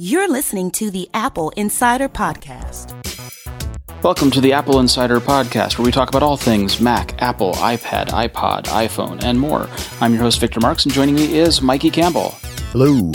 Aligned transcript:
You're 0.00 0.28
listening 0.28 0.70
to 0.70 0.92
the 0.92 1.10
AppleInsider 1.12 2.08
Podcast. 2.08 2.94
Welcome 4.04 4.30
to 4.30 4.40
the 4.40 4.52
AppleInsider 4.52 5.18
Podcast, 5.18 5.76
where 5.76 5.84
we 5.84 5.90
talk 5.90 6.08
about 6.08 6.22
all 6.22 6.36
things 6.36 6.80
Mac, 6.80 7.20
Apple, 7.20 7.54
iPad, 7.54 8.10
iPod, 8.10 8.66
iPhone, 8.66 9.24
and 9.24 9.40
more. 9.40 9.68
I'm 10.00 10.14
your 10.14 10.22
host, 10.22 10.38
Victor 10.38 10.60
Marks, 10.60 10.84
and 10.84 10.94
joining 10.94 11.16
me 11.16 11.36
is 11.36 11.60
Mikey 11.60 11.90
Campbell. 11.90 12.36
Hello. 12.70 13.10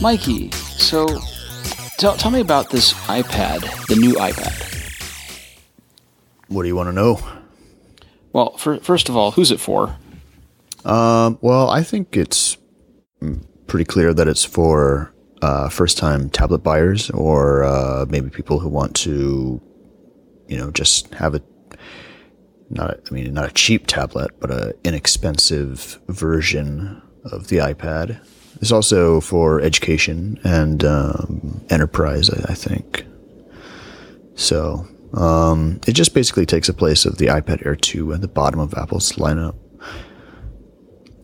Mikey, 0.00 0.50
so 0.52 1.06
tell, 1.98 2.16
tell 2.16 2.30
me 2.30 2.40
about 2.40 2.70
this 2.70 2.94
iPad, 3.04 3.60
the 3.88 3.96
new 3.96 4.14
iPad. 4.14 4.62
What 6.48 6.62
do 6.62 6.68
you 6.68 6.74
want 6.74 6.88
to 6.88 6.92
know? 6.94 7.20
Well, 8.32 8.56
for, 8.56 8.78
first 8.78 9.10
of 9.10 9.16
all, 9.18 9.32
who's 9.32 9.50
it 9.50 9.60
for? 9.60 9.94
Um, 10.86 11.38
well, 11.42 11.68
I 11.68 11.82
think 11.82 12.16
it's 12.16 12.56
pretty 13.72 13.86
clear 13.86 14.12
that 14.12 14.28
it's 14.28 14.44
for 14.44 15.10
uh, 15.40 15.66
first 15.70 15.96
time 15.96 16.28
tablet 16.28 16.58
buyers 16.58 17.08
or 17.08 17.64
uh, 17.64 18.04
maybe 18.10 18.28
people 18.28 18.58
who 18.58 18.68
want 18.68 18.94
to, 18.94 19.62
you 20.46 20.58
know, 20.58 20.70
just 20.72 21.12
have 21.14 21.34
a 21.34 21.40
not 22.68 22.98
I 23.10 23.14
mean 23.14 23.32
not 23.32 23.48
a 23.48 23.54
cheap 23.54 23.86
tablet, 23.86 24.38
but 24.40 24.50
an 24.50 24.74
inexpensive 24.84 25.98
version 26.08 27.00
of 27.24 27.48
the 27.48 27.56
iPad. 27.56 28.20
It's 28.60 28.72
also 28.72 29.22
for 29.22 29.62
education 29.62 30.38
and 30.44 30.84
um, 30.84 31.64
enterprise, 31.70 32.28
I, 32.28 32.52
I, 32.52 32.54
think. 32.54 33.06
So 34.34 34.86
um, 35.14 35.80
it 35.86 35.92
just 35.92 36.12
basically 36.12 36.44
takes 36.44 36.66
the 36.66 36.74
place 36.74 37.06
of 37.06 37.16
the 37.16 37.28
iPad 37.28 37.64
Air 37.64 37.76
2 37.76 38.12
at 38.12 38.20
the 38.20 38.28
bottom 38.28 38.60
of 38.60 38.74
Apple's 38.74 39.12
lineup. 39.12 39.54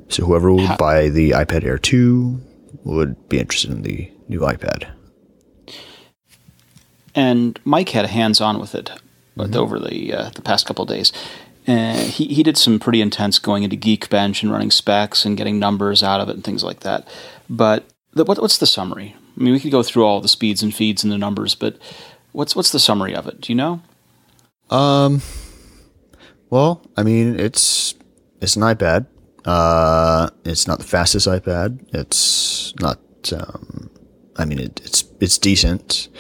So 0.09 0.25
whoever 0.25 0.53
would 0.53 0.79
buy 0.79 1.09
the 1.09 1.30
iPad 1.30 1.65
Air 1.65 1.79
2 1.79 2.41
would 2.85 3.29
be 3.29 3.39
interested 3.39 3.71
in 3.71 3.83
the 3.83 4.11
new 4.29 4.41
iPad. 4.41 4.91
And 7.15 7.59
Mike 7.65 7.91
had 7.91 8.05
a 8.05 8.09
hands-on 8.09 8.59
with 8.59 8.74
it 8.74 8.91
mm-hmm. 9.37 9.57
over 9.57 9.79
the 9.79 10.15
uh, 10.15 10.30
the 10.30 10.43
past 10.43 10.66
couple 10.66 10.85
days. 10.85 11.13
Uh, 11.66 11.97
he 11.97 12.29
he 12.29 12.43
did 12.43 12.57
some 12.57 12.79
pretty 12.79 13.01
intense 13.01 13.38
going 13.38 13.63
into 13.63 13.77
Geekbench 13.77 14.43
and 14.43 14.52
running 14.52 14.71
specs 14.71 15.24
and 15.24 15.37
getting 15.37 15.59
numbers 15.59 16.02
out 16.02 16.21
of 16.21 16.29
it 16.29 16.35
and 16.35 16.45
things 16.45 16.65
like 16.65 16.80
that. 16.80 17.07
But 17.51 17.85
the, 18.13 18.25
what, 18.25 18.41
what's 18.41 18.59
the 18.59 18.66
summary? 18.66 19.16
I 19.37 19.43
mean, 19.43 19.52
we 19.52 19.60
could 19.60 19.71
go 19.71 19.82
through 19.82 20.04
all 20.04 20.21
the 20.21 20.29
speeds 20.29 20.63
and 20.63 20.75
feeds 20.75 21.04
and 21.04 21.13
the 21.13 21.19
numbers, 21.19 21.54
but 21.54 21.77
what's 22.32 22.57
what's 22.57 22.73
the 22.73 22.79
summary 22.79 23.15
of 23.15 23.27
it? 23.27 23.41
Do 23.41 23.52
you 23.52 23.57
know? 23.57 23.82
Um. 24.71 25.23
Well, 26.51 26.82
I 26.97 27.02
mean, 27.02 27.38
it's 27.38 27.95
it's 28.41 28.57
an 28.57 28.63
iPad. 28.63 29.07
Uh, 29.49 30.29
it's 30.45 30.68
not 30.68 30.77
the 30.77 30.85
fastest 30.85 31.27
iPad. 31.27 31.82
It's 31.95 32.74
not. 32.80 33.01
Um, 33.32 33.91
I 34.37 34.45
mean, 34.45 34.59
it, 34.59 34.79
it's 34.85 35.04
it's 35.21 35.38
decent. 35.38 36.10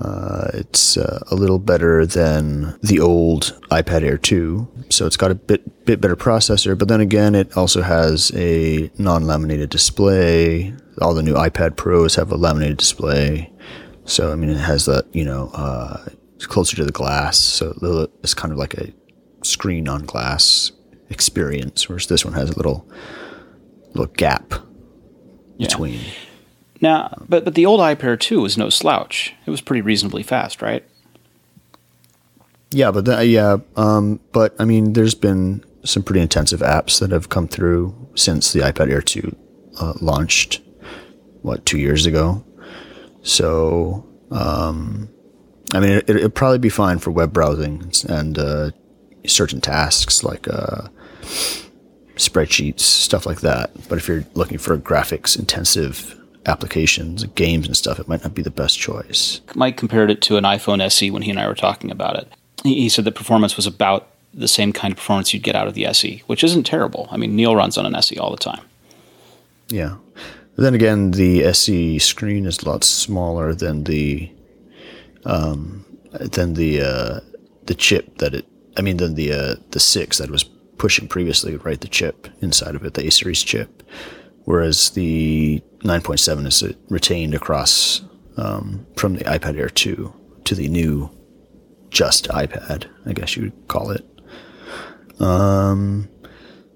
Uh, 0.00 0.48
it's 0.54 0.96
uh, 0.96 1.22
a 1.30 1.34
little 1.34 1.58
better 1.58 2.06
than 2.06 2.78
the 2.82 3.00
old 3.00 3.56
iPad 3.70 4.02
Air 4.02 4.16
2, 4.16 4.86
so 4.88 5.06
it's 5.06 5.18
got 5.18 5.30
a 5.30 5.34
bit 5.34 5.84
bit 5.84 6.00
better 6.00 6.16
processor. 6.16 6.76
But 6.76 6.88
then 6.88 7.02
again, 7.02 7.34
it 7.34 7.54
also 7.54 7.82
has 7.82 8.32
a 8.34 8.90
non-laminated 8.96 9.68
display. 9.68 10.74
All 11.02 11.12
the 11.12 11.22
new 11.22 11.34
iPad 11.34 11.76
Pros 11.76 12.14
have 12.14 12.32
a 12.32 12.36
laminated 12.36 12.78
display, 12.78 13.52
so 14.06 14.32
I 14.32 14.36
mean, 14.36 14.48
it 14.48 14.56
has 14.56 14.86
that 14.86 15.14
you 15.14 15.26
know 15.26 15.50
uh, 15.52 16.02
closer 16.38 16.76
to 16.76 16.84
the 16.86 16.92
glass, 16.92 17.36
so 17.36 18.08
it's 18.22 18.32
kind 18.32 18.52
of 18.52 18.58
like 18.58 18.72
a 18.72 18.90
screen 19.42 19.86
on 19.86 20.06
glass 20.06 20.72
experience, 21.10 21.88
whereas 21.88 22.06
this 22.06 22.24
one 22.24 22.34
has 22.34 22.50
a 22.50 22.56
little 22.56 22.88
little 23.88 24.12
gap 24.14 24.54
yeah. 25.56 25.68
between. 25.68 26.00
Now, 26.80 27.14
but 27.28 27.44
but 27.44 27.54
the 27.54 27.66
old 27.66 27.80
iPad 27.80 28.20
2 28.20 28.40
was 28.40 28.58
no 28.58 28.68
slouch. 28.68 29.34
It 29.46 29.50
was 29.50 29.60
pretty 29.60 29.80
reasonably 29.80 30.22
fast, 30.22 30.62
right? 30.62 30.84
Yeah, 32.70 32.90
but 32.90 33.04
the, 33.04 33.24
yeah, 33.24 33.58
um, 33.76 34.20
but 34.32 34.54
I 34.58 34.64
mean, 34.64 34.94
there's 34.94 35.14
been 35.14 35.64
some 35.84 36.02
pretty 36.02 36.20
intensive 36.20 36.60
apps 36.60 36.98
that 36.98 37.10
have 37.12 37.28
come 37.28 37.46
through 37.46 37.94
since 38.16 38.52
the 38.52 38.60
iPad 38.60 38.90
Air 38.90 39.02
2 39.02 39.36
uh, 39.80 39.92
launched, 40.00 40.60
what 41.42 41.64
two 41.64 41.78
years 41.78 42.04
ago. 42.04 42.44
So, 43.22 44.04
um, 44.30 45.08
I 45.72 45.80
mean, 45.80 46.02
it, 46.06 46.22
would 46.22 46.34
probably 46.34 46.58
be 46.58 46.68
fine 46.68 46.98
for 46.98 47.10
web 47.10 47.32
browsing 47.32 47.92
and 48.08 48.38
uh, 48.38 48.70
certain 49.26 49.60
tasks 49.60 50.24
like 50.24 50.48
uh, 50.48 50.88
spreadsheets, 52.16 52.80
stuff 52.80 53.26
like 53.26 53.40
that. 53.40 53.70
But 53.88 53.98
if 53.98 54.08
you're 54.08 54.24
looking 54.34 54.58
for 54.58 54.76
graphics 54.78 55.38
intensive 55.38 56.20
applications, 56.46 57.24
games 57.24 57.66
and 57.66 57.76
stuff, 57.76 57.98
it 57.98 58.08
might 58.08 58.22
not 58.22 58.34
be 58.34 58.42
the 58.42 58.50
best 58.50 58.78
choice. 58.78 59.40
Mike 59.54 59.76
compared 59.76 60.10
it 60.10 60.20
to 60.22 60.36
an 60.36 60.44
iPhone 60.44 60.80
SE 60.82 61.10
when 61.10 61.22
he 61.22 61.30
and 61.30 61.40
I 61.40 61.48
were 61.48 61.54
talking 61.54 61.90
about 61.90 62.16
it. 62.16 62.28
He 62.62 62.88
said 62.88 63.04
the 63.04 63.12
performance 63.12 63.56
was 63.56 63.66
about 63.66 64.08
the 64.32 64.48
same 64.48 64.72
kind 64.72 64.92
of 64.92 64.98
performance 64.98 65.32
you'd 65.32 65.42
get 65.42 65.54
out 65.54 65.68
of 65.68 65.74
the 65.74 65.86
SE, 65.86 66.22
which 66.26 66.42
isn't 66.42 66.64
terrible. 66.64 67.08
I 67.10 67.16
mean, 67.16 67.36
Neil 67.36 67.54
runs 67.54 67.78
on 67.78 67.86
an 67.86 67.94
SE 67.94 68.16
all 68.18 68.30
the 68.30 68.36
time. 68.36 68.64
Yeah. 69.68 69.96
Then 70.56 70.74
again, 70.74 71.12
the 71.12 71.44
SE 71.44 71.98
screen 71.98 72.46
is 72.46 72.62
a 72.62 72.68
lot 72.68 72.84
smaller 72.84 73.54
than 73.54 73.84
the 73.84 74.30
um, 75.24 75.84
than 76.12 76.54
the 76.54 76.80
uh, 76.80 77.20
the 77.66 77.74
chip 77.74 78.18
that 78.18 78.34
it. 78.34 78.46
I 78.76 78.82
mean, 78.82 78.98
than 78.98 79.14
the 79.14 79.32
uh, 79.32 79.54
the 79.70 79.80
six 79.80 80.18
that 80.18 80.30
was 80.30 80.44
pushing 80.78 81.08
previously, 81.08 81.56
right? 81.56 81.80
The 81.80 81.88
chip 81.88 82.28
inside 82.40 82.74
of 82.74 82.84
it, 82.84 82.94
the 82.94 83.06
A 83.06 83.10
series 83.10 83.42
chip, 83.42 83.82
whereas 84.44 84.90
the 84.90 85.62
9.7 85.80 86.46
is 86.46 86.74
retained 86.88 87.34
across 87.34 88.02
um, 88.36 88.86
from 88.96 89.14
the 89.14 89.24
iPad 89.24 89.58
Air 89.58 89.68
2 89.68 90.12
to 90.44 90.54
the 90.54 90.68
new 90.68 91.10
just 91.90 92.28
iPad, 92.28 92.86
I 93.06 93.12
guess 93.12 93.36
you 93.36 93.44
would 93.44 93.68
call 93.68 93.90
it. 93.90 94.04
Um, 95.20 96.08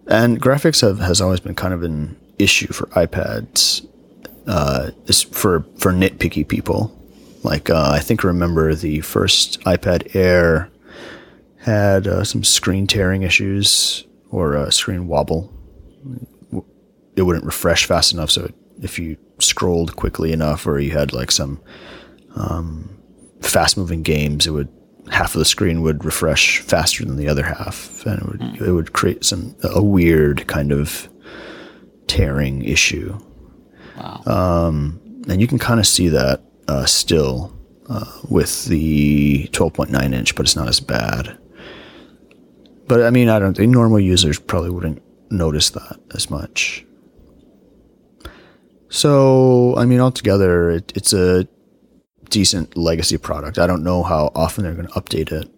and 0.06 0.40
graphics 0.40 0.80
have 0.80 1.00
has 1.00 1.20
always 1.20 1.40
been 1.40 1.54
kind 1.54 1.74
of 1.74 1.82
an 1.82 2.16
issue 2.38 2.72
for 2.72 2.86
iPads. 2.88 3.84
Uh, 4.46 4.90
for 5.30 5.66
for 5.76 5.92
nitpicky 5.92 6.46
people. 6.46 6.94
Like 7.42 7.68
uh, 7.68 7.90
I 7.92 8.00
think 8.00 8.24
remember 8.24 8.74
the 8.74 9.00
first 9.00 9.60
iPad 9.62 10.14
Air 10.16 10.70
had 11.68 12.06
uh, 12.06 12.24
some 12.24 12.44
screen 12.44 12.86
tearing 12.86 13.22
issues 13.22 14.06
or 14.30 14.56
uh, 14.56 14.70
screen 14.70 15.06
wobble. 15.06 15.52
It 17.16 17.22
wouldn't 17.22 17.44
refresh 17.44 17.86
fast 17.86 18.12
enough, 18.12 18.30
so 18.30 18.50
if 18.80 18.98
you 18.98 19.16
scrolled 19.38 19.96
quickly 19.96 20.32
enough, 20.32 20.66
or 20.66 20.78
you 20.78 20.92
had 20.92 21.12
like 21.12 21.30
some 21.30 21.60
um, 22.36 22.98
fast 23.40 23.76
moving 23.76 24.02
games, 24.02 24.46
it 24.46 24.50
would 24.50 24.68
half 25.10 25.34
of 25.34 25.38
the 25.38 25.44
screen 25.44 25.82
would 25.82 26.04
refresh 26.04 26.60
faster 26.60 27.04
than 27.04 27.16
the 27.16 27.28
other 27.28 27.44
half, 27.44 28.04
and 28.06 28.20
it 28.20 28.26
would 28.26 28.40
mm. 28.40 28.60
it 28.60 28.72
would 28.72 28.92
create 28.92 29.24
some 29.24 29.56
a 29.64 29.82
weird 29.82 30.46
kind 30.46 30.72
of 30.72 31.08
tearing 32.06 32.64
issue. 32.64 33.18
Wow. 33.96 34.22
Um, 34.26 35.00
and 35.28 35.40
you 35.40 35.46
can 35.46 35.58
kind 35.58 35.80
of 35.80 35.86
see 35.86 36.08
that 36.08 36.42
uh, 36.68 36.86
still 36.86 37.52
uh, 37.88 38.04
with 38.28 38.66
the 38.66 39.48
12.9 39.52 40.14
inch, 40.14 40.34
but 40.34 40.46
it's 40.46 40.56
not 40.56 40.68
as 40.68 40.80
bad. 40.80 41.36
But 42.88 43.02
I 43.02 43.10
mean, 43.10 43.28
I 43.28 43.38
don't 43.38 43.56
think 43.56 43.70
normal 43.70 44.00
users 44.00 44.38
probably 44.38 44.70
wouldn't 44.70 45.02
notice 45.30 45.70
that 45.70 46.00
as 46.14 46.30
much. 46.30 46.84
So, 48.88 49.76
I 49.76 49.84
mean, 49.84 50.00
altogether, 50.00 50.70
it, 50.70 50.92
it's 50.96 51.12
a 51.12 51.46
decent 52.30 52.76
legacy 52.76 53.18
product. 53.18 53.58
I 53.58 53.66
don't 53.66 53.84
know 53.84 54.02
how 54.02 54.32
often 54.34 54.64
they're 54.64 54.74
going 54.74 54.88
to 54.88 54.94
update 54.94 55.30
it. 55.30 55.50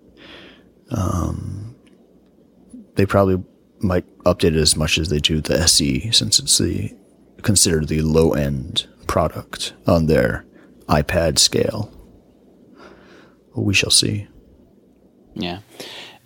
Um, 0.91 1.77
they 2.97 3.07
probably 3.07 3.43
might 3.79 4.05
update 4.25 4.55
it 4.55 4.57
as 4.57 4.77
much 4.77 4.99
as 4.99 5.09
they 5.09 5.21
do 5.21 5.41
the 5.41 5.59
SE, 5.61 6.11
since 6.11 6.41
it's 6.41 6.59
the 6.59 6.95
considered 7.43 7.89
the 7.89 8.03
low 8.03 8.33
end 8.33 8.87
product 9.07 9.73
on 9.87 10.07
their 10.07 10.45
iPad 10.89 11.39
scale. 11.39 11.93
Well, 13.55 13.65
we 13.65 13.75
shall 13.75 13.91
see. 13.91 14.27
Yeah. 15.35 15.61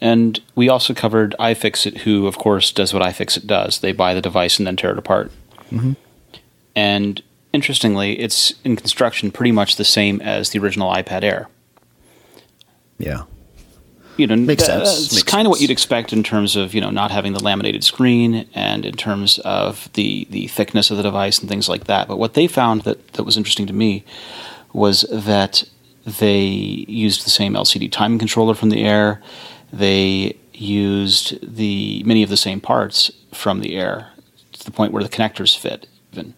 And 0.05 0.39
we 0.55 0.69
also 0.69 0.93
covered 0.93 1.35
iFixit, 1.41 2.01
who, 2.01 2.27
of 2.27 2.37
course, 2.37 2.73
does 2.73 2.93
what 2.93 3.03
iFixit 3.03 3.47
does. 3.47 3.79
They 3.79 3.93
buy 3.93 4.13
the 4.13 4.21
device 4.21 4.59
and 4.59 4.67
then 4.67 4.77
tear 4.77 4.91
it 4.91 4.99
apart. 4.99 5.33
Mm-hmm. 5.71 5.93
And 6.77 7.23
interestingly, 7.55 8.21
it's 8.21 8.53
in 8.65 8.77
construction 8.77 9.31
pretty 9.31 9.51
much 9.51 9.77
the 9.77 9.85
same 9.85 10.21
as 10.21 10.51
the 10.51 10.59
original 10.59 10.93
iPad 10.93 11.25
Air. 11.25 11.49
Yeah. 12.99 13.23
You 14.19 14.27
know, 14.27 14.37
makes 14.37 14.67
sense. 14.67 15.11
It's 15.11 15.23
kind 15.23 15.47
of 15.47 15.51
what 15.51 15.63
you'd 15.63 15.71
expect 15.71 16.13
in 16.13 16.23
terms 16.23 16.55
of 16.55 16.75
you 16.75 16.83
know 16.83 16.91
not 16.91 17.11
having 17.11 17.33
the 17.33 17.43
laminated 17.43 17.83
screen 17.83 18.47
and 18.55 18.85
in 18.85 18.95
terms 18.95 19.39
of 19.39 19.91
the 19.95 20.27
the 20.29 20.49
thickness 20.49 20.91
of 20.91 20.99
the 20.99 21.03
device 21.03 21.39
and 21.39 21.49
things 21.49 21.67
like 21.67 21.85
that. 21.85 22.09
But 22.09 22.19
what 22.19 22.35
they 22.35 22.47
found 22.47 22.83
that 22.83 23.15
that 23.15 23.25
was 23.25 23.39
interesting 23.39 23.67
to 23.69 23.73
me 23.73 24.05
was 24.75 25.07
that 25.11 25.65
they 26.05 26.43
used 26.43 27.25
the 27.25 27.31
same 27.31 27.55
LCD 27.55 27.91
timing 27.91 28.19
controller 28.19 28.55
from 28.55 28.69
the 28.69 28.85
Air 28.85 29.23
they 29.75 30.37
used 30.53 31.57
the 31.57 32.03
many 32.05 32.23
of 32.23 32.31
the 32.31 32.37
same 32.37 32.61
parts 32.61 33.11
from 33.33 33.61
the 33.61 33.75
Air 33.77 34.13
to 34.53 34.65
the 34.65 34.71
point 34.71 34.93
where 34.93 35.03
the 35.03 35.09
connectors 35.09 35.57
fit. 35.57 35.89
Even 36.13 36.35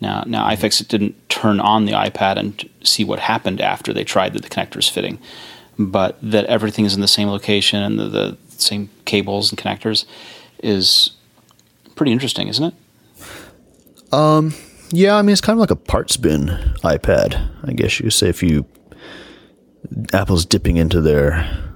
now, 0.00 0.24
now 0.26 0.48
iFixit 0.48 0.88
didn't 0.88 1.28
turn 1.28 1.60
on 1.60 1.84
the 1.84 1.92
iPad 1.92 2.36
and 2.36 2.68
see 2.82 3.04
what 3.04 3.20
happened 3.20 3.60
after 3.60 3.92
they 3.92 4.02
tried 4.02 4.32
the, 4.32 4.40
the 4.40 4.48
connectors 4.48 4.90
fitting, 4.90 5.20
but 5.78 6.18
that 6.20 6.46
everything 6.46 6.84
is 6.84 6.94
in 6.94 7.00
the 7.00 7.08
same 7.08 7.28
location 7.28 7.80
and 7.80 7.98
the, 7.98 8.08
the 8.08 8.36
same 8.48 8.90
cables 9.04 9.52
and 9.52 9.58
connectors 9.58 10.04
is 10.60 11.12
pretty 11.94 12.10
interesting, 12.10 12.48
isn't 12.48 12.64
it? 12.64 14.12
Um, 14.12 14.52
yeah, 14.90 15.14
I 15.14 15.22
mean 15.22 15.32
it's 15.32 15.40
kind 15.40 15.56
of 15.56 15.60
like 15.60 15.70
a 15.70 15.76
parts 15.76 16.16
bin 16.16 16.46
iPad. 16.82 17.50
I 17.62 17.72
guess 17.72 18.00
you 18.00 18.04
could 18.04 18.12
say 18.12 18.28
if 18.28 18.42
you 18.42 18.66
Apple's 20.12 20.44
dipping 20.44 20.76
into 20.76 21.00
their 21.00 21.73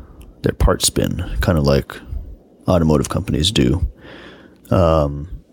their 0.48 0.54
parts 0.54 0.88
bin, 0.88 1.22
kind 1.42 1.58
of 1.58 1.64
like 1.64 1.92
automotive 2.66 3.10
companies 3.10 3.52
do. 3.52 3.86
Um, 4.70 5.44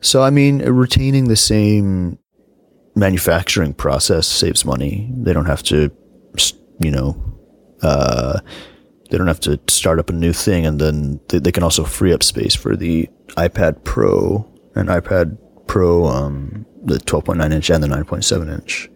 so 0.00 0.22
I 0.22 0.30
mean, 0.30 0.58
retaining 0.62 1.26
the 1.26 1.36
same 1.36 2.18
manufacturing 2.94 3.74
process 3.74 4.28
saves 4.28 4.64
money. 4.64 5.10
They 5.16 5.32
don't 5.32 5.46
have 5.46 5.64
to, 5.64 5.90
you 6.78 6.90
know, 6.92 7.20
uh, 7.82 8.38
they 9.10 9.18
don't 9.18 9.26
have 9.26 9.40
to 9.40 9.58
start 9.68 9.98
up 9.98 10.10
a 10.10 10.12
new 10.12 10.32
thing, 10.32 10.64
and 10.64 10.80
then 10.80 11.20
they, 11.28 11.40
they 11.40 11.52
can 11.52 11.64
also 11.64 11.82
free 11.82 12.12
up 12.12 12.22
space 12.22 12.54
for 12.54 12.76
the 12.76 13.08
iPad 13.30 13.82
Pro 13.82 14.48
and 14.76 14.88
iPad 14.88 15.36
Pro, 15.66 16.06
um, 16.06 16.66
the 16.84 16.98
12.9 16.98 17.52
inch 17.52 17.68
and 17.68 17.82
the 17.82 17.88
9.7 17.88 18.52
inch. 18.52 18.88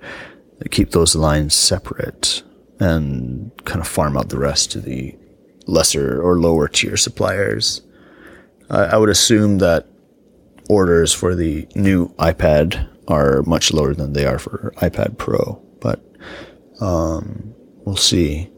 They 0.60 0.68
keep 0.68 0.92
those 0.92 1.16
lines 1.16 1.54
separate 1.54 2.44
and 2.78 3.50
kind 3.64 3.80
of 3.80 3.88
farm 3.88 4.16
out 4.16 4.28
the 4.28 4.38
rest 4.38 4.70
to 4.72 4.80
the 4.80 5.16
lesser 5.66 6.20
or 6.20 6.38
lower 6.38 6.68
tier 6.68 6.96
suppliers. 6.96 7.82
I, 8.70 8.84
I 8.84 8.96
would 8.96 9.08
assume 9.08 9.58
that 9.58 9.86
orders 10.68 11.12
for 11.12 11.34
the 11.34 11.66
new 11.74 12.08
iPad 12.16 12.88
are 13.08 13.42
much 13.42 13.72
lower 13.72 13.94
than 13.94 14.12
they 14.12 14.26
are 14.26 14.38
for 14.38 14.72
iPad 14.78 15.16
Pro, 15.18 15.62
but 15.80 16.04
um, 16.80 17.54
we'll 17.84 17.96
see. 17.96 18.50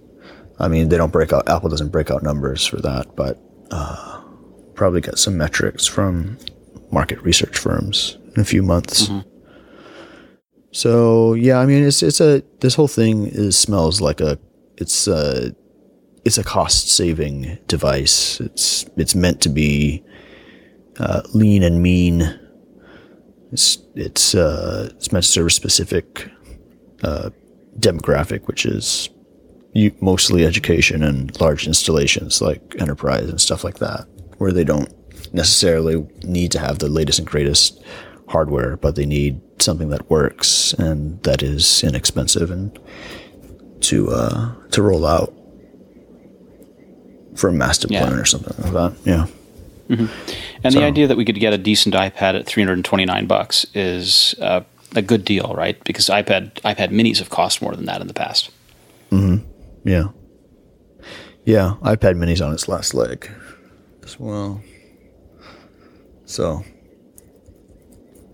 I 0.59 0.69
mean, 0.69 0.89
they 0.89 0.97
don't 0.97 1.13
break 1.13 1.33
out. 1.33 1.49
Apple 1.49 1.69
doesn't 1.69 1.91
break 1.91 2.11
out 2.11 2.23
numbers 2.23 2.67
for 2.67 2.77
that, 2.79 3.15
but 3.15 3.39
uh, 3.71 4.23
probably 4.75 5.01
get 5.01 5.19
some 5.19 5.37
metrics 5.37 5.87
from 5.87 6.39
market 6.91 7.21
research 7.23 7.59
firms 7.59 8.17
in 8.35 8.41
a 8.41 8.45
few 8.45 8.63
months. 8.63 9.09
So 10.73 11.35
yeah, 11.35 11.59
I 11.59 11.67
mean, 11.67 11.85
it's 11.85 12.03
it's 12.03 12.21
a 12.21 12.43
this 12.61 12.75
whole 12.75 12.89
thing 12.89 13.27
is 13.27 13.57
smells 13.57 14.01
like 14.01 14.21
a 14.21 14.39
it's 14.77 15.09
a 15.09 15.55
it's 16.25 16.39
a 16.39 16.45
cost 16.45 16.91
saving 16.91 17.59
device. 17.67 18.41
It's 18.41 18.85
it's 18.97 19.15
meant 19.15 19.41
to 19.43 19.49
be 19.49 20.05
uh, 20.99 21.23
lean 21.33 21.63
and 21.63 21.83
mean. 21.83 22.39
It's 23.51 23.79
it's 23.95 24.35
uh, 24.35 24.91
it's 24.97 25.11
meant 25.11 25.25
to 25.25 25.31
serve 25.31 25.47
a 25.47 25.51
specific 25.51 26.31
uh, 27.03 27.31
demographic, 27.79 28.47
which 28.47 28.67
is 28.67 29.09
mostly 30.01 30.45
education 30.45 31.03
and 31.03 31.39
large 31.41 31.67
installations 31.67 32.43
like 32.43 32.75
enterprise 32.79 33.29
and 33.29 33.41
stuff 33.41 33.65
like 33.65 33.79
that, 33.79 34.07
where 34.39 34.53
they 34.53 34.65
don't 34.65 34.93
necessarily 35.33 36.07
need 36.25 36.51
to 36.53 36.59
have 36.59 36.79
the 36.79 36.89
latest 36.89 37.19
and 37.19 37.29
greatest 37.29 37.83
hardware, 38.29 38.77
but 38.77 38.95
they 38.95 39.07
need 39.07 39.41
something 39.61 39.89
that 39.91 40.09
works 40.11 40.73
and 40.75 41.23
that 41.25 41.43
is 41.43 41.83
inexpensive 41.83 42.51
and 42.51 42.79
to 43.81 44.11
uh, 44.11 44.53
to 44.71 44.83
roll 44.83 45.05
out 45.07 45.33
for 47.35 47.49
a 47.49 47.53
master 47.53 47.89
plan 47.89 48.13
Yeah. 48.13 48.19
or 48.19 48.25
something 48.25 48.55
like 48.65 48.73
that. 48.73 48.93
Yeah. 49.05 49.27
And 49.89 50.73
So- 50.73 50.81
the 50.81 50.85
idea 50.85 51.07
that 51.07 51.17
we 51.17 51.25
could 51.25 51.39
get 51.41 51.53
a 51.53 51.59
decent 51.59 51.95
iPad 51.95 52.39
at 52.39 52.47
329 52.47 53.27
bucks 53.27 53.67
is 53.75 54.35
uh, 54.41 54.61
a 54.95 55.01
good 55.03 55.25
deal, 55.25 55.55
right? 55.57 55.83
Because 55.85 56.07
iPad 56.07 56.53
iPad 56.63 56.91
Minis 56.91 57.19
have 57.19 57.31
cost 57.31 57.63
more 57.63 57.75
than 57.75 57.87
that 57.87 58.01
in 58.01 58.07
the 58.09 58.15
past. 58.15 58.51
Yeah. 59.85 60.09
Yeah, 61.45 61.77
iPad 61.83 62.17
mini's 62.17 62.43
on 62.43 62.53
its 62.53 62.69
last 62.69 62.93
leg 62.93 63.31
as 64.05 64.21
well. 64.21 64.61
So 66.27 66.63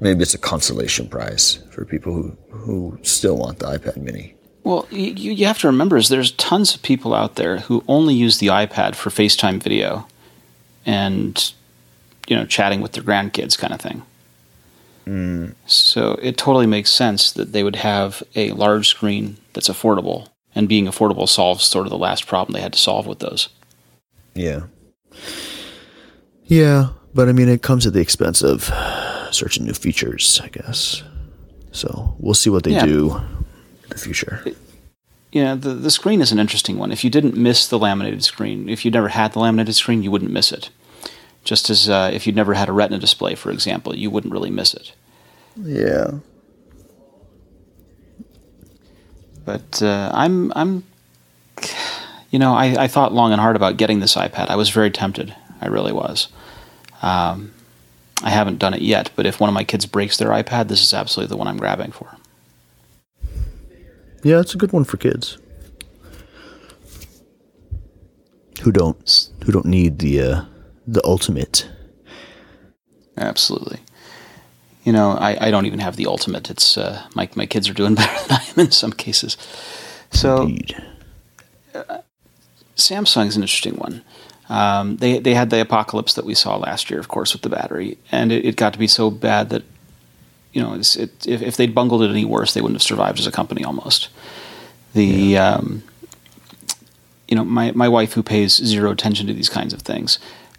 maybe 0.00 0.22
it's 0.22 0.34
a 0.34 0.38
consolation 0.38 1.08
prize 1.08 1.58
for 1.70 1.84
people 1.84 2.12
who, 2.12 2.36
who 2.50 2.98
still 3.02 3.36
want 3.36 3.58
the 3.58 3.66
iPad 3.66 3.96
mini. 3.96 4.34
Well, 4.64 4.86
you, 4.90 5.32
you 5.32 5.46
have 5.46 5.58
to 5.58 5.66
remember 5.66 5.96
is 5.96 6.08
there's 6.08 6.32
tons 6.32 6.74
of 6.74 6.82
people 6.82 7.14
out 7.14 7.34
there 7.36 7.58
who 7.58 7.84
only 7.86 8.14
use 8.14 8.38
the 8.38 8.46
iPad 8.48 8.94
for 8.94 9.10
FaceTime 9.10 9.62
video 9.62 10.06
and 10.86 11.52
you 12.26 12.36
know 12.36 12.46
chatting 12.46 12.80
with 12.80 12.92
their 12.92 13.02
grandkids 13.02 13.58
kind 13.58 13.74
of 13.74 13.80
thing. 13.80 14.02
Hmm. 15.04 15.48
So 15.66 16.18
it 16.22 16.38
totally 16.38 16.66
makes 16.66 16.90
sense 16.90 17.32
that 17.32 17.52
they 17.52 17.62
would 17.62 17.76
have 17.76 18.22
a 18.34 18.52
large 18.52 18.88
screen 18.88 19.36
that's 19.52 19.68
affordable, 19.68 20.28
and 20.54 20.68
being 20.68 20.86
affordable 20.86 21.28
solves 21.28 21.64
sort 21.64 21.86
of 21.86 21.90
the 21.90 21.98
last 21.98 22.26
problem 22.26 22.54
they 22.54 22.62
had 22.62 22.72
to 22.72 22.78
solve 22.78 23.06
with 23.06 23.18
those. 23.18 23.50
Yeah. 24.34 24.62
Yeah, 26.46 26.88
but 27.14 27.28
I 27.28 27.32
mean, 27.32 27.48
it 27.48 27.62
comes 27.62 27.86
at 27.86 27.92
the 27.92 28.00
expense 28.00 28.42
of 28.42 28.70
certain 29.34 29.66
new 29.66 29.72
features, 29.74 30.40
I 30.42 30.48
guess. 30.48 31.02
So 31.72 32.14
we'll 32.18 32.34
see 32.34 32.50
what 32.50 32.64
they 32.64 32.72
Yeah. 32.72 32.86
do 32.86 33.16
in 33.16 33.88
the 33.90 33.98
future. 33.98 34.44
Yeah, 35.32 35.54
the, 35.56 35.70
the 35.74 35.90
screen 35.90 36.20
is 36.20 36.30
an 36.30 36.38
interesting 36.38 36.78
one. 36.78 36.92
If 36.92 37.02
you 37.02 37.10
didn't 37.10 37.36
miss 37.36 37.66
the 37.66 37.78
laminated 37.78 38.22
screen, 38.22 38.68
if 38.68 38.84
you 38.84 38.90
never 38.92 39.08
had 39.08 39.32
the 39.32 39.40
laminated 39.40 39.74
screen, 39.74 40.02
you 40.04 40.10
wouldn't 40.12 40.30
miss 40.30 40.52
it. 40.52 40.70
Just 41.42 41.68
as 41.68 41.88
uh, 41.90 42.10
if 42.14 42.26
you'd 42.26 42.36
never 42.36 42.54
had 42.54 42.68
a 42.68 42.72
Retina 42.72 42.98
display, 43.00 43.34
for 43.34 43.50
example, 43.50 43.94
you 43.96 44.10
wouldn't 44.10 44.32
really 44.32 44.50
miss 44.50 44.74
it. 44.74 44.92
Yeah. 45.60 46.12
But 49.44 49.82
uh, 49.82 50.10
I'm, 50.14 50.52
I'm, 50.56 50.84
you 52.30 52.38
know, 52.38 52.54
I, 52.54 52.84
I 52.84 52.88
thought 52.88 53.12
long 53.12 53.32
and 53.32 53.40
hard 53.40 53.56
about 53.56 53.76
getting 53.76 54.00
this 54.00 54.14
iPad. 54.14 54.48
I 54.48 54.56
was 54.56 54.70
very 54.70 54.90
tempted. 54.90 55.34
I 55.60 55.66
really 55.66 55.92
was. 55.92 56.28
Um, 57.02 57.52
I 58.22 58.30
haven't 58.30 58.58
done 58.58 58.74
it 58.74 58.82
yet, 58.82 59.10
but 59.16 59.26
if 59.26 59.40
one 59.40 59.48
of 59.48 59.54
my 59.54 59.64
kids 59.64 59.86
breaks 59.86 60.16
their 60.16 60.30
iPad, 60.30 60.68
this 60.68 60.82
is 60.82 60.94
absolutely 60.94 61.30
the 61.30 61.36
one 61.36 61.48
I'm 61.48 61.56
grabbing 61.56 61.92
for. 61.92 62.16
Yeah, 64.22 64.40
it's 64.40 64.54
a 64.54 64.58
good 64.58 64.72
one 64.72 64.84
for 64.84 64.96
kids 64.96 65.38
who 68.62 68.72
don't 68.72 69.28
who 69.44 69.52
don't 69.52 69.66
need 69.66 69.98
the 69.98 70.20
uh, 70.20 70.44
the 70.86 71.02
ultimate. 71.04 71.68
Absolutely. 73.16 73.80
You 74.84 74.92
know, 74.92 75.12
I, 75.12 75.48
I 75.48 75.50
don't 75.50 75.66
even 75.66 75.78
have 75.78 75.96
the 75.96 76.06
ultimate. 76.06 76.50
It's 76.50 76.78
uh, 76.78 77.06
my 77.14 77.28
my 77.34 77.46
kids 77.46 77.68
are 77.68 77.74
doing 77.74 77.94
better 78.00 78.28
than 78.28 78.38
I 78.38 78.44
am 78.50 78.66
in 78.66 78.70
some 78.70 78.92
cases. 78.92 79.36
So 80.10 80.42
Indeed. 80.42 80.82
Samsung's 82.76 83.36
an 83.36 83.42
interesting 83.42 83.76
one. 83.76 84.02
Um, 84.48 84.96
they 84.96 85.18
they 85.18 85.34
had 85.34 85.50
the 85.50 85.60
apocalypse 85.60 86.14
that 86.14 86.24
we 86.24 86.34
saw 86.34 86.56
last 86.56 86.90
year, 86.90 87.00
of 87.00 87.08
course, 87.08 87.32
with 87.32 87.42
the 87.42 87.48
battery, 87.48 87.96
and 88.12 88.30
it, 88.30 88.44
it 88.44 88.56
got 88.56 88.72
to 88.74 88.78
be 88.78 88.86
so 88.86 89.10
bad 89.10 89.50
that 89.50 89.62
you 90.52 90.62
know 90.62 90.74
it's, 90.74 90.96
it, 90.96 91.26
if 91.26 91.40
if 91.40 91.56
they'd 91.56 91.74
bungled 91.74 92.02
it 92.02 92.10
any 92.10 92.24
worse, 92.24 92.52
they 92.52 92.60
wouldn't 92.60 92.76
have 92.76 92.82
survived 92.82 93.18
as 93.18 93.26
a 93.26 93.32
company 93.32 93.64
almost. 93.64 94.08
The 94.92 95.38
um, 95.38 95.82
you 97.28 97.36
know 97.36 97.44
my 97.44 97.72
my 97.72 97.88
wife 97.88 98.12
who 98.12 98.22
pays 98.22 98.54
zero 98.54 98.90
attention 98.90 99.26
to 99.28 99.32
these 99.32 99.48
kinds 99.48 99.72
of 99.72 99.80
things 99.80 100.18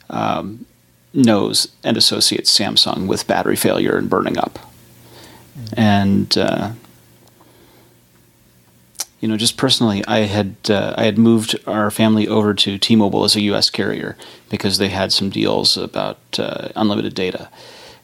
um, 0.09 0.65
knows 1.13 1.67
and 1.83 1.95
associates 1.95 2.57
Samsung 2.57 3.07
with 3.07 3.27
battery 3.27 3.55
failure 3.55 3.97
and 3.97 4.09
burning 4.09 4.37
up, 4.37 4.59
and. 5.73 6.37
Uh, 6.37 6.71
you 9.19 9.27
know, 9.27 9.37
just 9.37 9.57
personally, 9.57 10.03
I 10.07 10.19
had 10.19 10.55
uh, 10.69 10.93
I 10.97 11.05
had 11.05 11.17
moved 11.17 11.55
our 11.65 11.89
family 11.89 12.27
over 12.27 12.53
to 12.53 12.77
T-Mobile 12.77 13.23
as 13.23 13.35
a 13.35 13.41
U.S. 13.41 13.69
carrier 13.69 14.17
because 14.49 14.77
they 14.77 14.89
had 14.89 15.11
some 15.11 15.29
deals 15.29 15.77
about 15.77 16.19
uh, 16.37 16.69
unlimited 16.75 17.15
data, 17.15 17.49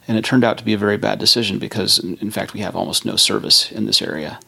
and 0.07 0.17
it 0.17 0.23
turned 0.23 0.43
out 0.43 0.57
to 0.57 0.63
be 0.63 0.73
a 0.73 0.77
very 0.77 0.97
bad 0.97 1.19
decision 1.19 1.59
because, 1.59 1.99
in, 1.99 2.31
fact, 2.31 2.53
we 2.53 2.61
have 2.61 2.75
almost 2.75 3.05
no 3.05 3.17
service 3.17 3.71
in 3.71 3.85
this 3.85 4.01
area, 4.01 4.39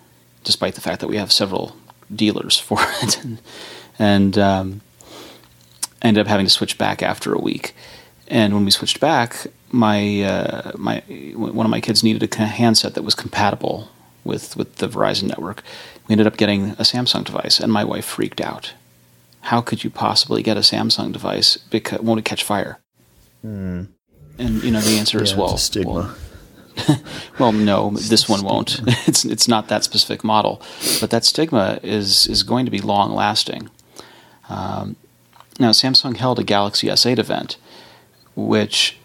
despite 0.44 0.76
the 0.76 0.82
fact 0.82 1.02
that 1.02 1.10
we 1.10 1.18
have 1.18 1.32
several 1.32 1.76
dealers 2.14 2.58
for 2.58 2.78
it, 3.02 3.24
and, 3.24 3.42
and 4.00 4.38
um, 4.38 4.82
ended 6.02 6.22
up 6.22 6.28
having 6.28 6.46
to 6.46 6.52
switch 6.52 6.78
back 6.78 7.04
after 7.04 7.34
a 7.34 7.40
week. 7.40 7.76
And 8.30 8.54
when 8.54 8.64
we 8.64 8.72
switched 8.72 9.02
back, 9.02 9.48
my 9.70 10.24
uh, 10.24 10.72
my 10.78 11.00
one 11.36 11.66
of 11.66 11.70
my 11.70 11.82
kids 11.82 12.04
needed 12.04 12.24
a 12.24 12.46
handset 12.46 12.94
that 12.94 13.04
was 13.04 13.16
compatible 13.16 13.90
with 14.24 14.56
with 14.58 14.78
the 14.78 14.88
Verizon 14.88 15.24
network. 15.24 15.64
We 16.08 16.14
ended 16.14 16.28
up 16.28 16.38
getting 16.38 16.72
a 16.72 16.84
Samsung 16.84 17.24
device, 17.24 17.60
and 17.60 17.72
my 17.72 17.84
wife 17.84 18.06
freaked 18.06 18.42
out. 18.42 18.74
How 19.42 19.62
could 19.62 19.84
you 19.84 19.90
possibly 19.90 20.42
get 20.42 20.58
a 20.58 20.62
Samsung 20.62 21.12
device? 21.12 21.58
Because 21.58 22.02
won't 22.02 22.20
it 22.20 22.26
catch 22.26 22.44
fire? 22.44 22.80
And 24.38 24.64
you 24.64 24.72
know 24.72 24.82
the 24.82 24.98
answer 24.98 25.22
is 25.22 25.36
well, 25.36 25.54
it's 25.54 25.64
stigma. 25.64 25.92
well, 25.92 26.16
well, 27.40 27.52
no, 27.52 27.92
this 27.92 28.28
one 28.28 28.44
won't. 28.44 28.82
It's 29.08 29.26
it's 29.26 29.48
not 29.48 29.68
that 29.68 29.84
specific 29.84 30.24
model, 30.24 30.62
but 31.00 31.10
that 31.10 31.26
stigma 31.26 31.80
is 31.84 32.28
is 32.28 32.44
going 32.44 32.66
to 32.66 32.72
be 32.72 32.80
long 32.80 33.14
lasting. 33.14 33.70
Um, 34.50 34.96
now, 35.60 35.70
Samsung 35.70 36.18
held 36.18 36.40
a 36.40 36.44
Galaxy 36.44 36.88
S8 36.88 37.20
event, 37.20 37.58
which 38.36 38.98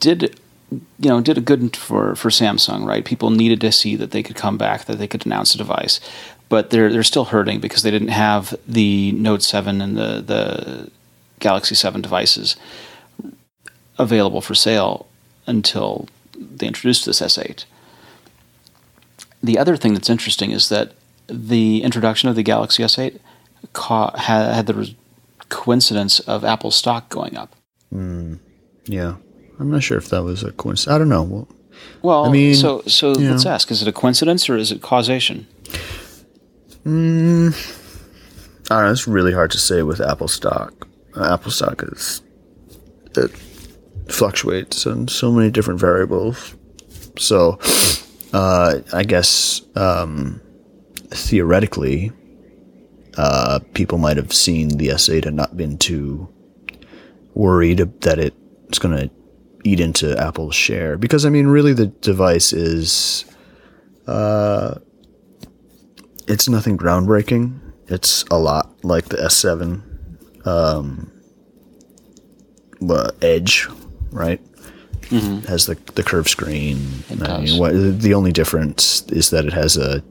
did 0.00 0.38
you 0.70 1.08
know, 1.08 1.20
did 1.20 1.38
a 1.38 1.42
good 1.42 1.76
for 1.76 2.14
for 2.14 2.28
Samsung, 2.28 2.86
right? 2.86 3.04
People 3.04 3.30
needed 3.30 3.60
to 3.62 3.72
see 3.72 3.96
that 3.96 4.10
they 4.10 4.22
could 4.22 4.36
come 4.36 4.58
back, 4.58 4.84
that 4.84 4.98
they 4.98 5.06
could 5.06 5.24
announce 5.24 5.54
a 5.54 5.58
device, 5.58 6.00
but 6.48 6.70
they're 6.70 6.92
they're 6.92 7.02
still 7.02 7.26
hurting 7.26 7.60
because 7.60 7.82
they 7.82 7.90
didn't 7.90 8.08
have 8.08 8.54
the 8.66 9.12
Note 9.12 9.42
Seven 9.42 9.80
and 9.80 9.96
the 9.96 10.20
the 10.20 10.90
Galaxy 11.38 11.74
Seven 11.74 12.02
devices 12.02 12.56
available 13.98 14.40
for 14.40 14.54
sale 14.54 15.06
until 15.46 16.08
they 16.38 16.66
introduced 16.66 17.06
this 17.06 17.20
S8. 17.20 17.64
The 19.42 19.58
other 19.58 19.76
thing 19.76 19.94
that's 19.94 20.10
interesting 20.10 20.50
is 20.50 20.68
that 20.68 20.92
the 21.26 21.82
introduction 21.82 22.28
of 22.28 22.36
the 22.36 22.42
Galaxy 22.42 22.82
S8 22.82 23.18
ca- 23.72 24.16
had, 24.16 24.54
had 24.54 24.66
the 24.66 24.94
coincidence 25.48 26.20
of 26.20 26.44
Apple 26.44 26.70
stock 26.70 27.08
going 27.08 27.36
up. 27.36 27.54
Mm, 27.92 28.38
yeah, 28.84 29.16
I'm 29.58 29.70
not 29.70 29.82
sure 29.82 29.98
if 29.98 30.08
that 30.10 30.22
was 30.22 30.42
a 30.42 30.52
coincidence. 30.52 30.94
I 30.94 30.98
don't 30.98 31.08
know. 31.08 31.22
Well, 31.22 31.48
well 32.02 32.24
I 32.26 32.30
mean, 32.30 32.54
so 32.54 32.82
so 32.86 33.12
let's 33.12 33.44
know. 33.44 33.50
ask: 33.50 33.70
Is 33.70 33.82
it 33.82 33.88
a 33.88 33.92
coincidence 33.92 34.48
or 34.48 34.56
is 34.56 34.70
it 34.70 34.82
causation? 34.82 35.46
I 38.70 38.74
don't 38.74 38.84
know. 38.84 38.90
It's 38.90 39.08
really 39.08 39.32
hard 39.32 39.50
to 39.52 39.58
say 39.58 39.82
with 39.82 40.00
Apple 40.00 40.28
stock. 40.28 40.88
Uh, 41.16 41.34
Apple 41.34 41.50
stock 41.50 41.82
is 41.82 42.22
it 43.16 43.30
fluctuates 44.08 44.86
on 44.86 45.08
so 45.08 45.32
many 45.32 45.50
different 45.50 45.80
variables. 45.80 46.54
So, 47.18 47.58
uh, 48.32 48.80
I 48.92 49.04
guess 49.04 49.60
um, 49.74 50.40
theoretically, 51.10 52.12
uh, 53.16 53.60
people 53.74 53.98
might 53.98 54.16
have 54.16 54.32
seen 54.32 54.68
the 54.68 54.88
S8 54.88 55.26
and 55.26 55.36
not 55.36 55.56
been 55.56 55.76
too 55.78 56.28
worried 57.34 57.78
that 57.78 58.18
it's 58.18 58.78
going 58.78 58.96
to 58.96 59.10
eat 59.64 59.80
into 59.80 60.16
Apple's 60.18 60.54
share. 60.54 60.96
Because 60.96 61.24
I 61.24 61.30
mean, 61.30 61.46
really, 61.46 61.72
the 61.72 61.86
device 61.86 62.52
is 62.52 63.24
uh, 64.06 64.76
it's 66.26 66.48
nothing 66.48 66.76
groundbreaking. 66.76 67.60
It's 67.88 68.24
a 68.30 68.38
lot 68.38 68.84
like 68.84 69.06
the 69.06 69.16
S7 69.16 69.82
um, 70.46 71.10
well, 72.80 73.10
Edge, 73.22 73.68
right? 74.10 74.40
Has 75.10 75.66
the 75.66 75.74
the 75.94 76.02
curved 76.02 76.28
screen. 76.28 76.78
It 77.08 77.22
I 77.22 77.26
does. 77.26 77.50
mean, 77.50 77.58
what, 77.58 78.00
the 78.00 78.12
only 78.12 78.30
difference 78.32 79.02
is 79.08 79.30
that 79.30 79.46
it 79.46 79.54
has 79.54 79.76
a 79.78 80.02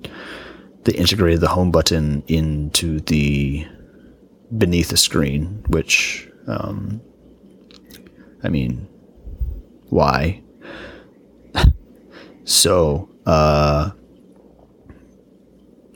they 0.84 0.94
integrated 0.94 1.42
the 1.42 1.50
home 1.50 1.70
button 1.70 2.24
into 2.27 3.00
the 3.01 3.68
beneath 4.58 4.89
the 4.89 4.98
screen, 4.98 5.63
which 5.68 6.27
um, 6.48 7.00
I 8.44 8.50
mean, 8.50 8.88
why? 9.89 10.41
so, 12.44 13.10
uh, 13.25 13.91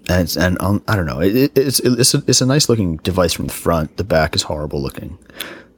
and 0.10 0.36
and 0.38 0.62
um, 0.62 0.84
I 0.88 0.96
don't 0.96 1.06
know. 1.06 1.22
It, 1.22 1.58
it's 1.58 1.80
it's 1.80 2.14
a, 2.14 2.24
it's 2.28 2.42
a 2.42 2.46
nice 2.46 2.70
looking 2.70 2.98
device 2.98 3.34
from 3.34 3.48
the 3.48 3.54
front. 3.54 3.98
The 3.98 4.04
back 4.04 4.36
is 4.36 4.44
horrible 4.44 4.82
looking, 4.82 5.18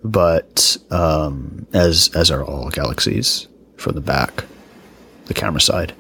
but 0.03 0.77
um, 0.91 1.67
as 1.73 2.09
as 2.15 2.31
are 2.31 2.43
all 2.43 2.69
Galaxies 2.69 3.47
from 3.77 3.95
the 3.95 4.01
back, 4.01 4.45
the 5.25 5.33
camera 5.33 5.61
side. 5.61 5.93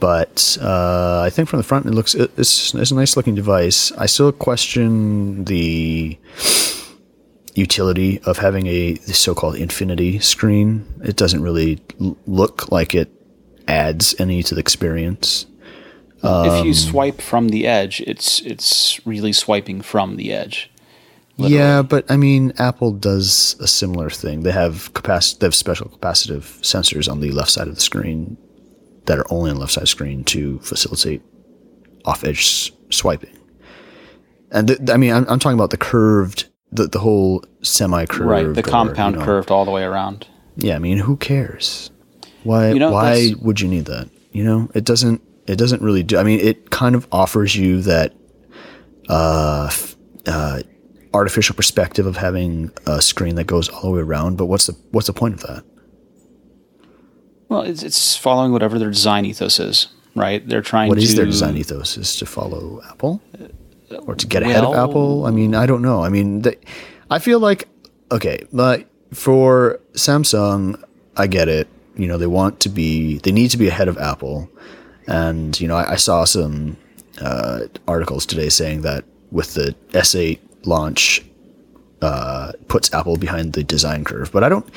But 0.00 0.58
uh, 0.60 1.22
I 1.24 1.30
think 1.30 1.48
from 1.48 1.58
the 1.58 1.64
front 1.64 1.86
it 1.86 1.92
looks 1.92 2.14
it, 2.14 2.30
it's, 2.36 2.74
it's 2.74 2.90
a 2.90 2.94
nice 2.94 3.16
looking 3.16 3.34
device. 3.34 3.90
I 3.92 4.06
still 4.06 4.32
question 4.32 5.44
the 5.44 6.18
utility 7.54 8.20
of 8.24 8.38
having 8.38 8.66
a 8.66 8.96
so-called 8.96 9.56
infinity 9.56 10.18
screen. 10.18 10.84
It 11.04 11.16
doesn't 11.16 11.42
really 11.42 11.80
l- 12.00 12.16
look 12.26 12.70
like 12.72 12.94
it 12.94 13.10
adds 13.68 14.14
any 14.18 14.42
to 14.42 14.54
the 14.54 14.60
experience. 14.60 15.46
if 16.22 16.64
you 16.64 16.70
um, 16.70 16.74
swipe 16.74 17.20
from 17.20 17.48
the 17.50 17.66
edge, 17.66 18.00
it's 18.02 18.40
it's 18.40 19.04
really 19.06 19.32
swiping 19.32 19.82
from 19.82 20.16
the 20.16 20.32
edge. 20.32 20.70
Yeah, 21.36 21.82
but 21.82 22.08
I 22.10 22.16
mean, 22.16 22.52
Apple 22.58 22.92
does 22.92 23.56
a 23.58 23.66
similar 23.66 24.08
thing. 24.08 24.42
They 24.42 24.52
have 24.52 24.92
capac- 24.94 25.38
they 25.38 25.46
have 25.46 25.54
special 25.54 25.88
capacitive 25.88 26.60
sensors 26.62 27.10
on 27.10 27.20
the 27.20 27.32
left 27.32 27.50
side 27.50 27.66
of 27.66 27.74
the 27.74 27.80
screen 27.80 28.36
that 29.06 29.18
are 29.18 29.26
only 29.30 29.50
on 29.50 29.56
the 29.56 29.60
left 29.60 29.72
side 29.72 29.82
of 29.82 29.88
the 29.88 29.88
screen 29.88 30.22
to 30.24 30.58
facilitate 30.60 31.22
off-edge 32.04 32.38
s- 32.38 32.70
swiping. 32.90 33.36
And 34.52 34.68
th- 34.68 34.90
I 34.90 34.96
mean, 34.96 35.12
I'm, 35.12 35.26
I'm 35.28 35.38
talking 35.40 35.58
about 35.58 35.70
the 35.70 35.76
curved, 35.76 36.46
the 36.74 36.88
the 36.88 36.98
whole 36.98 37.44
semi-curved, 37.62 38.28
Right, 38.28 38.52
the 38.52 38.60
or, 38.60 38.62
compound 38.62 39.14
you 39.14 39.20
know. 39.20 39.24
curved 39.26 39.50
all 39.50 39.64
the 39.64 39.70
way 39.70 39.84
around. 39.84 40.26
Yeah, 40.56 40.76
I 40.76 40.78
mean, 40.78 40.98
who 40.98 41.16
cares? 41.16 41.90
Why? 42.42 42.68
You 42.72 42.78
know, 42.78 42.90
why 42.92 43.32
would 43.40 43.60
you 43.60 43.68
need 43.68 43.86
that? 43.86 44.08
You 44.32 44.44
know, 44.44 44.70
it 44.74 44.84
doesn't. 44.84 45.22
It 45.46 45.56
doesn't 45.56 45.82
really 45.82 46.02
do. 46.02 46.16
I 46.18 46.22
mean, 46.22 46.40
it 46.40 46.70
kind 46.70 46.94
of 46.94 47.06
offers 47.12 47.54
you 47.56 47.80
that 47.82 48.14
uh, 49.08 49.66
f- 49.70 49.96
uh, 50.26 50.62
artificial 51.12 51.54
perspective 51.54 52.06
of 52.06 52.16
having 52.16 52.70
a 52.86 53.00
screen 53.02 53.34
that 53.36 53.44
goes 53.44 53.68
all 53.68 53.82
the 53.82 53.90
way 53.90 54.00
around. 54.00 54.36
But 54.36 54.46
what's 54.46 54.66
the 54.66 54.76
what's 54.90 55.06
the 55.06 55.12
point 55.12 55.34
of 55.34 55.40
that? 55.40 55.64
Well, 57.48 57.62
it's 57.62 57.82
it's 57.82 58.16
following 58.16 58.52
whatever 58.52 58.78
their 58.78 58.90
design 58.90 59.24
ethos 59.26 59.60
is, 59.60 59.88
right? 60.16 60.46
They're 60.48 60.62
trying 60.62 60.88
What 60.88 60.98
to 60.98 61.04
is 61.04 61.14
their 61.14 61.26
design 61.26 61.56
ethos? 61.56 61.96
Is 61.96 62.16
to 62.16 62.26
follow 62.26 62.80
Apple 62.88 63.22
or 64.06 64.14
to 64.14 64.26
get 64.26 64.42
ahead 64.42 64.64
of 64.64 64.74
Apple? 64.74 65.26
I 65.26 65.30
mean, 65.30 65.54
I 65.54 65.66
don't 65.66 65.82
know. 65.82 66.02
I 66.02 66.08
mean, 66.08 66.42
they, 66.42 66.56
I 67.10 67.18
feel 67.18 67.38
like 67.38 67.68
okay, 68.10 68.44
but 68.52 68.88
for 69.12 69.80
Samsung, 69.92 70.82
I 71.16 71.26
get 71.26 71.48
it. 71.48 71.68
You 71.96 72.08
know, 72.08 72.18
they 72.18 72.26
want 72.26 72.60
to 72.60 72.68
be, 72.68 73.18
they 73.18 73.30
need 73.30 73.50
to 73.50 73.56
be 73.56 73.68
ahead 73.68 73.88
of 73.88 73.96
Apple, 73.98 74.50
and 75.06 75.58
you 75.60 75.68
know, 75.68 75.76
I, 75.76 75.92
I 75.92 75.96
saw 75.96 76.24
some 76.24 76.76
uh, 77.20 77.60
articles 77.86 78.26
today 78.26 78.48
saying 78.48 78.82
that 78.82 79.04
with 79.30 79.54
the 79.54 79.74
S8 79.90 80.40
launch, 80.64 81.24
uh, 82.02 82.52
puts 82.68 82.92
Apple 82.92 83.16
behind 83.16 83.52
the 83.52 83.62
design 83.62 84.04
curve. 84.04 84.30
But 84.32 84.44
I 84.44 84.48
don't, 84.48 84.68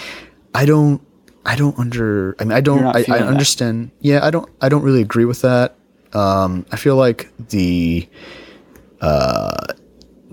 I 0.54 0.66
don't, 0.66 1.02
I 1.46 1.56
don't 1.56 1.78
under. 1.80 2.36
I 2.40 2.44
mean, 2.44 2.52
I 2.54 2.62
don't. 2.62 2.86
I, 2.86 2.90
I 2.90 3.04
feeling 3.04 3.22
that. 3.22 3.28
understand. 3.30 3.92
Yeah, 4.02 4.26
I 4.26 4.30
don't. 4.30 4.50
I 4.62 4.70
don't 4.70 4.84
really 4.84 5.02
agree 5.02 5.26
with 5.26 5.42
that. 5.42 5.76
Um, 6.14 6.66
I 6.72 6.78
feel 6.78 6.96
like 6.96 7.32
the 7.50 8.08
Uh, 9.02 9.56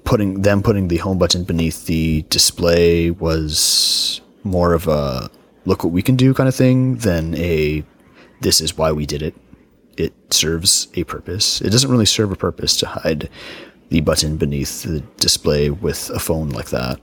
putting 0.05 0.43
them 0.43 0.63
putting 0.63 0.89
the 0.89 0.99
home 0.99 1.19
button 1.19 1.45
beneath 1.45 1.87
the 1.87 2.23
display 2.29 3.11
was 3.11 4.21
more 4.43 4.75
of 4.75 4.87
a 4.87 5.31
look 5.65 5.83
what 5.83 5.93
we 5.93 6.03
can 6.03 6.15
do 6.15 6.35
kind 6.35 6.49
of 6.49 6.55
thing 6.55 6.97
than 6.97 7.35
a 7.37 7.83
this 8.41 8.61
is 8.61 8.77
why 8.77 8.93
we 8.93 9.07
did 9.07 9.23
it. 9.23 9.35
It 9.97 10.13
serves 10.33 10.89
a 10.95 11.05
purpose. 11.05 11.61
It 11.61 11.71
doesn't 11.71 11.91
really 11.91 12.07
serve 12.07 12.31
a 12.33 12.37
purpose 12.37 12.77
to 12.79 12.87
hide 12.87 13.31
the 13.89 14.01
button 14.01 14.37
beneath 14.37 14.83
the 14.83 15.01
display 15.19 15.71
with 15.71 16.11
a 16.11 16.19
phone 16.19 16.51
like 16.51 16.71
that. 16.71 17.01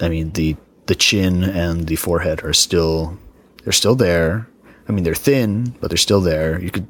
I 0.00 0.08
mean 0.08 0.32
the 0.32 0.56
the 0.86 0.94
chin 0.94 1.44
and 1.44 1.86
the 1.86 1.96
forehead 1.96 2.44
are 2.44 2.52
still 2.52 3.16
they're 3.64 3.72
still 3.72 3.94
there. 3.94 4.48
I 4.88 4.92
mean 4.92 5.04
they're 5.04 5.14
thin, 5.14 5.74
but 5.80 5.90
they're 5.90 5.96
still 5.96 6.20
there. 6.20 6.60
You 6.60 6.70
could 6.70 6.88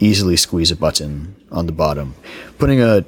easily 0.00 0.36
squeeze 0.36 0.70
a 0.70 0.76
button 0.76 1.36
on 1.50 1.66
the 1.66 1.72
bottom. 1.72 2.14
Putting 2.58 2.80
a 2.80 3.04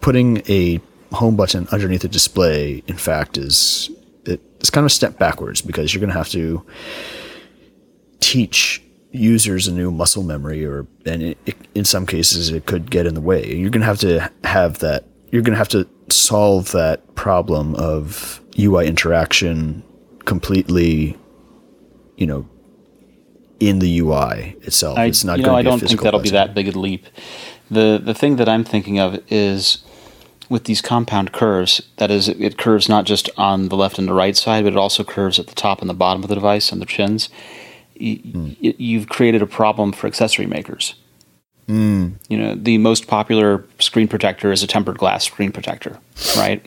putting 0.00 0.38
a 0.48 0.80
home 1.12 1.36
button 1.36 1.66
underneath 1.72 2.02
the 2.02 2.08
display, 2.08 2.82
in 2.86 2.96
fact, 2.96 3.38
is 3.38 3.90
it, 4.24 4.40
it's 4.60 4.70
kind 4.70 4.82
of 4.82 4.86
a 4.86 4.94
step 4.94 5.18
backwards 5.18 5.60
because 5.60 5.92
you're 5.92 6.00
going 6.00 6.12
to 6.12 6.18
have 6.18 6.28
to 6.30 6.64
teach 8.20 8.82
users 9.10 9.66
a 9.66 9.72
new 9.72 9.90
muscle 9.90 10.22
memory, 10.22 10.64
or 10.64 10.86
and 11.06 11.22
it, 11.22 11.38
it, 11.46 11.56
in 11.74 11.84
some 11.84 12.06
cases 12.06 12.50
it 12.50 12.66
could 12.66 12.90
get 12.90 13.06
in 13.06 13.14
the 13.14 13.20
way. 13.20 13.54
You're 13.54 13.70
going 13.70 13.80
to 13.80 13.86
have 13.86 14.00
to 14.00 14.30
have 14.44 14.80
that. 14.80 15.04
You're 15.30 15.42
going 15.42 15.54
to 15.54 15.58
have 15.58 15.68
to 15.70 15.88
solve 16.10 16.72
that 16.72 17.14
problem 17.14 17.74
of 17.76 18.40
UI 18.58 18.86
interaction 18.86 19.82
completely, 20.24 21.16
you 22.16 22.26
know, 22.26 22.48
in 23.60 23.78
the 23.80 23.98
UI 24.00 24.56
itself. 24.62 24.98
I, 24.98 25.06
it's 25.06 25.24
not 25.24 25.38
you 25.38 25.44
going 25.44 25.54
know, 25.54 25.58
to 25.58 25.62
be 25.64 25.68
I 25.70 25.74
a 25.74 25.78
don't 25.78 25.88
think 25.88 26.00
that'll 26.02 26.20
be 26.20 26.30
that 26.30 26.54
big 26.54 26.68
a 26.68 26.78
leap. 26.78 27.06
The 27.70 28.00
the 28.02 28.14
thing 28.14 28.36
that 28.36 28.48
I'm 28.48 28.64
thinking 28.64 28.98
of 28.98 29.20
is 29.30 29.78
with 30.48 30.64
these 30.64 30.80
compound 30.80 31.32
curves. 31.32 31.82
That 31.98 32.10
is, 32.10 32.28
it, 32.28 32.40
it 32.40 32.56
curves 32.56 32.88
not 32.88 33.04
just 33.04 33.28
on 33.36 33.68
the 33.68 33.76
left 33.76 33.98
and 33.98 34.08
the 34.08 34.14
right 34.14 34.34
side, 34.36 34.64
but 34.64 34.72
it 34.72 34.78
also 34.78 35.04
curves 35.04 35.38
at 35.38 35.46
the 35.46 35.54
top 35.54 35.80
and 35.82 35.90
the 35.90 35.94
bottom 35.94 36.22
of 36.22 36.28
the 36.30 36.34
device 36.34 36.72
on 36.72 36.78
the 36.80 36.86
chins. 36.86 37.28
Y- 38.00 38.20
Hmm. 38.32 38.48
y- 38.62 38.74
you've 38.78 39.08
created 39.08 39.42
a 39.42 39.46
problem 39.46 39.92
for 39.92 40.06
accessory 40.06 40.46
makers. 40.46 40.94
Hmm. 41.66 42.10
You 42.30 42.38
know, 42.38 42.54
the 42.54 42.78
most 42.78 43.08
popular 43.08 43.66
screen 43.78 44.08
protector 44.08 44.50
is 44.52 44.62
a 44.62 44.66
tempered 44.66 44.96
glass 44.96 45.24
screen 45.26 45.52
protector, 45.52 45.98
right? 46.36 46.64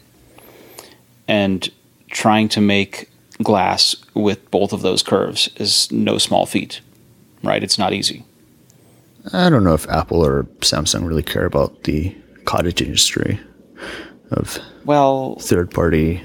And 1.27 1.67
trying 2.11 2.49
to 2.49 2.61
make 2.61 3.09
glass 3.43 3.95
with 4.13 4.49
both 4.51 4.73
of 4.73 4.81
those 4.81 5.03
curves 5.03 5.49
is 5.57 5.91
no 5.91 6.17
small 6.17 6.45
feat, 6.45 6.81
right? 7.43 7.63
It's 7.63 7.77
not 7.77 7.93
easy. 7.93 8.23
I 9.33 9.49
don't 9.49 9.63
know 9.63 9.73
if 9.73 9.87
Apple 9.89 10.25
or 10.25 10.43
Samsung 10.61 11.07
really 11.07 11.23
care 11.23 11.45
about 11.45 11.83
the 11.83 12.15
cottage 12.45 12.81
industry 12.81 13.39
of 14.31 14.57
Well, 14.85 15.35
third 15.35 15.71
party 15.71 16.21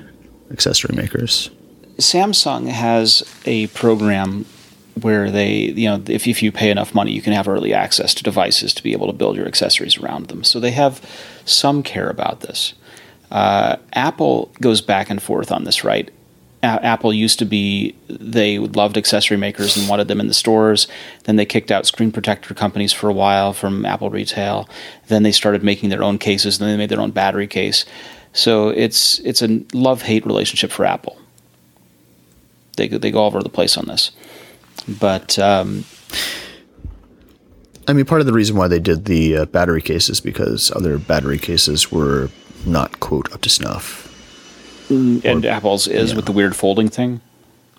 accessory 0.50 0.96
makers. 0.96 1.50
Samsung 1.98 2.68
has 2.68 3.22
a 3.44 3.66
program 3.68 4.46
where 5.00 5.30
they, 5.30 5.54
you 5.54 5.88
know, 5.88 6.02
if, 6.06 6.26
if 6.26 6.42
you 6.42 6.50
pay 6.50 6.70
enough 6.70 6.94
money, 6.94 7.12
you 7.12 7.20
can 7.20 7.32
have 7.32 7.48
early 7.48 7.74
access 7.74 8.14
to 8.14 8.22
devices 8.22 8.72
to 8.74 8.82
be 8.82 8.92
able 8.92 9.06
to 9.06 9.12
build 9.12 9.36
your 9.36 9.46
accessories 9.46 9.98
around 9.98 10.28
them. 10.28 10.42
So 10.42 10.58
they 10.58 10.70
have 10.70 11.02
some 11.44 11.82
care 11.82 12.08
about 12.08 12.40
this. 12.40 12.74
Uh, 13.30 13.76
Apple 13.92 14.50
goes 14.60 14.80
back 14.80 15.10
and 15.10 15.22
forth 15.22 15.52
on 15.52 15.64
this, 15.64 15.84
right? 15.84 16.10
A- 16.62 16.84
Apple 16.84 17.12
used 17.12 17.38
to 17.38 17.44
be 17.44 17.94
they 18.08 18.58
loved 18.58 18.96
accessory 18.96 19.36
makers 19.36 19.76
and 19.76 19.88
wanted 19.88 20.08
them 20.08 20.20
in 20.20 20.28
the 20.28 20.34
stores. 20.34 20.88
Then 21.24 21.36
they 21.36 21.46
kicked 21.46 21.70
out 21.70 21.86
screen 21.86 22.12
protector 22.12 22.54
companies 22.54 22.92
for 22.92 23.08
a 23.08 23.12
while 23.12 23.52
from 23.52 23.84
Apple 23.84 24.10
retail. 24.10 24.68
Then 25.08 25.22
they 25.22 25.32
started 25.32 25.62
making 25.62 25.90
their 25.90 26.02
own 26.02 26.18
cases. 26.18 26.58
Then 26.58 26.68
they 26.68 26.76
made 26.76 26.88
their 26.88 27.00
own 27.00 27.10
battery 27.10 27.46
case. 27.46 27.84
So 28.32 28.68
it's 28.68 29.18
it's 29.20 29.42
a 29.42 29.64
love 29.72 30.02
hate 30.02 30.26
relationship 30.26 30.70
for 30.70 30.84
Apple. 30.84 31.18
They 32.76 32.88
they 32.88 33.10
go 33.10 33.20
all 33.20 33.26
over 33.26 33.42
the 33.42 33.48
place 33.48 33.78
on 33.78 33.86
this, 33.86 34.10
but 34.86 35.38
um, 35.38 35.84
I 37.88 37.92
mean, 37.92 38.04
part 38.04 38.20
of 38.20 38.26
the 38.26 38.32
reason 38.32 38.56
why 38.56 38.68
they 38.68 38.80
did 38.80 39.04
the 39.04 39.36
uh, 39.36 39.44
battery 39.46 39.80
cases 39.80 40.20
because 40.20 40.72
other 40.72 40.98
battery 40.98 41.38
cases 41.38 41.92
were 41.92 42.30
not 42.66 42.98
quote 43.00 43.32
up 43.32 43.42
to 43.42 43.48
snuff. 43.48 44.12
And 44.90 45.44
Apple's 45.44 45.86
is 45.86 46.14
with 46.14 46.26
the 46.26 46.32
weird 46.32 46.54
folding 46.54 46.88
thing, 46.88 47.20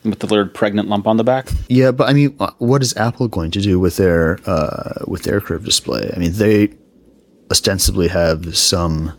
with 0.04 0.20
the 0.20 0.28
weird 0.28 0.54
pregnant 0.54 0.90
lump 0.90 1.08
on 1.08 1.18
the 1.18 1.24
back. 1.24 1.50
Yeah, 1.70 1.92
but 1.92 2.10
I 2.10 2.14
mean, 2.14 2.36
uh, 2.40 2.52
what 2.58 2.82
is 2.82 2.96
Apple 2.98 3.28
going 3.28 3.52
to 3.52 3.62
do 3.62 3.80
with 3.80 3.98
their 3.98 4.40
uh, 4.46 5.04
with 5.08 5.24
their 5.24 5.42
curved 5.42 5.66
display? 5.66 6.12
I 6.16 6.20
mean, 6.20 6.34
they 6.34 6.74
ostensibly 7.52 8.10
have 8.10 8.58
some 8.58 9.18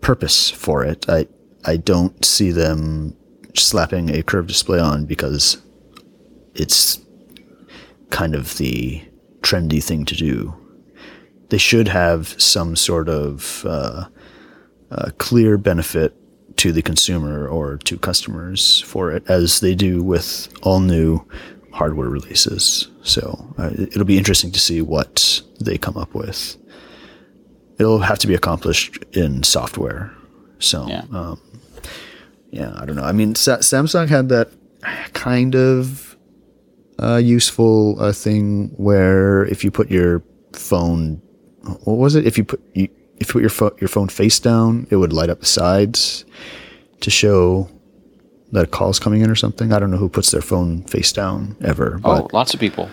purpose 0.00 0.50
for 0.50 0.84
it. 0.84 1.08
I 1.08 1.26
I 1.64 1.76
don't 1.76 2.24
see 2.24 2.50
them 2.50 3.16
slapping 3.54 4.10
a 4.10 4.22
curved 4.22 4.48
display 4.48 4.78
on 4.78 5.04
because 5.04 5.60
it's 6.54 7.00
kind 8.10 8.34
of 8.34 8.56
the 8.58 9.02
trendy 9.40 9.82
thing 9.82 10.04
to 10.06 10.14
do. 10.14 10.54
They 11.50 11.58
should 11.58 11.88
have 11.88 12.40
some 12.40 12.76
sort 12.76 13.08
of 13.08 13.64
uh, 13.66 14.06
uh, 14.90 15.10
clear 15.18 15.56
benefit 15.56 16.14
to 16.58 16.72
the 16.72 16.82
consumer 16.82 17.48
or 17.48 17.78
to 17.78 17.98
customers 17.98 18.80
for 18.82 19.10
it, 19.12 19.22
as 19.28 19.60
they 19.60 19.74
do 19.74 20.02
with 20.02 20.48
all 20.62 20.80
new 20.80 21.24
hardware 21.72 22.08
releases. 22.08 22.88
So 23.02 23.54
uh, 23.58 23.70
it'll 23.74 24.04
be 24.04 24.18
interesting 24.18 24.52
to 24.52 24.60
see 24.60 24.82
what 24.82 25.42
they 25.60 25.78
come 25.78 25.96
up 25.96 26.14
with. 26.14 26.56
It'll 27.78 28.00
have 28.00 28.18
to 28.20 28.26
be 28.26 28.34
accomplished 28.34 29.04
in 29.12 29.42
software. 29.44 30.12
So 30.58 30.86
Yeah. 30.88 31.04
um, 31.12 31.40
yeah, 32.50 32.72
I 32.76 32.84
don't 32.86 32.96
know. 32.96 33.04
I 33.04 33.12
mean, 33.12 33.34
Sa- 33.34 33.58
Samsung 33.58 34.08
had 34.08 34.28
that 34.30 34.50
kind 35.12 35.54
of 35.54 36.16
uh, 37.00 37.16
useful 37.16 38.00
uh, 38.00 38.12
thing 38.12 38.70
where 38.76 39.44
if 39.46 39.62
you 39.62 39.70
put 39.70 39.90
your 39.90 40.22
phone, 40.54 41.22
what 41.84 41.98
was 41.98 42.14
it? 42.16 42.26
If 42.26 42.36
you 42.38 42.44
put 42.44 42.60
you, 42.74 42.88
if 43.20 43.28
you 43.28 43.32
put 43.32 43.40
your 43.40 43.50
phone 43.50 43.72
your 43.80 43.88
phone 43.88 44.08
face 44.08 44.38
down, 44.38 44.86
it 44.90 44.96
would 44.96 45.12
light 45.12 45.30
up 45.30 45.40
the 45.40 45.46
sides 45.46 46.24
to 47.00 47.10
show 47.10 47.68
that 48.52 48.64
a 48.64 48.66
call's 48.66 48.98
coming 48.98 49.20
in 49.20 49.30
or 49.30 49.34
something. 49.34 49.72
I 49.72 49.78
don't 49.78 49.90
know 49.90 49.96
who 49.98 50.08
puts 50.08 50.30
their 50.30 50.40
phone 50.42 50.82
face 50.84 51.12
down 51.12 51.56
ever, 51.62 51.98
but 51.98 52.22
Oh, 52.24 52.28
lots 52.32 52.54
of 52.54 52.60
people. 52.60 52.88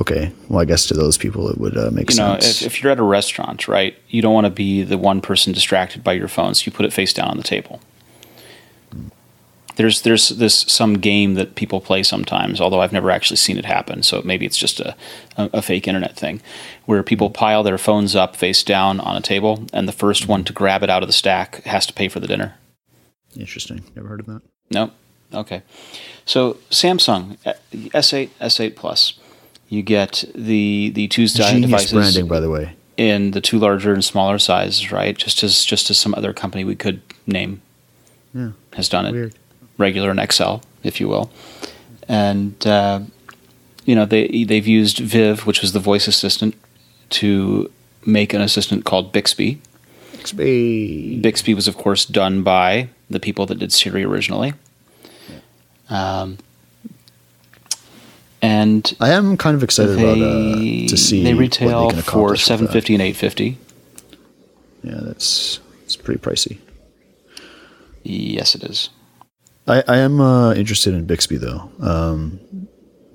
okay. 0.00 0.30
Well, 0.48 0.60
I 0.60 0.64
guess 0.66 0.86
to 0.86 0.94
those 0.94 1.16
people 1.18 1.48
it 1.48 1.58
would 1.58 1.76
uh, 1.76 1.90
make 1.90 2.10
You 2.10 2.16
know, 2.16 2.38
sense. 2.38 2.60
if, 2.62 2.66
if 2.66 2.82
you're 2.82 2.92
at 2.92 2.98
a 2.98 3.02
restaurant, 3.02 3.66
right, 3.66 3.96
you 4.08 4.20
don't 4.22 4.34
want 4.34 4.44
to 4.44 4.50
be 4.50 4.82
the 4.82 4.98
one 4.98 5.20
person 5.20 5.52
distracted 5.52 6.04
by 6.04 6.12
your 6.12 6.28
phone, 6.28 6.54
so 6.54 6.64
you 6.66 6.72
put 6.72 6.84
it 6.84 6.92
face 6.92 7.12
down 7.12 7.28
on 7.28 7.36
the 7.38 7.42
table. 7.42 7.80
There's 9.78 10.02
there's 10.02 10.28
this 10.28 10.54
some 10.68 10.94
game 10.98 11.34
that 11.34 11.54
people 11.54 11.80
play 11.80 12.02
sometimes, 12.02 12.60
although 12.60 12.80
I've 12.82 12.92
never 12.92 13.10
actually 13.10 13.36
seen 13.38 13.56
it 13.56 13.64
happen. 13.64 14.02
So 14.02 14.20
maybe 14.24 14.44
it's 14.44 14.58
just 14.58 14.80
a, 14.80 14.94
a, 15.36 15.48
a 15.54 15.62
fake 15.62 15.88
internet 15.88 16.16
thing, 16.16 16.42
where 16.84 17.02
people 17.02 17.30
pile 17.30 17.62
their 17.62 17.78
phones 17.78 18.14
up 18.16 18.36
face 18.36 18.62
down 18.62 19.00
on 19.00 19.16
a 19.16 19.20
table, 19.22 19.64
and 19.72 19.88
the 19.88 19.92
first 19.92 20.28
one 20.28 20.44
to 20.44 20.52
grab 20.52 20.82
it 20.82 20.90
out 20.90 21.02
of 21.02 21.08
the 21.08 21.12
stack 21.12 21.62
has 21.64 21.86
to 21.86 21.92
pay 21.94 22.08
for 22.08 22.20
the 22.20 22.26
dinner. 22.26 22.56
Interesting. 23.36 23.84
Never 23.94 24.08
heard 24.08 24.20
of 24.20 24.26
that. 24.26 24.42
No. 24.70 24.90
Okay. 25.32 25.62
So 26.24 26.54
Samsung 26.70 27.36
uh, 27.46 27.54
S8, 27.72 28.30
S8 28.40 28.74
Plus, 28.76 29.14
you 29.68 29.82
get 29.82 30.24
the 30.34 30.90
the 30.94 31.06
two 31.08 31.26
Genius 31.26 31.60
devices 31.62 31.92
branding, 31.92 32.26
by 32.28 32.40
the 32.40 32.50
way. 32.50 32.74
in 32.96 33.30
the 33.30 33.40
two 33.40 33.58
larger 33.58 33.92
and 33.92 34.04
smaller 34.04 34.38
sizes, 34.38 34.90
right? 34.90 35.16
Just 35.16 35.42
as 35.44 35.64
just 35.64 35.88
as 35.90 35.98
some 35.98 36.14
other 36.14 36.32
company 36.32 36.64
we 36.64 36.74
could 36.74 37.00
name 37.26 37.60
Yeah. 38.34 38.50
has 38.72 38.88
done 38.88 39.06
it, 39.06 39.12
Weird. 39.12 39.34
Regular 39.78 40.10
and 40.10 40.32
XL, 40.32 40.56
if 40.82 41.00
you 41.00 41.08
will, 41.08 41.30
and 42.08 42.66
uh, 42.66 43.00
you 43.84 43.94
know 43.94 44.04
they 44.04 44.44
they've 44.44 44.66
used 44.66 44.98
Viv, 44.98 45.46
which 45.46 45.62
was 45.62 45.72
the 45.72 45.80
voice 45.80 46.08
assistant, 46.08 46.54
to 47.10 47.70
make 48.04 48.34
an 48.34 48.40
assistant 48.40 48.84
called 48.84 49.12
Bixby. 49.12 49.60
XP. 50.12 51.22
Bixby 51.22 51.54
was, 51.54 51.68
of 51.68 51.76
course, 51.76 52.04
done 52.04 52.42
by 52.42 52.88
the 53.08 53.20
people 53.20 53.46
that 53.46 53.58
did 53.58 53.72
Siri 53.72 54.04
originally. 54.04 54.54
Um, 55.88 56.38
and 58.42 58.94
I 59.00 59.10
am 59.10 59.36
kind 59.36 59.56
of 59.56 59.62
excited 59.62 59.96
they, 59.96 60.02
about 60.02 60.18
uh, 60.18 60.88
to 60.88 60.96
see 60.96 61.24
they 61.24 61.34
what 61.34 61.40
retail 61.40 61.90
can 61.90 62.02
for 62.02 62.36
seven 62.36 62.68
fifty 62.68 62.94
and 62.94 63.02
eight 63.02 63.16
fifty. 63.16 63.58
Yeah, 64.82 65.00
that's 65.02 65.60
it's 65.84 65.96
pretty 65.96 66.20
pricey. 66.20 66.58
Yes, 68.02 68.54
it 68.54 68.62
is. 68.64 68.90
I, 69.68 69.82
I 69.86 69.96
am 69.98 70.20
uh, 70.20 70.54
interested 70.54 70.94
in 70.94 71.04
Bixby 71.04 71.36
though, 71.36 71.70
um, 71.80 72.40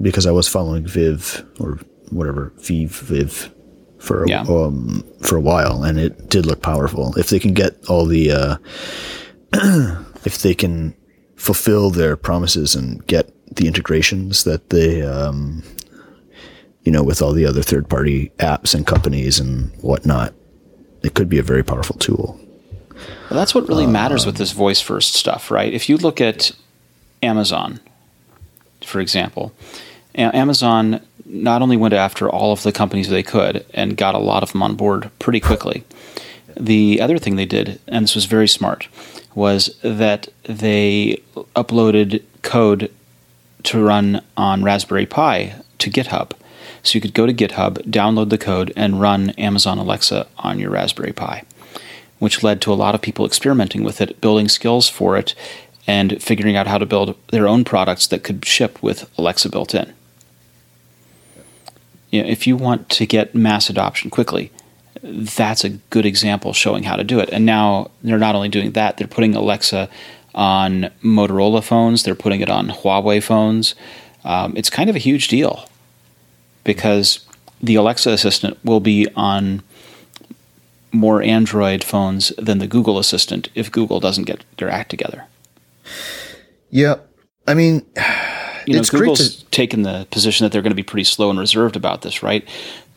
because 0.01 0.25
I 0.25 0.31
was 0.31 0.47
following 0.47 0.85
Viv 0.85 1.45
or 1.59 1.79
whatever 2.11 2.53
Viv 2.57 2.91
Viv 2.99 3.53
for 3.99 4.23
a, 4.23 4.29
Yeah. 4.29 4.41
um, 4.43 5.03
for 5.21 5.37
a 5.37 5.41
while, 5.41 5.83
and 5.83 5.97
it 5.99 6.29
did 6.29 6.45
look 6.45 6.61
powerful. 6.61 7.17
If 7.17 7.29
they 7.29 7.39
can 7.39 7.53
get 7.53 7.77
all 7.89 8.05
the, 8.05 8.31
uh, 8.31 8.57
if 10.25 10.41
they 10.41 10.53
can 10.53 10.93
fulfill 11.37 11.89
their 11.89 12.15
promises 12.17 12.75
and 12.75 13.05
get 13.07 13.31
the 13.55 13.67
integrations 13.67 14.43
that 14.43 14.69
they, 14.69 15.01
um, 15.01 15.63
you 16.83 16.91
know, 16.91 17.03
with 17.03 17.21
all 17.21 17.33
the 17.33 17.45
other 17.45 17.61
third 17.61 17.89
party 17.89 18.29
apps 18.39 18.75
and 18.75 18.85
companies 18.85 19.39
and 19.39 19.71
whatnot, 19.81 20.33
it 21.01 21.13
could 21.13 21.29
be 21.29 21.39
a 21.39 21.43
very 21.43 21.63
powerful 21.63 21.95
tool. 21.97 22.39
Well, 23.33 23.39
that's 23.39 23.55
what 23.55 23.67
really 23.67 23.85
uh, 23.85 23.89
matters 23.89 24.27
with 24.27 24.35
um, 24.35 24.37
this 24.37 24.51
voice 24.51 24.79
first 24.79 25.15
stuff, 25.15 25.49
right? 25.49 25.73
If 25.73 25.89
you 25.89 25.97
look 25.97 26.21
at 26.21 26.51
Amazon, 27.23 27.79
for 28.85 28.99
example, 28.99 29.51
A- 30.13 30.35
Amazon 30.35 31.01
not 31.25 31.63
only 31.63 31.75
went 31.75 31.95
after 31.95 32.29
all 32.29 32.51
of 32.51 32.61
the 32.61 32.71
companies 32.71 33.09
they 33.09 33.23
could 33.23 33.65
and 33.73 33.97
got 33.97 34.13
a 34.13 34.19
lot 34.19 34.43
of 34.43 34.51
them 34.51 34.61
on 34.61 34.75
board 34.75 35.09
pretty 35.17 35.39
quickly. 35.39 35.83
The 36.55 37.01
other 37.01 37.17
thing 37.17 37.35
they 37.35 37.47
did, 37.47 37.79
and 37.87 38.03
this 38.03 38.13
was 38.13 38.25
very 38.25 38.47
smart, 38.47 38.87
was 39.33 39.79
that 39.81 40.27
they 40.43 41.19
uploaded 41.55 42.21
code 42.43 42.91
to 43.63 43.83
run 43.83 44.21
on 44.37 44.61
Raspberry 44.61 45.07
Pi 45.07 45.55
to 45.79 45.89
GitHub. 45.89 46.33
So 46.83 46.97
you 46.97 47.01
could 47.01 47.15
go 47.15 47.25
to 47.25 47.33
GitHub, 47.33 47.79
download 47.89 48.29
the 48.29 48.37
code, 48.37 48.71
and 48.75 49.01
run 49.01 49.31
Amazon 49.31 49.79
Alexa 49.79 50.27
on 50.37 50.59
your 50.59 50.69
Raspberry 50.69 51.13
Pi 51.13 51.45
which 52.23 52.41
led 52.41 52.61
to 52.61 52.71
a 52.71 52.73
lot 52.73 52.95
of 52.95 53.01
people 53.01 53.25
experimenting 53.25 53.83
with 53.83 53.99
it, 53.99 54.21
building 54.21 54.47
skills 54.47 54.87
for 54.87 55.17
it, 55.17 55.35
and 55.85 56.23
figuring 56.23 56.55
out 56.55 56.67
how 56.67 56.77
to 56.77 56.85
build 56.85 57.17
their 57.31 57.49
own 57.49 57.65
products 57.65 58.07
that 58.07 58.23
could 58.23 58.45
ship 58.45 58.81
with 58.81 59.11
Alexa 59.17 59.49
built 59.49 59.75
in. 59.75 59.93
You 62.11 62.23
know, 62.23 62.29
if 62.29 62.47
you 62.47 62.55
want 62.55 62.87
to 62.91 63.05
get 63.05 63.35
mass 63.35 63.69
adoption 63.69 64.09
quickly, 64.09 64.51
that's 65.01 65.65
a 65.65 65.71
good 65.89 66.05
example 66.05 66.53
showing 66.53 66.83
how 66.83 66.95
to 66.95 67.03
do 67.03 67.19
it. 67.19 67.27
And 67.29 67.45
now 67.45 67.91
they're 68.01 68.17
not 68.17 68.35
only 68.35 68.47
doing 68.47 68.71
that, 68.71 68.95
they're 68.95 69.05
putting 69.05 69.35
Alexa 69.35 69.89
on 70.33 70.91
Motorola 71.03 71.61
phones, 71.61 72.03
they're 72.03 72.15
putting 72.15 72.39
it 72.39 72.49
on 72.49 72.69
Huawei 72.69 73.21
phones. 73.21 73.75
Um, 74.23 74.53
it's 74.55 74.69
kind 74.69 74.89
of 74.89 74.95
a 74.95 74.99
huge 74.99 75.27
deal 75.27 75.67
because 76.63 77.27
the 77.61 77.75
Alexa 77.75 78.11
assistant 78.11 78.57
will 78.63 78.79
be 78.79 79.09
on 79.13 79.61
more 80.93 81.21
Android 81.21 81.83
phones 81.83 82.29
than 82.37 82.59
the 82.59 82.67
Google 82.67 82.97
Assistant 82.99 83.49
if 83.55 83.71
Google 83.71 83.99
doesn't 83.99 84.23
get 84.25 84.45
their 84.57 84.69
act 84.69 84.89
together. 84.89 85.25
Yeah, 86.69 86.95
I 87.47 87.53
mean, 87.53 87.85
You 88.65 88.73
know, 88.73 88.79
It's 88.79 88.89
great 88.89 89.01
Google's 89.01 89.37
to- 89.37 89.45
taken 89.45 89.83
the 89.83 90.07
position 90.11 90.45
that 90.45 90.51
they're 90.51 90.61
going 90.61 90.71
to 90.71 90.75
be 90.75 90.83
pretty 90.83 91.03
slow 91.03 91.29
and 91.29 91.39
reserved 91.39 91.75
about 91.75 92.01
this, 92.01 92.23
right? 92.23 92.47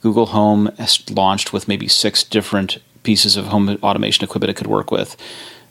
Google 0.03 0.27
Home 0.27 0.67
has 0.79 1.09
launched 1.11 1.53
with 1.53 1.69
maybe 1.69 1.89
six 1.89 2.23
different 2.23 2.79
pieces 3.03 3.37
of 3.37 3.47
home 3.47 3.69
automation 3.83 4.25
equipment 4.25 4.51
it 4.51 4.57
could 4.57 4.67
work 4.67 4.91
with. 4.91 5.17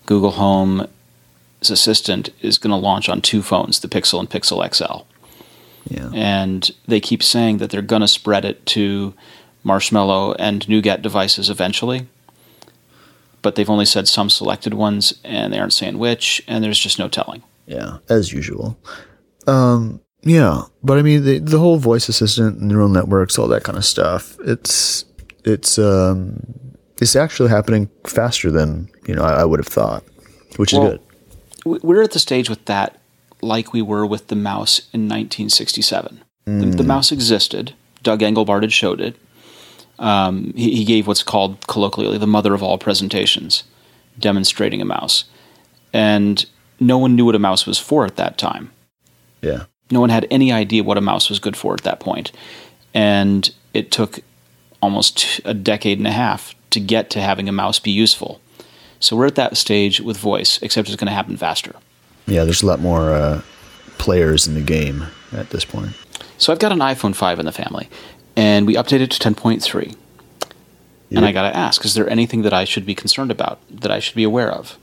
Google 0.05 0.31
Home's 0.31 0.87
assistant 1.61 2.29
is 2.41 2.57
going 2.57 2.71
to 2.71 2.77
launch 2.77 3.09
on 3.09 3.21
two 3.21 3.41
phones, 3.41 3.79
the 3.79 3.87
Pixel 3.87 4.19
and 4.19 4.29
Pixel 4.29 4.61
XL. 4.73 5.05
yeah. 5.93 6.09
and 6.13 6.71
they 6.87 6.99
keep 6.99 7.23
saying 7.23 7.57
that 7.57 7.69
they're 7.69 7.81
going 7.81 8.01
to 8.01 8.07
spread 8.07 8.45
it 8.45 8.65
to 8.67 9.13
Marshmallow 9.63 10.33
and 10.33 10.67
Nougat 10.67 11.01
devices 11.01 11.49
eventually. 11.49 12.07
But 13.45 13.53
they've 13.53 13.69
only 13.69 13.85
said 13.85 14.07
some 14.07 14.31
selected 14.31 14.73
ones, 14.73 15.13
and 15.23 15.53
they 15.53 15.59
aren't 15.59 15.71
saying 15.71 15.99
which, 15.99 16.43
and 16.47 16.63
there's 16.63 16.79
just 16.79 16.97
no 16.97 17.07
telling. 17.07 17.43
Yeah, 17.67 17.97
as 18.09 18.33
usual. 18.33 18.75
Um, 19.45 20.01
yeah, 20.23 20.63
but 20.81 20.97
I 20.97 21.03
mean 21.03 21.23
the 21.23 21.37
the 21.37 21.59
whole 21.59 21.77
voice 21.77 22.09
assistant, 22.09 22.59
neural 22.59 22.89
networks, 22.89 23.37
all 23.37 23.47
that 23.49 23.63
kind 23.63 23.77
of 23.77 23.85
stuff. 23.85 24.35
It's 24.43 25.05
it's 25.43 25.77
um 25.77 26.41
it's 26.99 27.15
actually 27.15 27.49
happening 27.49 27.87
faster 28.07 28.49
than 28.49 28.89
you 29.05 29.13
know 29.13 29.21
I, 29.21 29.41
I 29.41 29.45
would 29.45 29.59
have 29.59 29.67
thought, 29.67 30.03
which 30.55 30.73
is 30.73 30.79
good. 30.79 31.01
we're 31.83 32.01
at 32.01 32.13
the 32.13 32.19
stage 32.19 32.49
with 32.49 32.65
that 32.65 32.97
like 33.43 33.73
we 33.73 33.83
were 33.83 34.07
with 34.07 34.29
the 34.29 34.35
mouse 34.35 34.79
in 34.91 35.01
1967. 35.01 36.23
The, 36.45 36.51
the 36.77 36.83
mouse 36.83 37.11
existed. 37.11 37.75
Doug 38.01 38.21
Engelbart 38.21 38.63
had 38.63 38.73
showed 38.73 38.99
it. 39.01 39.15
Um, 39.99 40.53
he, 40.55 40.75
he 40.75 40.85
gave 40.85 41.07
what's 41.07 41.23
called 41.23 41.65
colloquially 41.67 42.17
the 42.17 42.27
mother 42.27 42.53
of 42.53 42.61
all 42.61 42.77
presentations, 42.77 43.63
demonstrating 44.19 44.81
a 44.81 44.85
mouse. 44.85 45.25
And 45.93 46.45
no 46.79 46.97
one 46.97 47.15
knew 47.15 47.25
what 47.25 47.35
a 47.35 47.39
mouse 47.39 47.65
was 47.65 47.79
for 47.79 48.05
at 48.05 48.17
that 48.17 48.37
time. 48.37 48.71
Yeah, 49.41 49.65
No 49.91 49.99
one 50.01 50.09
had 50.09 50.27
any 50.31 50.51
idea 50.51 50.83
what 50.83 50.97
a 50.97 51.01
mouse 51.01 51.29
was 51.29 51.39
good 51.39 51.55
for 51.55 51.73
at 51.73 51.83
that 51.83 51.99
point. 51.99 52.31
And 52.93 53.53
it 53.73 53.91
took 53.91 54.19
almost 54.81 55.39
a 55.45 55.53
decade 55.53 55.97
and 55.97 56.07
a 56.07 56.11
half 56.11 56.55
to 56.71 56.79
get 56.79 57.09
to 57.11 57.21
having 57.21 57.47
a 57.47 57.51
mouse 57.51 57.79
be 57.79 57.91
useful. 57.91 58.41
So 58.99 59.15
we're 59.15 59.27
at 59.27 59.35
that 59.35 59.55
stage 59.57 60.01
with 60.01 60.17
voice, 60.17 60.59
except 60.61 60.87
it's 60.89 60.95
going 60.95 61.07
to 61.07 61.13
happen 61.13 61.37
faster. 61.37 61.75
yeah. 62.25 62.43
There's 62.43 62.63
a 62.63 62.65
lot 62.65 62.79
more 62.79 63.11
uh, 63.11 63.41
players 63.97 64.47
in 64.47 64.53
the 64.55 64.61
game 64.61 65.05
at 65.31 65.51
this 65.51 65.63
point. 65.65 65.91
So 66.37 66.51
I've 66.51 66.59
got 66.59 66.71
an 66.71 66.79
iPhone 66.79 67.15
5 67.15 67.39
in 67.39 67.45
the 67.45 67.51
family, 67.51 67.89
and 68.35 68.67
we 68.67 68.75
updated 68.75 69.09
to 69.09 69.33
10.3. 69.33 69.95
And 71.11 71.23
I 71.23 71.31
got 71.31 71.49
to 71.49 71.55
ask, 71.55 71.85
is 71.85 71.93
there 71.93 72.09
anything 72.09 72.41
that 72.41 72.51
I 72.51 72.65
should 72.65 72.85
be 72.85 72.93
concerned 72.93 73.31
about, 73.31 73.59
that 73.69 73.89
I 73.91 73.99
should 73.99 74.15
be 74.15 74.23
aware 74.23 74.51
of? 74.51 74.77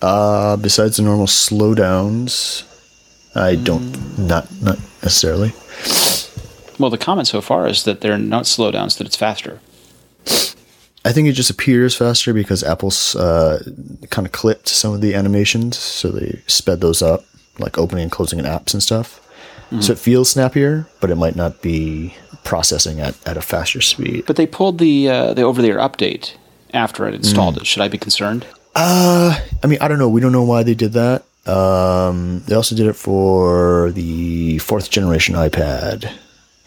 Uh, 0.00 0.56
besides 0.56 0.96
the 0.96 1.02
normal 1.02 1.26
slowdowns, 1.26 2.64
I 3.34 3.56
don't 3.56 4.18
not 4.18 4.48
not 4.62 4.78
necessarily. 5.02 5.52
Well, 6.78 6.90
the 6.90 6.98
comment 6.98 7.28
so 7.28 7.40
far 7.40 7.66
is 7.66 7.84
that 7.84 8.00
they're 8.00 8.18
not 8.18 8.44
slowdowns, 8.44 8.98
that 8.98 9.06
it's 9.06 9.16
faster. 9.16 9.60
I 11.06 11.12
think 11.12 11.28
it 11.28 11.32
just 11.32 11.50
appears 11.50 11.94
faster 11.94 12.32
because 12.32 12.64
Apple's 12.64 13.14
uh, 13.14 13.62
kind 14.10 14.26
of 14.26 14.32
clipped 14.32 14.68
some 14.68 14.94
of 14.94 15.00
the 15.00 15.14
animations, 15.14 15.76
so 15.76 16.08
they 16.08 16.42
sped 16.46 16.80
those 16.80 17.02
up, 17.02 17.24
like 17.58 17.76
opening 17.78 18.04
and 18.04 18.12
closing 18.12 18.38
in 18.38 18.46
apps 18.46 18.72
and 18.72 18.82
stuff. 18.82 19.20
So 19.80 19.92
it 19.92 19.98
feels 19.98 20.30
snappier, 20.30 20.86
but 21.00 21.10
it 21.10 21.16
might 21.16 21.36
not 21.36 21.60
be 21.62 22.14
processing 22.44 23.00
at, 23.00 23.16
at 23.26 23.36
a 23.36 23.42
faster 23.42 23.80
speed. 23.80 24.24
But 24.26 24.36
they 24.36 24.46
pulled 24.46 24.78
the 24.78 25.08
uh, 25.08 25.34
the 25.34 25.42
over-the-air 25.42 25.78
update 25.78 26.36
after 26.72 27.06
I'd 27.06 27.14
installed 27.14 27.56
it. 27.56 27.66
Should 27.66 27.82
I 27.82 27.88
be 27.88 27.98
concerned? 27.98 28.46
Uh, 28.76 29.38
I 29.62 29.66
mean, 29.66 29.78
I 29.80 29.88
don't 29.88 29.98
know. 29.98 30.08
We 30.08 30.20
don't 30.20 30.32
know 30.32 30.42
why 30.44 30.62
they 30.62 30.74
did 30.74 30.92
that. 30.92 31.24
Um, 31.46 32.42
they 32.46 32.54
also 32.54 32.74
did 32.74 32.86
it 32.86 32.94
for 32.96 33.90
the 33.92 34.58
fourth 34.58 34.90
generation 34.90 35.34
iPad, 35.34 36.10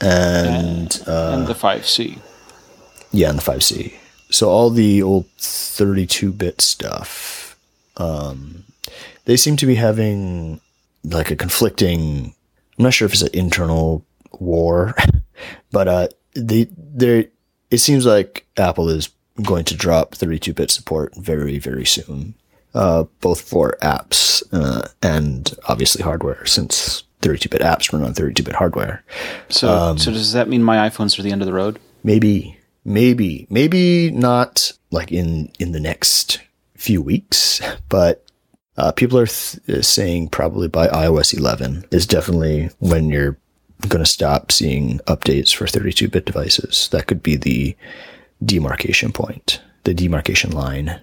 and 0.01 1.01
uh, 1.07 1.31
and 1.37 1.47
the 1.47 1.53
5C. 1.53 2.19
Yeah, 3.11 3.29
and 3.29 3.39
the 3.39 3.43
5C. 3.51 3.93
So 4.29 4.49
all 4.49 4.69
the 4.69 5.01
old 5.01 5.25
32-bit 5.37 6.59
stuff, 6.59 7.57
um, 7.95 8.65
they 9.25 9.37
seem 9.37 9.55
to 9.57 9.65
be 9.65 9.75
having 9.75 10.59
like 11.03 11.31
a 11.31 11.35
conflicting. 11.35 12.33
I'm 12.77 12.83
not 12.83 12.93
sure 12.93 13.05
if 13.05 13.13
it's 13.13 13.21
an 13.21 13.29
internal 13.33 14.05
war, 14.39 14.95
but 15.71 15.87
uh, 15.87 16.07
they 16.35 16.67
they 16.77 17.29
it 17.71 17.77
seems 17.79 18.05
like 18.05 18.45
Apple 18.57 18.89
is 18.89 19.09
going 19.43 19.65
to 19.65 19.75
drop 19.75 20.15
32-bit 20.15 20.71
support 20.71 21.15
very 21.15 21.59
very 21.59 21.85
soon, 21.85 22.33
uh, 22.73 23.03
both 23.21 23.41
for 23.41 23.77
apps 23.81 24.41
uh, 24.51 24.87
and 25.01 25.53
obviously 25.67 26.03
hardware, 26.03 26.45
since 26.45 27.03
32-bit 27.21 27.61
apps 27.61 27.91
run 27.91 28.03
on 28.03 28.13
32-bit 28.13 28.55
hardware. 28.55 29.03
So, 29.49 29.69
Um, 29.69 29.97
so 29.97 30.11
does 30.11 30.33
that 30.33 30.47
mean 30.47 30.61
my 30.63 30.87
iPhones 30.89 31.17
are 31.17 31.23
the 31.23 31.31
end 31.31 31.41
of 31.41 31.45
the 31.47 31.53
road? 31.53 31.79
maybe 32.03 32.57
maybe 32.85 33.47
maybe 33.49 34.11
not 34.11 34.71
like 34.91 35.11
in 35.11 35.51
in 35.59 35.71
the 35.73 35.79
next 35.79 36.39
few 36.75 37.01
weeks 37.01 37.59
but 37.89 38.23
uh, 38.77 38.91
people 38.91 39.17
are 39.17 39.27
th- 39.27 39.83
saying 39.83 40.29
probably 40.29 40.67
by 40.67 40.87
ios 40.87 41.37
11 41.37 41.85
is 41.91 42.05
definitely 42.05 42.69
when 42.79 43.09
you're 43.09 43.37
going 43.87 44.03
to 44.03 44.09
stop 44.09 44.51
seeing 44.51 44.99
updates 45.07 45.55
for 45.55 45.65
32-bit 45.65 46.25
devices. 46.25 46.89
That 46.91 47.05
could 47.07 47.21
be 47.21 47.35
the 47.35 47.75
demarcation 48.43 49.11
point 49.11 49.61
the 49.83 49.93
demarcation 49.93 50.51
line. 50.51 51.01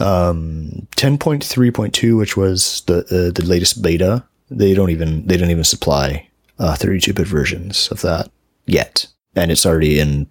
Um 0.00 0.88
10.3.2 0.96 2.16
which 2.18 2.36
was 2.36 2.82
the 2.86 3.00
uh, 3.00 3.30
the 3.32 3.44
latest 3.46 3.82
beta 3.82 4.24
they 4.50 4.74
don't 4.74 4.90
even 4.90 5.26
they 5.26 5.36
don't 5.36 5.50
even 5.50 5.62
supply 5.62 6.28
uh, 6.58 6.74
32-bit 6.74 7.26
versions 7.26 7.88
of 7.88 8.00
that 8.00 8.30
yet. 8.66 9.06
And 9.36 9.50
it's 9.50 9.66
already 9.66 10.00
in 10.00 10.26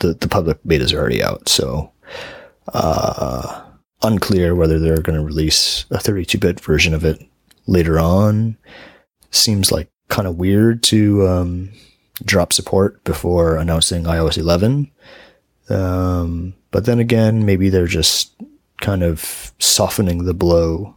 the, 0.00 0.14
the 0.14 0.28
public 0.28 0.62
betas 0.64 0.94
are 0.94 0.98
already 0.98 1.22
out 1.22 1.48
so 1.48 1.92
uh 2.72 3.61
unclear 4.02 4.54
whether 4.54 4.78
they're 4.78 5.00
going 5.02 5.18
to 5.18 5.24
release 5.24 5.84
a 5.90 5.98
32-bit 5.98 6.60
version 6.60 6.94
of 6.94 7.04
it 7.04 7.24
later 7.66 7.98
on. 7.98 8.56
Seems 9.30 9.72
like 9.72 9.88
kind 10.08 10.28
of 10.28 10.36
weird 10.36 10.82
to 10.82 11.26
um 11.26 11.70
drop 12.24 12.52
support 12.52 13.02
before 13.02 13.56
announcing 13.56 14.04
ios 14.04 14.36
11 14.36 14.90
um 15.70 16.52
but 16.70 16.84
then 16.84 16.98
again 16.98 17.46
maybe 17.46 17.70
they're 17.70 17.86
just 17.86 18.34
kind 18.82 19.02
of 19.02 19.52
softening 19.58 20.24
the 20.24 20.34
blow. 20.34 20.96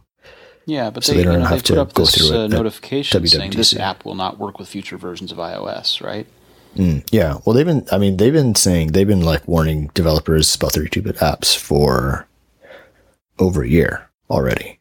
Yeah, 0.66 0.90
but 0.90 1.04
So 1.04 1.12
they, 1.12 1.18
they 1.18 1.24
don't 1.24 1.34
you 1.34 1.38
know, 1.40 1.46
have 1.46 1.62
they 1.62 1.74
to 1.74 1.80
up 1.80 1.94
go 1.94 2.02
this 2.02 2.16
through 2.16 2.36
uh, 2.36 2.44
at 2.44 2.50
notification 2.50 3.26
saying 3.26 3.52
this 3.52 3.74
app 3.76 4.04
will 4.04 4.16
not 4.16 4.38
work 4.38 4.58
with 4.58 4.68
future 4.68 4.98
versions 4.98 5.32
of 5.32 5.38
iOS, 5.38 6.02
right? 6.02 6.26
Mm, 6.74 7.06
yeah. 7.10 7.38
Well, 7.44 7.54
they've 7.54 7.64
been, 7.64 7.86
I 7.90 7.96
mean, 7.96 8.18
they've 8.18 8.32
been 8.32 8.54
saying, 8.54 8.88
they've 8.88 9.06
been 9.06 9.22
like 9.22 9.46
warning 9.48 9.90
developers 9.94 10.54
about 10.56 10.72
32 10.72 11.00
bit 11.00 11.16
apps 11.16 11.56
for 11.56 12.25
over 13.38 13.62
a 13.62 13.68
year 13.68 14.08
already. 14.30 14.78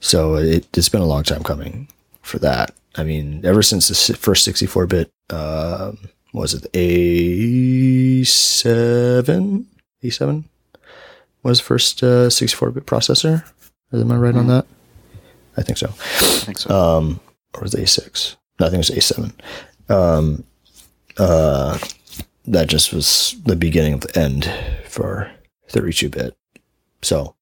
So 0.00 0.36
it, 0.36 0.66
it's 0.76 0.88
been 0.88 1.00
a 1.00 1.06
long 1.06 1.22
time 1.22 1.42
coming 1.42 1.88
for 2.22 2.38
that. 2.40 2.74
I 2.96 3.04
mean, 3.04 3.40
ever 3.44 3.62
since 3.62 3.88
the 3.88 4.14
first 4.14 4.44
64 4.44 4.86
bit, 4.86 5.10
uh, 5.30 5.92
was 6.32 6.54
it 6.54 6.70
A7? 6.72 9.64
A7 10.02 10.44
was 11.42 11.58
the 11.58 11.64
first 11.64 12.02
uh, 12.02 12.28
64 12.30 12.70
bit 12.72 12.86
processor. 12.86 13.44
Am 13.92 14.10
I 14.12 14.16
right 14.16 14.34
on 14.34 14.46
that? 14.48 14.66
I 15.56 15.62
think 15.62 15.78
so 15.78 15.86
I 15.88 16.44
think 16.44 16.58
so. 16.58 16.70
um, 16.70 17.20
or 17.54 17.62
was 17.62 17.74
it 17.74 17.84
A6? 17.84 18.36
No, 18.58 18.66
I 18.66 18.70
think 18.70 18.88
it 18.88 18.90
was 18.90 18.98
A7. 18.98 19.32
Um, 19.94 20.44
uh, 21.18 21.78
that 22.46 22.68
just 22.68 22.92
was 22.92 23.36
the 23.44 23.56
beginning 23.56 23.92
of 23.92 24.00
the 24.00 24.18
end 24.18 24.50
for 24.88 25.30
32 25.68 26.08
bit. 26.08 26.34
So, 27.02 27.34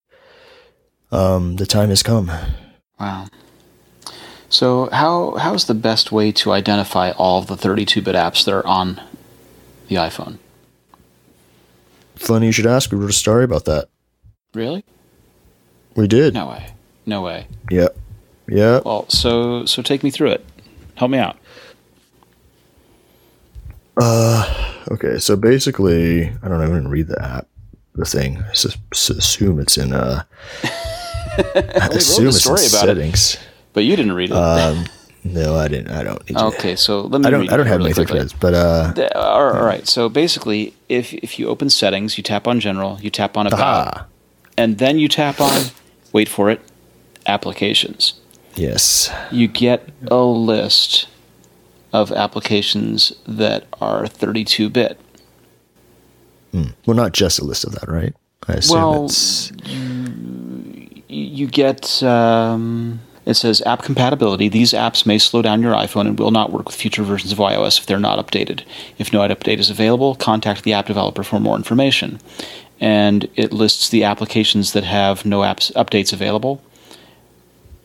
um, 1.12 1.56
the 1.56 1.66
time 1.66 1.88
has 1.90 2.02
come. 2.02 2.30
wow. 2.98 3.26
So 4.48 4.88
how 4.90 5.36
how's 5.36 5.66
the 5.66 5.74
best 5.74 6.10
way 6.10 6.32
to 6.32 6.50
identify 6.50 7.12
all 7.12 7.42
the 7.42 7.54
32-bit 7.54 8.16
apps 8.16 8.44
that 8.44 8.52
are 8.52 8.66
on 8.66 9.00
the 9.88 9.94
iPhone? 9.96 10.38
Funny 12.16 12.46
you 12.46 12.52
should 12.52 12.66
ask. 12.66 12.90
We 12.90 12.98
wrote 12.98 13.10
a 13.10 13.12
story 13.12 13.44
about 13.44 13.64
that. 13.66 13.88
Really? 14.52 14.84
We 15.94 16.08
did. 16.08 16.34
No 16.34 16.48
way. 16.48 16.72
No 17.06 17.22
way. 17.22 17.46
Yep. 17.70 17.96
Yep. 18.48 18.84
Well, 18.84 19.08
so 19.08 19.64
so 19.66 19.82
take 19.82 20.02
me 20.02 20.10
through 20.10 20.30
it. 20.32 20.44
Help 20.96 21.10
me 21.12 21.18
out. 21.18 21.36
Uh, 23.96 24.70
Okay. 24.90 25.18
So 25.18 25.36
basically, 25.36 26.32
I 26.42 26.48
don't 26.48 26.62
even 26.66 26.88
read 26.88 27.08
the 27.08 27.22
app, 27.22 27.46
the 27.94 28.04
thing. 28.04 28.38
I 28.42 28.52
just 28.52 28.76
assume 28.92 29.60
it's 29.60 29.78
in, 29.78 29.92
uh, 29.92 30.24
I 31.54 31.88
assume 31.92 32.26
it's 32.28 32.36
in 32.36 32.40
story 32.40 32.54
about 32.54 32.64
it. 32.64 32.68
settings. 32.68 33.36
But 33.72 33.84
you 33.84 33.96
didn't 33.96 34.12
read 34.12 34.30
it. 34.30 34.36
Um, 34.36 34.84
no, 35.22 35.56
I 35.56 35.68
didn't. 35.68 35.90
I 35.90 36.02
don't 36.02 36.22
okay, 36.54 36.74
so 36.76 37.02
let 37.02 37.20
me 37.20 37.26
I 37.26 37.30
don't. 37.30 37.52
I 37.52 37.56
don't 37.56 37.66
have 37.66 37.78
really 37.78 37.90
anything 37.90 38.06
for 38.06 38.14
this, 38.14 38.32
but 38.32 38.54
uh, 38.54 38.92
The- 38.92 39.16
all 39.18 39.44
right, 39.44 39.58
all 39.60 39.66
right. 39.66 39.86
So 39.86 40.08
basically, 40.08 40.74
if 40.88 41.12
if 41.14 41.38
you 41.38 41.48
open 41.48 41.68
settings, 41.70 42.16
you 42.16 42.22
tap 42.24 42.48
on 42.48 42.58
general, 42.58 42.98
you 43.00 43.10
tap 43.10 43.36
on 43.36 43.46
about, 43.46 43.60
aha, 43.60 44.06
and 44.56 44.78
then 44.78 44.98
you 44.98 45.08
tap 45.08 45.40
on 45.40 45.66
wait 46.12 46.28
for 46.28 46.48
it, 46.50 46.60
applications. 47.26 48.14
yes, 48.56 49.10
You 49.30 49.46
get 49.46 49.88
a 50.10 50.24
list 50.24 51.06
of 51.92 52.10
applications 52.12 53.12
that 53.26 53.64
are 53.80 54.04
32-bit. 54.04 54.98
well, 56.52 56.96
not 56.96 57.12
just 57.12 57.38
a 57.38 57.44
list 57.44 57.64
of 57.64 57.72
that, 57.72 57.88
right? 57.88 58.14
I 58.48 58.54
assume 58.54 58.76
Well, 58.80 59.04
it's 59.06 59.52
You 61.10 61.46
get 61.46 62.02
um, 62.02 63.00
it 63.26 63.34
says 63.34 63.62
app 63.62 63.82
compatibility. 63.82 64.48
These 64.48 64.72
apps 64.72 65.04
may 65.04 65.18
slow 65.18 65.42
down 65.42 65.62
your 65.62 65.74
iPhone 65.74 66.06
and 66.06 66.18
will 66.18 66.30
not 66.30 66.52
work 66.52 66.66
with 66.66 66.74
future 66.74 67.02
versions 67.02 67.32
of 67.32 67.38
iOS 67.38 67.78
if 67.78 67.86
they're 67.86 67.98
not 67.98 68.24
updated. 68.24 68.64
If 68.98 69.12
no 69.12 69.20
update 69.20 69.58
is 69.58 69.70
available, 69.70 70.14
contact 70.14 70.64
the 70.64 70.72
app 70.72 70.86
developer 70.86 71.22
for 71.22 71.38
more 71.38 71.56
information. 71.56 72.20
And 72.80 73.28
it 73.36 73.52
lists 73.52 73.90
the 73.90 74.04
applications 74.04 74.72
that 74.72 74.84
have 74.84 75.24
no 75.26 75.40
apps 75.40 75.72
updates 75.74 76.12
available. 76.12 76.62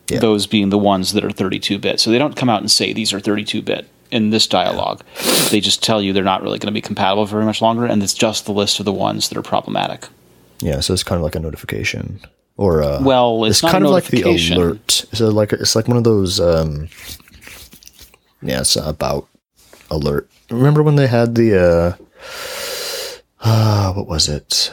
Yeah. 0.07 0.19
Those 0.19 0.47
being 0.47 0.69
the 0.69 0.77
ones 0.77 1.13
that 1.13 1.25
are 1.25 1.31
32 1.31 1.79
bit. 1.79 1.99
So 1.99 2.11
they 2.11 2.19
don't 2.19 2.35
come 2.35 2.49
out 2.49 2.61
and 2.61 2.71
say 2.71 2.93
these 2.93 3.11
are 3.11 3.19
32 3.19 3.61
bit 3.61 3.87
in 4.11 4.29
this 4.29 4.47
dialogue. 4.47 5.03
They 5.49 5.59
just 5.59 5.83
tell 5.83 6.01
you 6.01 6.13
they're 6.13 6.23
not 6.23 6.43
really 6.43 6.59
going 6.59 6.73
to 6.73 6.77
be 6.77 6.81
compatible 6.81 7.25
very 7.25 7.43
much 7.43 7.61
longer, 7.61 7.85
and 7.85 8.01
it's 8.01 8.13
just 8.13 8.45
the 8.45 8.51
list 8.51 8.79
of 8.79 8.85
the 8.85 8.93
ones 8.93 9.29
that 9.29 9.37
are 9.37 9.41
problematic. 9.41 10.07
Yeah, 10.59 10.79
so 10.79 10.93
it's 10.93 11.03
kind 11.03 11.17
of 11.17 11.23
like 11.23 11.35
a 11.35 11.39
notification, 11.39 12.21
or 12.57 12.83
uh, 12.83 13.01
Well, 13.01 13.45
it's 13.45 13.63
a 13.63 13.69
kind 13.69 13.85
of 13.85 13.91
like 13.91 14.05
the 14.05 14.21
alert. 14.23 15.05
So 15.13 15.29
like 15.29 15.53
it's 15.53 15.75
like 15.75 15.87
one 15.87 15.97
of 15.97 16.03
those. 16.03 16.39
Um, 16.39 16.89
yeah, 18.41 18.61
it's 18.61 18.75
about 18.75 19.27
alert. 19.89 20.29
Remember 20.49 20.83
when 20.83 20.95
they 20.95 21.07
had 21.07 21.35
the 21.35 21.97
uh, 23.41 23.47
uh 23.47 23.93
what 23.93 24.07
was 24.07 24.29
it? 24.29 24.71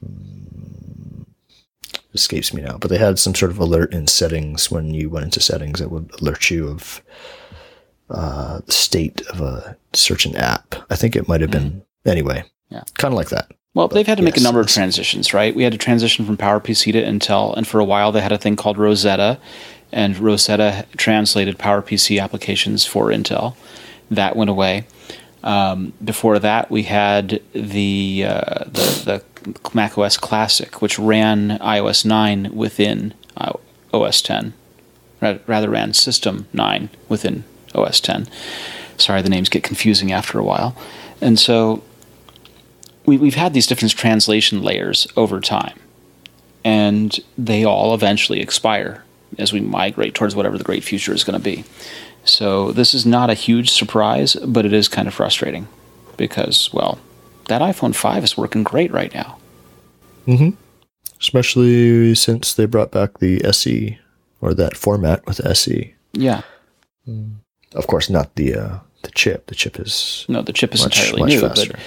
Hmm, 0.00 1.22
Escapes 2.14 2.54
me 2.54 2.62
now, 2.62 2.78
but 2.78 2.88
they 2.90 2.98
had 2.98 3.18
some 3.18 3.34
sort 3.34 3.50
of 3.50 3.58
alert 3.58 3.92
in 3.92 4.06
settings 4.06 4.70
when 4.70 4.94
you 4.94 5.10
went 5.10 5.24
into 5.24 5.40
settings 5.40 5.80
that 5.80 5.90
would 5.90 6.10
alert 6.20 6.50
you 6.50 6.68
of 6.68 7.02
uh, 8.10 8.60
the 8.64 8.72
state 8.72 9.20
of 9.28 9.40
a 9.40 9.76
certain 9.92 10.34
app. 10.36 10.74
I 10.88 10.96
think 10.96 11.14
it 11.14 11.28
might 11.28 11.42
have 11.42 11.50
been 11.50 11.82
anyway. 12.06 12.44
Yeah. 12.70 12.84
kind 12.96 13.12
of 13.12 13.16
like 13.16 13.30
that. 13.30 13.50
Well, 13.74 13.88
they've 13.88 14.06
had 14.06 14.18
to 14.18 14.24
make 14.24 14.36
a 14.36 14.42
number 14.42 14.60
of 14.60 14.66
transitions, 14.66 15.34
right? 15.34 15.54
We 15.54 15.62
had 15.62 15.72
to 15.72 15.78
transition 15.78 16.24
from 16.24 16.36
PowerPC 16.36 16.92
to 16.92 17.02
Intel, 17.02 17.56
and 17.56 17.66
for 17.66 17.80
a 17.80 17.84
while 17.84 18.12
they 18.12 18.20
had 18.20 18.32
a 18.32 18.38
thing 18.38 18.56
called 18.56 18.78
Rosetta, 18.78 19.38
and 19.92 20.18
Rosetta 20.18 20.86
translated 20.96 21.58
PowerPC 21.58 22.20
applications 22.20 22.84
for 22.84 23.06
Intel. 23.06 23.56
That 24.10 24.36
went 24.36 24.50
away. 24.50 24.86
Um, 25.44 25.92
before 26.02 26.38
that, 26.38 26.70
we 26.70 26.84
had 26.84 27.40
the, 27.52 28.24
uh, 28.26 28.64
the 28.64 29.22
the 29.44 29.54
Mac 29.74 29.96
OS 29.96 30.16
Classic, 30.16 30.82
which 30.82 30.98
ran 30.98 31.58
iOS 31.58 32.04
9 32.04 32.54
within 32.54 33.14
OS 33.92 34.22
10. 34.22 34.54
Rather, 35.20 35.70
ran 35.70 35.94
System 35.94 36.46
9 36.52 36.90
within 37.08 37.44
OS 37.74 38.00
10. 38.00 38.28
Sorry, 38.96 39.22
the 39.22 39.28
names 39.28 39.48
get 39.48 39.62
confusing 39.62 40.12
after 40.12 40.38
a 40.38 40.44
while. 40.44 40.76
And 41.20 41.38
so 41.38 41.82
we, 43.08 43.16
we've 43.18 43.34
had 43.34 43.52
these 43.54 43.66
different 43.66 43.92
translation 43.96 44.62
layers 44.62 45.06
over 45.16 45.40
time, 45.40 45.78
and 46.64 47.18
they 47.36 47.64
all 47.64 47.94
eventually 47.94 48.40
expire 48.40 49.02
as 49.38 49.52
we 49.52 49.60
migrate 49.60 50.14
towards 50.14 50.34
whatever 50.36 50.56
the 50.58 50.64
great 50.64 50.84
future 50.84 51.12
is 51.14 51.24
going 51.24 51.38
to 51.38 51.44
be. 51.44 51.64
So 52.24 52.72
this 52.72 52.94
is 52.94 53.04
not 53.06 53.30
a 53.30 53.34
huge 53.34 53.70
surprise, 53.70 54.34
but 54.46 54.64
it 54.66 54.72
is 54.72 54.88
kind 54.88 55.08
of 55.08 55.14
frustrating 55.14 55.66
because, 56.16 56.72
well, 56.72 56.98
that 57.46 57.62
iPhone 57.62 57.94
5 57.94 58.24
is 58.24 58.36
working 58.36 58.62
great 58.64 58.90
right 58.92 59.12
now. 59.14 59.38
especially 61.20 62.14
since 62.14 62.54
they 62.54 62.66
brought 62.66 62.90
back 62.90 63.18
the 63.18 63.44
SE 63.46 63.98
or 64.40 64.54
that 64.54 64.76
format 64.76 65.24
with 65.26 65.44
SE. 65.46 65.94
Yeah, 66.12 66.42
Of 67.74 67.86
course, 67.86 68.10
not 68.10 68.34
the 68.36 68.54
uh, 68.54 68.78
the 69.02 69.10
chip. 69.10 69.46
The 69.46 69.54
chip 69.54 69.78
is 69.78 70.24
no, 70.28 70.42
the 70.42 70.52
chip 70.52 70.74
is 70.74 70.82
Much- 70.82 70.98
entirely 70.98 71.20
much 71.22 71.30
new, 71.30 71.40
faster. 71.40 71.72
but 71.72 71.80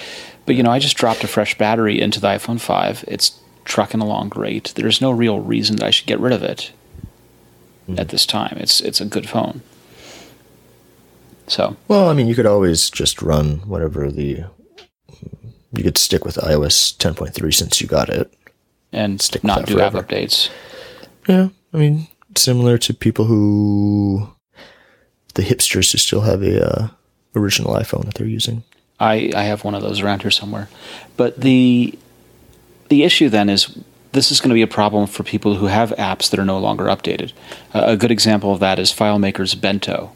but 0.45 0.55
you 0.55 0.63
know, 0.63 0.71
I 0.71 0.79
just 0.79 0.97
dropped 0.97 1.23
a 1.23 1.27
fresh 1.27 1.57
battery 1.57 1.99
into 2.01 2.19
the 2.19 2.27
iPhone 2.27 2.59
5. 2.59 3.05
It's 3.07 3.39
trucking 3.65 4.01
along 4.01 4.29
great. 4.29 4.73
There's 4.75 5.01
no 5.01 5.11
real 5.11 5.39
reason 5.39 5.75
that 5.77 5.85
I 5.85 5.91
should 5.91 6.07
get 6.07 6.19
rid 6.19 6.33
of 6.33 6.43
it 6.43 6.71
Hmm. 7.87 7.97
at 7.99 8.09
this 8.09 8.25
time. 8.25 8.57
It's 8.59 8.79
it's 8.81 9.01
a 9.01 9.05
good 9.05 9.27
phone. 9.29 9.61
So 11.47 11.75
well. 11.87 12.09
I 12.09 12.13
mean, 12.13 12.27
you 12.27 12.35
could 12.35 12.45
always 12.45 12.89
just 12.89 13.21
run 13.21 13.59
whatever 13.67 14.09
the 14.11 14.45
you 15.73 15.83
could 15.83 15.97
stick 15.97 16.25
with 16.25 16.35
iOS 16.35 16.95
10.3 16.97 17.53
since 17.53 17.79
you 17.81 17.87
got 17.87 18.09
it. 18.09 18.31
and 18.91 19.21
Stick 19.21 19.43
not 19.43 19.65
do 19.65 19.79
app 19.79 19.93
updates. 19.93 20.49
Yeah, 21.27 21.49
I 21.73 21.77
mean, 21.77 22.07
similar 22.35 22.77
to 22.79 22.93
people 22.93 23.25
who 23.25 24.29
the 25.35 25.43
hipsters 25.43 25.91
who 25.91 25.97
still 25.97 26.21
have 26.21 26.41
a 26.43 26.65
uh, 26.65 26.87
original 27.35 27.73
iPhone 27.75 28.05
that 28.05 28.15
they're 28.15 28.27
using. 28.27 28.63
I, 29.01 29.31
I 29.35 29.43
have 29.43 29.63
one 29.63 29.73
of 29.73 29.81
those 29.81 29.99
around 29.99 30.21
here 30.21 30.31
somewhere. 30.31 30.69
But 31.17 31.41
the 31.41 31.97
the 32.89 33.03
issue 33.03 33.29
then 33.29 33.49
is 33.49 33.77
this 34.11 34.31
is 34.31 34.39
going 34.39 34.49
to 34.49 34.53
be 34.53 34.61
a 34.61 34.67
problem 34.67 35.07
for 35.07 35.23
people 35.23 35.55
who 35.55 35.67
have 35.67 35.91
apps 35.91 36.29
that 36.29 36.39
are 36.39 36.45
no 36.45 36.59
longer 36.59 36.85
updated. 36.85 37.33
Uh, 37.73 37.83
a 37.85 37.97
good 37.97 38.11
example 38.11 38.53
of 38.53 38.59
that 38.59 38.77
is 38.77 38.91
FileMaker's 38.91 39.55
Bento. 39.55 40.13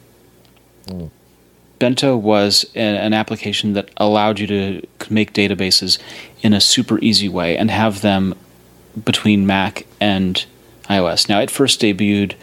Bento 1.80 2.16
was 2.18 2.66
an, 2.76 2.96
an 2.96 3.14
application 3.14 3.74
that 3.74 3.90
allowed 3.98 4.40
you 4.40 4.48
to 4.48 4.88
make 5.10 5.34
databases 5.34 5.98
in 6.42 6.54
a 6.54 6.62
super 6.62 7.00
easy 7.00 7.30
way 7.30 7.58
and 7.58 7.72
have 7.72 8.02
them 8.02 8.36
between 9.04 9.48
Mac 9.48 9.86
and 10.00 10.46
iOS. 10.90 11.28
Now, 11.28 11.40
it 11.40 11.50
first 11.50 11.82
debuted 11.82 12.36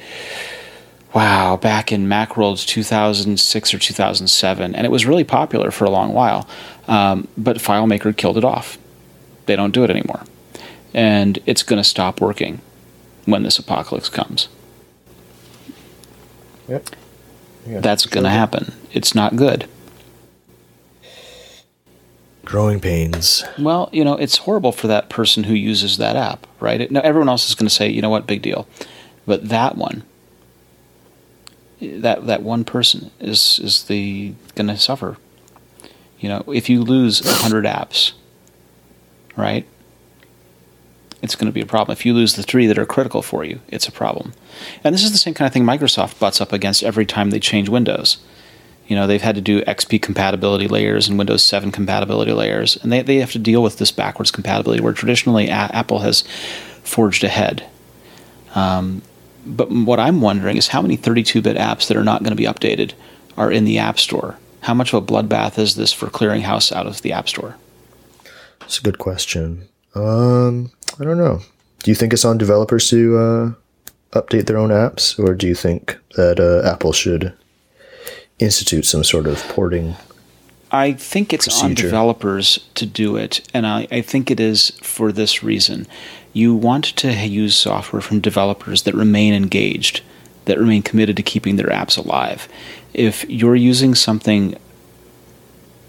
wow, 1.15 1.57
back 1.57 1.93
in 1.93 2.07
Macworld 2.07 2.65
2006 2.67 3.75
or 3.75 3.79
2007, 3.79 4.75
and 4.75 4.87
it 4.87 4.91
was 4.91 5.07
really 5.07 5.25
popular 5.25 5.71
for 5.71 5.85
a 5.85 5.91
long 5.91 6.13
while. 6.13 6.49
Um, 6.89 7.29
but 7.37 7.59
FileMaker 7.59 8.17
killed 8.17 8.39
it 8.39 8.45
off. 8.45 8.79
They 9.47 9.57
don't 9.57 9.73
do 9.73 9.85
it 9.85 9.91
anymore, 9.91 10.25
and 10.95 11.39
it's 11.47 11.63
going 11.63 11.81
to 11.81 11.89
stop 11.89 12.21
working 12.21 12.61
when 13.25 13.43
this 13.43 13.59
apocalypse 13.59 14.09
comes. 14.09 14.49
Yep. 16.69 16.91
That's 17.67 18.07
going 18.07 18.25
to 18.25 18.31
happen. 18.31 18.73
It's 18.93 19.15
not 19.15 19.37
good. 19.37 19.69
Growing 22.45 22.81
pains. 22.81 23.45
Well, 23.59 23.89
you 23.93 24.05
know, 24.05 24.17
it's 24.17 24.39
horrible 24.39 24.73
for 24.73 24.89
that 24.89 25.09
person 25.09 25.45
who 25.45 25.55
uses 25.55 25.97
that 25.99 26.17
app, 26.17 26.47
right? 26.59 26.81
It, 26.81 26.91
now, 26.91 27.01
everyone 27.01 27.29
else 27.29 27.49
is 27.49 27.55
going 27.55 27.69
to 27.69 27.75
say, 27.75 27.89
you 27.89 28.03
know 28.03 28.11
what, 28.11 28.27
big 28.27 28.43
deal. 28.43 28.67
But 29.27 29.49
that 29.49 29.77
one, 29.77 30.03
that 31.83 32.27
that 32.27 32.43
one 32.43 32.65
person 32.65 33.11
is 33.21 33.61
is 33.63 33.85
the 33.85 34.35
going 34.55 34.69
to 34.69 34.77
suffer. 34.77 35.17
You 36.19 36.29
know, 36.29 36.45
if 36.49 36.69
you 36.69 36.83
lose 36.83 37.21
hundred 37.43 37.65
apps, 37.65 38.13
right? 39.37 39.67
It's 41.21 41.37
going 41.37 41.47
to 41.47 41.53
be 41.53 41.61
a 41.61 41.67
problem. 41.67 41.93
If 41.93 42.05
you 42.05 42.15
lose 42.15 42.35
the 42.35 42.43
three 42.43 42.67
that 42.67 42.79
are 42.79 42.87
critical 42.87 43.23
for 43.23 43.45
you, 43.45 43.61
it's 43.69 43.87
a 43.87 43.93
problem. 43.93 44.33
And 44.83 44.93
this 44.93 45.05
is 45.05 45.13
the 45.13 45.19
same 45.19 45.35
kind 45.35 45.47
of 45.47 45.53
thing 45.53 45.65
Microsoft 45.65 46.19
butts 46.19 46.41
up 46.41 46.53
against 46.53 46.83
every 46.83 47.07
time 47.07 47.31
they 47.31 47.39
change 47.39 47.69
Windows. 47.69 48.19
You 48.89 48.97
know, 48.97 49.07
they've 49.07 49.23
had 49.23 49.37
to 49.37 49.41
do 49.41 49.63
XP 49.63 50.03
compatibility 50.03 50.67
layers 50.67 51.09
and 51.09 51.17
Windows 51.17 51.45
7 51.45 51.71
compatibility 51.71 52.33
layers, 52.33 52.77
and 52.77 52.91
they, 52.93 53.03
they 53.03 53.17
have 53.17 53.31
to 53.33 53.39
deal 53.39 53.63
with 53.63 53.79
this 53.79 53.93
backwards 53.93 54.33
compatibility 54.33 54.83
where 54.83 54.93
traditionally 54.93 55.47
a- 55.47 55.71
Apple 55.73 56.01
has 56.01 56.25
forged 56.83 57.23
ahead. 57.23 57.65
Um, 58.57 59.03
but 59.45 59.71
what 59.71 60.01
I'm 60.01 60.21
wondering 60.21 60.57
is 60.57 60.69
how 60.69 60.83
many 60.83 60.97
32 60.97 61.43
bit 61.43 61.57
apps 61.57 61.89
that 61.89 61.97
are 61.97 62.05
not 62.05 62.23
going 62.23 62.31
to 62.31 62.37
be 62.37 62.45
updated 62.45 62.93
are 63.37 63.51
in 63.51 63.65
the 63.65 63.79
App 63.79 63.99
Store? 63.99 64.39
How 64.63 64.75
much 64.75 64.93
of 64.93 65.03
a 65.03 65.07
bloodbath 65.07 65.59
is 65.59 65.75
this 65.75 65.93
for 65.93 66.09
clearing 66.09 66.43
house 66.43 66.71
out 66.71 66.87
of 66.87 67.03
the 67.03 67.13
App 67.13 67.29
Store? 67.29 67.57
It's 68.63 68.79
a 68.79 68.83
good 68.83 68.99
question. 68.99 69.69
Um, 69.95 70.71
I 71.01 71.05
don't 71.05 71.19
know. 71.19 71.41
Do 71.83 71.91
you 71.91 71.95
think 71.95 72.13
it's 72.13 72.25
on 72.25 72.39
developers 72.39 72.89
to 72.91 73.19
uh, 73.19 73.53
update 74.19 74.47
their 74.47 74.59
own 74.59 74.71
apps, 74.71 75.19
or 75.19 75.35
do 75.35 75.49
you 75.49 75.55
think 75.55 75.99
that 76.17 76.39
uh, 76.39 76.67
Apple 76.69 76.93
should 76.93 77.33
institute 78.39 78.87
some 78.87 79.03
sort 79.03 79.27
of 79.27 79.39
porting? 79.49 79.97
I 80.71 80.95
think 80.95 81.35
it's 81.35 81.63
on 81.63 81.75
developers 81.75 82.67
to 82.77 82.87
do 82.87 83.17
it, 83.17 83.47
and 83.53 83.67
I, 83.67 83.87
I 83.91 84.01
think 84.01 84.31
it 84.31 84.41
is 84.41 84.71
for 84.83 85.13
this 85.13 85.43
reason. 85.43 85.87
You 86.33 86.55
want 86.55 86.85
to 86.97 87.13
use 87.13 87.55
software 87.55 88.03
from 88.03 88.21
developers 88.21 88.83
that 88.83 88.95
remain 88.95 89.35
engaged, 89.35 90.03
that 90.47 90.59
remain 90.59 90.83
committed 90.83 91.17
to 91.17 91.23
keeping 91.23 91.57
their 91.57 91.69
apps 91.69 91.99
alive. 91.99 92.49
If 92.95 93.29
you're 93.29 93.57
using 93.57 93.95
something 93.95 94.57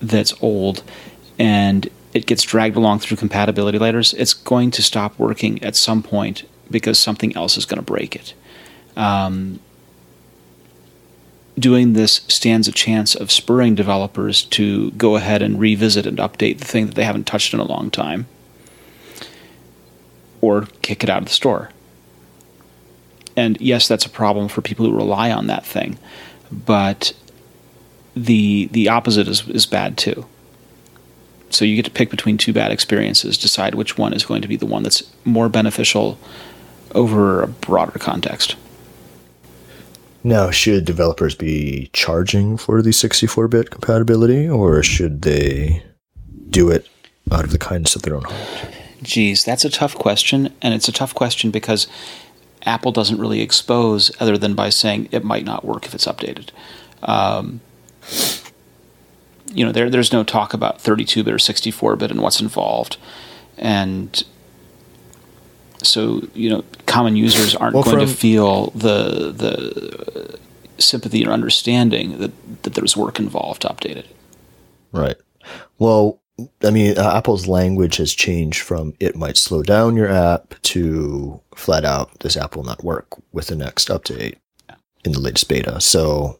that's 0.01 0.33
old 0.41 0.83
and 1.39 1.89
it 2.13 2.25
gets 2.25 2.43
dragged 2.43 2.75
along 2.75 2.99
through 2.99 3.17
compatibility 3.17 3.79
layers, 3.79 4.13
it's 4.13 4.33
going 4.33 4.71
to 4.71 4.83
stop 4.83 5.17
working 5.17 5.63
at 5.63 5.75
some 5.75 6.03
point 6.03 6.43
because 6.69 6.99
something 6.99 7.35
else 7.35 7.57
is 7.57 7.65
going 7.65 7.79
to 7.79 7.83
break 7.83 8.15
it. 8.15 8.33
Um, 8.95 9.59
doing 11.57 11.93
this 11.93 12.21
stands 12.27 12.67
a 12.67 12.71
chance 12.71 13.15
of 13.15 13.31
spurring 13.31 13.75
developers 13.75 14.43
to 14.43 14.91
go 14.91 15.15
ahead 15.15 15.41
and 15.41 15.59
revisit 15.59 16.05
and 16.05 16.17
update 16.17 16.59
the 16.59 16.65
thing 16.65 16.87
that 16.87 16.95
they 16.95 17.03
haven't 17.03 17.27
touched 17.27 17.53
in 17.53 17.59
a 17.59 17.63
long 17.63 17.89
time 17.89 18.25
or 20.43 20.67
kick 20.81 21.05
it 21.05 21.09
out 21.09 21.19
of 21.19 21.25
the 21.29 21.33
store. 21.33 21.69
And 23.37 23.59
yes, 23.61 23.87
that's 23.87 24.05
a 24.05 24.09
problem 24.09 24.49
for 24.49 24.61
people 24.61 24.85
who 24.85 24.93
rely 24.93 25.31
on 25.31 25.47
that 25.47 25.65
thing, 25.65 25.97
but 26.51 27.13
the 28.13 28.67
the 28.71 28.89
opposite 28.89 29.29
is, 29.29 29.47
is 29.47 29.65
bad 29.65 29.97
too. 29.97 30.25
So 31.49 31.63
you 31.63 31.77
get 31.77 31.85
to 31.85 31.91
pick 31.91 32.09
between 32.09 32.37
two 32.37 32.51
bad 32.51 32.71
experiences, 32.71 33.37
decide 33.37 33.75
which 33.75 33.97
one 33.97 34.11
is 34.11 34.25
going 34.25 34.41
to 34.41 34.47
be 34.47 34.57
the 34.57 34.65
one 34.65 34.83
that's 34.83 35.03
more 35.23 35.47
beneficial 35.47 36.19
over 36.93 37.41
a 37.41 37.47
broader 37.47 37.97
context. 37.97 38.55
Now, 40.25 40.51
should 40.51 40.83
developers 40.83 41.35
be 41.35 41.89
charging 41.93 42.57
for 42.57 42.81
the 42.81 42.91
64 42.91 43.47
bit 43.47 43.69
compatibility, 43.69 44.49
or 44.49 44.83
should 44.83 45.21
they 45.21 45.83
do 46.49 46.69
it 46.69 46.87
out 47.31 47.45
of 47.45 47.51
the 47.51 47.57
kindness 47.57 47.95
of 47.95 48.01
their 48.01 48.15
own 48.15 48.23
heart? 48.23 48.82
Geez, 49.03 49.43
that's 49.43 49.65
a 49.65 49.69
tough 49.69 49.95
question, 49.95 50.53
and 50.61 50.73
it's 50.73 50.87
a 50.87 50.91
tough 50.91 51.13
question 51.13 51.51
because 51.51 51.87
Apple 52.65 52.91
doesn't 52.91 53.19
really 53.19 53.41
expose 53.41 54.11
other 54.19 54.37
than 54.37 54.55
by 54.55 54.69
saying 54.69 55.09
it 55.11 55.23
might 55.23 55.45
not 55.45 55.65
work 55.65 55.85
if 55.85 55.93
it's 55.93 56.05
updated. 56.05 56.49
Um, 57.03 57.61
you 59.53 59.65
know, 59.65 59.71
there, 59.71 59.89
there's 59.89 60.11
no 60.11 60.23
talk 60.23 60.53
about 60.53 60.81
32 60.81 61.23
bit 61.23 61.33
or 61.33 61.39
64 61.39 61.95
bit 61.97 62.11
and 62.11 62.21
what's 62.21 62.41
involved. 62.41 62.97
And 63.57 64.23
so, 65.83 66.27
you 66.33 66.49
know, 66.49 66.63
common 66.85 67.15
users 67.15 67.55
aren't 67.55 67.75
Well, 67.75 67.83
going 67.83 67.99
to 67.99 68.07
feel 68.07 68.71
the, 68.71 69.31
the 69.31 70.39
sympathy 70.79 71.25
or 71.25 71.31
understanding 71.31 72.17
that, 72.19 72.63
that 72.63 72.73
there's 72.73 72.97
work 72.97 73.19
involved 73.19 73.63
to 73.63 73.67
update 73.67 73.97
it. 73.97 74.07
Right. 74.91 75.17
Well, 75.77 76.19
I 76.63 76.71
mean, 76.71 76.97
uh, 76.97 77.15
Apple's 77.15 77.47
language 77.47 77.97
has 77.97 78.13
changed 78.13 78.61
from 78.61 78.93
it 78.99 79.15
might 79.15 79.37
slow 79.37 79.61
down 79.61 79.95
your 79.95 80.09
app 80.09 80.55
to 80.63 81.39
flat 81.55 81.85
out 81.85 82.19
this 82.19 82.35
app 82.35 82.55
will 82.55 82.63
not 82.63 82.83
work 82.83 83.07
with 83.31 83.47
the 83.47 83.55
next 83.55 83.89
update 83.89 84.37
in 85.05 85.11
the 85.11 85.19
latest 85.19 85.47
beta. 85.47 85.79
So, 85.79 86.39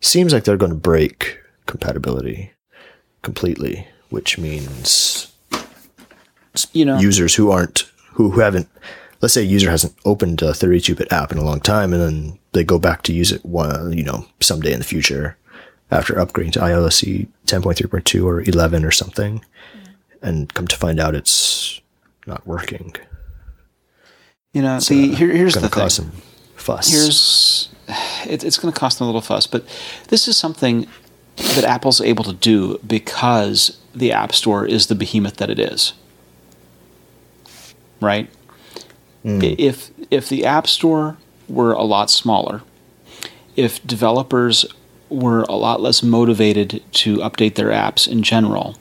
seems 0.00 0.32
like 0.32 0.44
they're 0.44 0.56
going 0.56 0.70
to 0.70 0.76
break 0.78 1.40
compatibility 1.66 2.52
completely, 3.22 3.88
which 4.10 4.38
means 4.38 5.32
You 6.72 6.84
know, 6.84 6.98
users 6.98 7.34
who 7.34 7.50
aren't 7.50 7.90
who, 8.12 8.30
who 8.30 8.40
haven't 8.40 8.68
let's 9.20 9.34
say 9.34 9.42
a 9.42 9.44
user 9.44 9.70
hasn't 9.70 9.94
opened 10.04 10.42
a 10.42 10.52
32-bit 10.52 11.10
app 11.10 11.32
in 11.32 11.38
a 11.38 11.44
long 11.44 11.60
time 11.60 11.92
and 11.92 12.02
then 12.02 12.38
they 12.52 12.62
go 12.62 12.78
back 12.78 13.02
to 13.02 13.12
use 13.12 13.32
it 13.32 13.44
one 13.44 13.92
you 13.92 14.04
know 14.04 14.24
someday 14.40 14.72
in 14.72 14.78
the 14.78 14.84
future 14.84 15.36
after 15.90 16.14
upgrading 16.14 16.52
to 16.52 16.60
iOS 16.60 17.26
10.3.2 17.46 18.24
or 18.24 18.42
11 18.42 18.84
or 18.84 18.90
something 18.90 19.44
and 20.22 20.52
come 20.54 20.66
to 20.66 20.76
find 20.76 20.98
out 21.00 21.14
it's 21.14 21.80
not 22.26 22.46
working 22.46 22.94
you 24.52 24.62
know, 24.62 24.80
the, 24.80 25.14
here, 25.14 25.30
here's 25.32 25.54
the 25.54 25.68
thing. 25.68 25.88
some 25.90 26.12
fuss 26.54 26.90
here's 26.92 27.68
it, 28.26 28.42
it's 28.42 28.58
going 28.58 28.72
to 28.72 28.78
cost 28.80 28.98
them 28.98 29.04
a 29.04 29.08
little 29.08 29.20
fuss, 29.20 29.46
but 29.46 29.64
this 30.08 30.26
is 30.26 30.36
something 30.36 30.86
that 31.36 31.62
Apple's 31.64 32.00
able 32.00 32.24
to 32.24 32.32
do 32.32 32.78
because 32.84 33.78
the 33.94 34.10
App 34.10 34.32
Store 34.34 34.66
is 34.66 34.86
the 34.88 34.94
behemoth 34.96 35.36
that 35.36 35.50
it 35.50 35.58
is. 35.60 35.92
Right? 38.00 38.28
Hmm. 39.22 39.40
I- 39.42 39.54
If 39.58 39.90
if 40.10 40.28
the 40.28 40.44
App 40.44 40.66
Store 40.66 41.16
were 41.48 41.72
a 41.72 41.82
lot 41.82 42.10
smaller, 42.10 42.62
if 43.54 43.84
developers 43.86 44.64
were 45.08 45.42
a 45.42 45.54
lot 45.54 45.80
less 45.80 46.02
motivated 46.02 46.82
to 46.92 47.18
update 47.18 47.54
their 47.54 47.68
apps 47.68 48.08
in 48.08 48.22
general, 48.22 48.76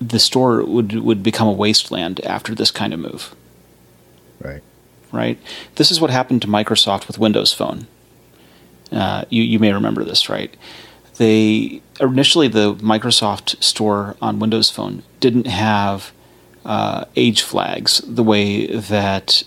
the 0.00 0.18
store 0.18 0.64
would 0.64 1.00
would 1.00 1.22
become 1.22 1.48
a 1.48 1.52
wasteland 1.52 2.20
after 2.24 2.54
this 2.54 2.70
kind 2.70 2.92
of 2.92 3.00
move 3.00 3.34
right 4.40 4.62
right? 5.14 5.38
This 5.76 5.90
is 5.90 6.00
what 6.00 6.10
happened 6.10 6.42
to 6.42 6.48
Microsoft 6.48 7.06
with 7.06 7.18
Windows 7.18 7.54
Phone. 7.54 7.86
Uh, 8.92 9.24
you 9.30 9.42
you 9.42 9.58
may 9.58 9.72
remember 9.72 10.04
this, 10.04 10.28
right? 10.28 10.54
They 11.16 11.80
initially 12.00 12.48
the 12.48 12.74
Microsoft 12.74 13.62
store 13.62 14.16
on 14.20 14.40
Windows 14.40 14.70
Phone 14.70 15.02
didn't 15.20 15.46
have 15.46 16.12
uh, 16.64 17.04
age 17.16 17.42
flags 17.42 18.02
the 18.06 18.22
way 18.22 18.66
that 18.66 19.44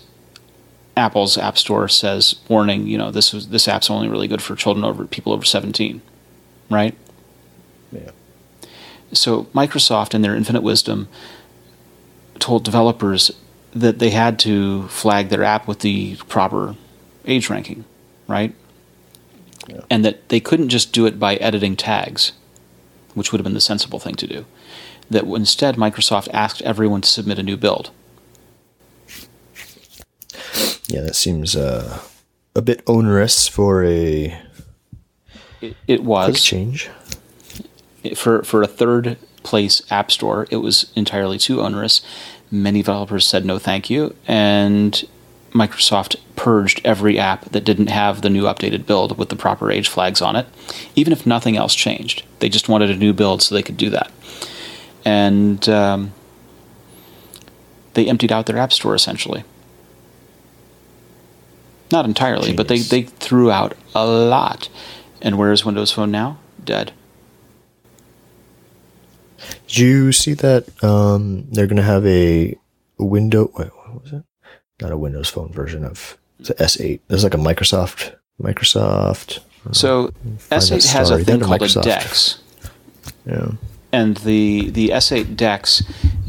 Apple's 0.98 1.38
App 1.38 1.56
Store 1.56 1.88
says, 1.88 2.36
warning, 2.48 2.86
you 2.86 2.98
know, 2.98 3.10
this 3.10 3.32
was 3.32 3.48
this 3.48 3.68
app's 3.68 3.90
only 3.90 4.08
really 4.08 4.28
good 4.28 4.42
for 4.42 4.54
children 4.54 4.84
over 4.84 5.06
people 5.06 5.32
over 5.32 5.44
seventeen, 5.44 6.02
right? 6.68 6.94
yeah 7.90 8.10
so 9.12 9.44
Microsoft, 9.54 10.14
in 10.14 10.22
their 10.22 10.36
infinite 10.36 10.62
wisdom, 10.62 11.08
told 12.38 12.64
developers 12.64 13.30
that 13.72 13.98
they 13.98 14.10
had 14.10 14.38
to 14.40 14.86
flag 14.88 15.28
their 15.28 15.42
app 15.42 15.66
with 15.66 15.80
the 15.80 16.16
proper 16.28 16.76
age 17.26 17.50
ranking, 17.50 17.84
right? 18.26 18.54
And 19.90 20.04
that 20.04 20.28
they 20.28 20.40
couldn't 20.40 20.70
just 20.70 20.92
do 20.92 21.06
it 21.06 21.18
by 21.18 21.36
editing 21.36 21.76
tags, 21.76 22.32
which 23.14 23.32
would 23.32 23.38
have 23.38 23.44
been 23.44 23.54
the 23.54 23.60
sensible 23.60 23.98
thing 23.98 24.14
to 24.16 24.26
do. 24.26 24.46
That 25.10 25.24
instead, 25.24 25.76
Microsoft 25.76 26.28
asked 26.32 26.62
everyone 26.62 27.00
to 27.02 27.08
submit 27.08 27.38
a 27.38 27.42
new 27.42 27.56
build. 27.56 27.90
Yeah 30.88 31.00
that 31.00 31.14
seems 31.14 31.56
uh, 31.56 32.00
a 32.54 32.62
bit 32.62 32.82
onerous 32.86 33.48
for 33.48 33.84
a 33.84 34.36
It, 35.60 35.76
it 35.86 36.04
was 36.04 36.42
change 36.42 36.90
for 38.14 38.42
for 38.42 38.62
a 38.62 38.66
third 38.66 39.16
place 39.42 39.82
app 39.90 40.10
store, 40.10 40.46
it 40.50 40.56
was 40.56 40.90
entirely 40.94 41.38
too 41.38 41.60
onerous. 41.60 42.02
Many 42.50 42.80
developers 42.80 43.26
said 43.26 43.44
no, 43.44 43.58
thank 43.58 43.90
you, 43.90 44.14
and 44.26 45.04
Microsoft 45.52 46.16
purged 46.36 46.80
every 46.84 47.18
app 47.18 47.46
that 47.50 47.64
didn't 47.64 47.88
have 47.88 48.22
the 48.22 48.30
new 48.30 48.44
updated 48.44 48.86
build 48.86 49.18
with 49.18 49.28
the 49.28 49.36
proper 49.36 49.70
age 49.70 49.88
flags 49.88 50.20
on 50.22 50.36
it, 50.36 50.46
even 50.94 51.12
if 51.12 51.26
nothing 51.26 51.56
else 51.56 51.74
changed. 51.74 52.24
They 52.38 52.48
just 52.48 52.68
wanted 52.68 52.90
a 52.90 52.96
new 52.96 53.12
build 53.12 53.42
so 53.42 53.54
they 53.54 53.62
could 53.62 53.76
do 53.76 53.90
that, 53.90 54.10
and 55.04 55.68
um, 55.68 56.12
they 57.94 58.08
emptied 58.08 58.32
out 58.32 58.46
their 58.46 58.58
app 58.58 58.72
store 58.72 58.94
essentially. 58.94 59.44
Not 61.90 62.04
entirely, 62.04 62.52
but 62.52 62.68
they, 62.68 62.78
they 62.80 63.02
threw 63.02 63.50
out 63.50 63.74
a 63.94 64.06
lot. 64.06 64.68
And 65.22 65.38
where 65.38 65.52
is 65.52 65.64
Windows 65.64 65.90
Phone 65.90 66.10
now? 66.10 66.38
Dead. 66.62 66.92
Did 69.66 69.78
you 69.78 70.12
see 70.12 70.34
that 70.34 70.82
um, 70.84 71.46
they're 71.50 71.66
going 71.66 71.76
to 71.76 71.82
have 71.82 72.06
a 72.06 72.54
window? 72.98 73.50
Wait, 73.56 73.68
what 73.68 74.02
was 74.02 74.12
it? 74.12 74.22
Not 74.80 74.92
a 74.92 74.98
Windows 74.98 75.28
Phone 75.28 75.52
version 75.52 75.84
of 75.84 76.16
the 76.38 76.54
S8. 76.54 77.00
There's 77.08 77.24
like 77.24 77.34
a 77.34 77.38
Microsoft. 77.38 78.14
Microsoft. 78.40 79.40
So 79.72 80.08
S8 80.50 80.68
that 80.68 80.84
has 80.92 81.10
a 81.10 81.18
thing 81.24 81.40
called 81.40 81.62
a 81.62 81.68
DeX, 81.82 82.40
Yeah. 83.26 83.50
and 83.92 84.16
the 84.18 84.70
the 84.70 84.90
S8 84.90 85.36
DeX 85.36 85.82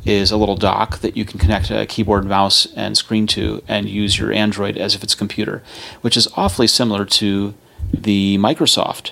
is 0.09 0.31
a 0.31 0.37
little 0.37 0.55
dock 0.55 0.99
that 0.99 1.15
you 1.15 1.23
can 1.23 1.39
connect 1.39 1.69
a 1.69 1.85
keyboard, 1.85 2.25
mouse, 2.25 2.65
and 2.75 2.97
screen 2.97 3.27
to, 3.27 3.61
and 3.67 3.87
use 3.87 4.17
your 4.17 4.33
Android 4.33 4.75
as 4.75 4.95
if 4.95 5.03
it's 5.03 5.13
a 5.13 5.17
computer, 5.17 5.61
which 6.01 6.17
is 6.17 6.27
awfully 6.35 6.67
similar 6.67 7.05
to 7.05 7.53
the 7.93 8.37
Microsoft 8.39 9.11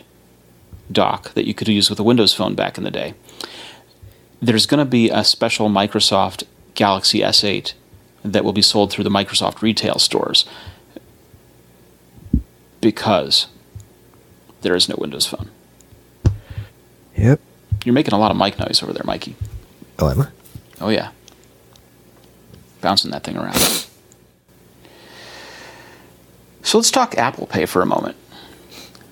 dock 0.92 1.34
that 1.36 1.46
you 1.46 1.54
could 1.54 1.68
use 1.68 1.90
with 1.90 2.00
a 2.00 2.04
Windows 2.04 2.34
Phone 2.34 2.56
back 2.56 2.78
in 2.78 2.84
the 2.84 2.92
day. 2.92 3.14
There's 4.42 4.66
going 4.66 4.80
to 4.80 4.90
be 4.90 5.10
a 5.10 5.24
special 5.24 5.70
Microsoft 5.70 6.44
Galaxy 6.74 7.20
S8 7.20 7.74
that 8.24 8.44
will 8.44 8.54
be 8.54 8.62
sold 8.62 8.92
through 8.92 9.04
the 9.04 9.10
Microsoft 9.10 9.62
retail 9.62 10.00
stores 10.00 10.46
because 12.82 13.48
there 14.62 14.76
is 14.76 14.90
no 14.90 14.96
Windows 14.98 15.28
Phone. 15.28 15.50
Yep. 17.16 17.40
You're 17.86 17.94
making 17.94 18.14
a 18.14 18.20
lot 18.20 18.32
of 18.32 18.38
mic 18.38 18.58
noise 18.60 18.82
over 18.82 18.94
there, 18.94 19.04
Mikey. 19.06 19.36
Oh, 20.00 20.10
am 20.10 20.22
I? 20.22 20.28
Oh 20.80 20.90
yeah, 20.90 21.12
bouncing 22.82 23.12
that 23.12 23.24
thing 23.24 23.38
around. 23.38 23.58
So 26.62 26.78
let's 26.78 26.92
talk 26.92 27.18
Apple 27.18 27.48
Pay 27.48 27.66
for 27.66 27.82
a 27.82 27.86
moment. 27.86 28.18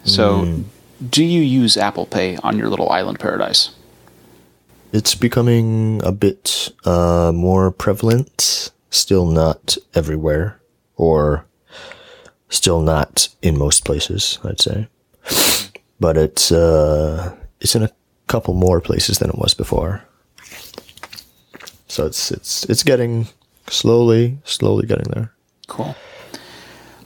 So, 0.04 0.62
do 1.10 1.24
you 1.24 1.42
use 1.42 1.78
Apple 1.78 2.06
Pay 2.06 2.38
on 2.38 2.58
your 2.58 2.70
little 2.70 2.90
island 2.90 3.20
paradise? 3.20 3.72
It's 4.92 5.16
becoming 5.16 6.02
a 6.04 6.12
bit 6.12 6.72
uh, 6.86 7.32
more 7.34 7.72
prevalent. 7.72 8.72
Still 8.92 9.26
not 9.26 9.78
everywhere, 9.94 10.60
or 10.96 11.46
still 12.50 12.82
not 12.82 13.30
in 13.42 13.58
most 13.58 13.84
places. 13.84 14.38
I'd 14.44 14.62
say, 14.62 14.88
but 16.00 16.18
it's 16.18 16.52
uh, 16.52 17.36
it's 17.60 17.76
in 17.76 17.84
a 17.84 17.92
couple 18.28 18.54
more 18.54 18.80
places 18.80 19.18
than 19.20 19.30
it 19.30 19.38
was 19.38 19.54
before. 19.54 20.04
So 21.88 22.06
it's 22.06 22.32
it's 22.32 22.66
it's 22.66 22.84
getting 22.84 23.28
slowly, 23.68 24.38
slowly 24.44 24.86
getting 24.88 25.12
there. 25.14 25.32
Cool. 25.68 25.96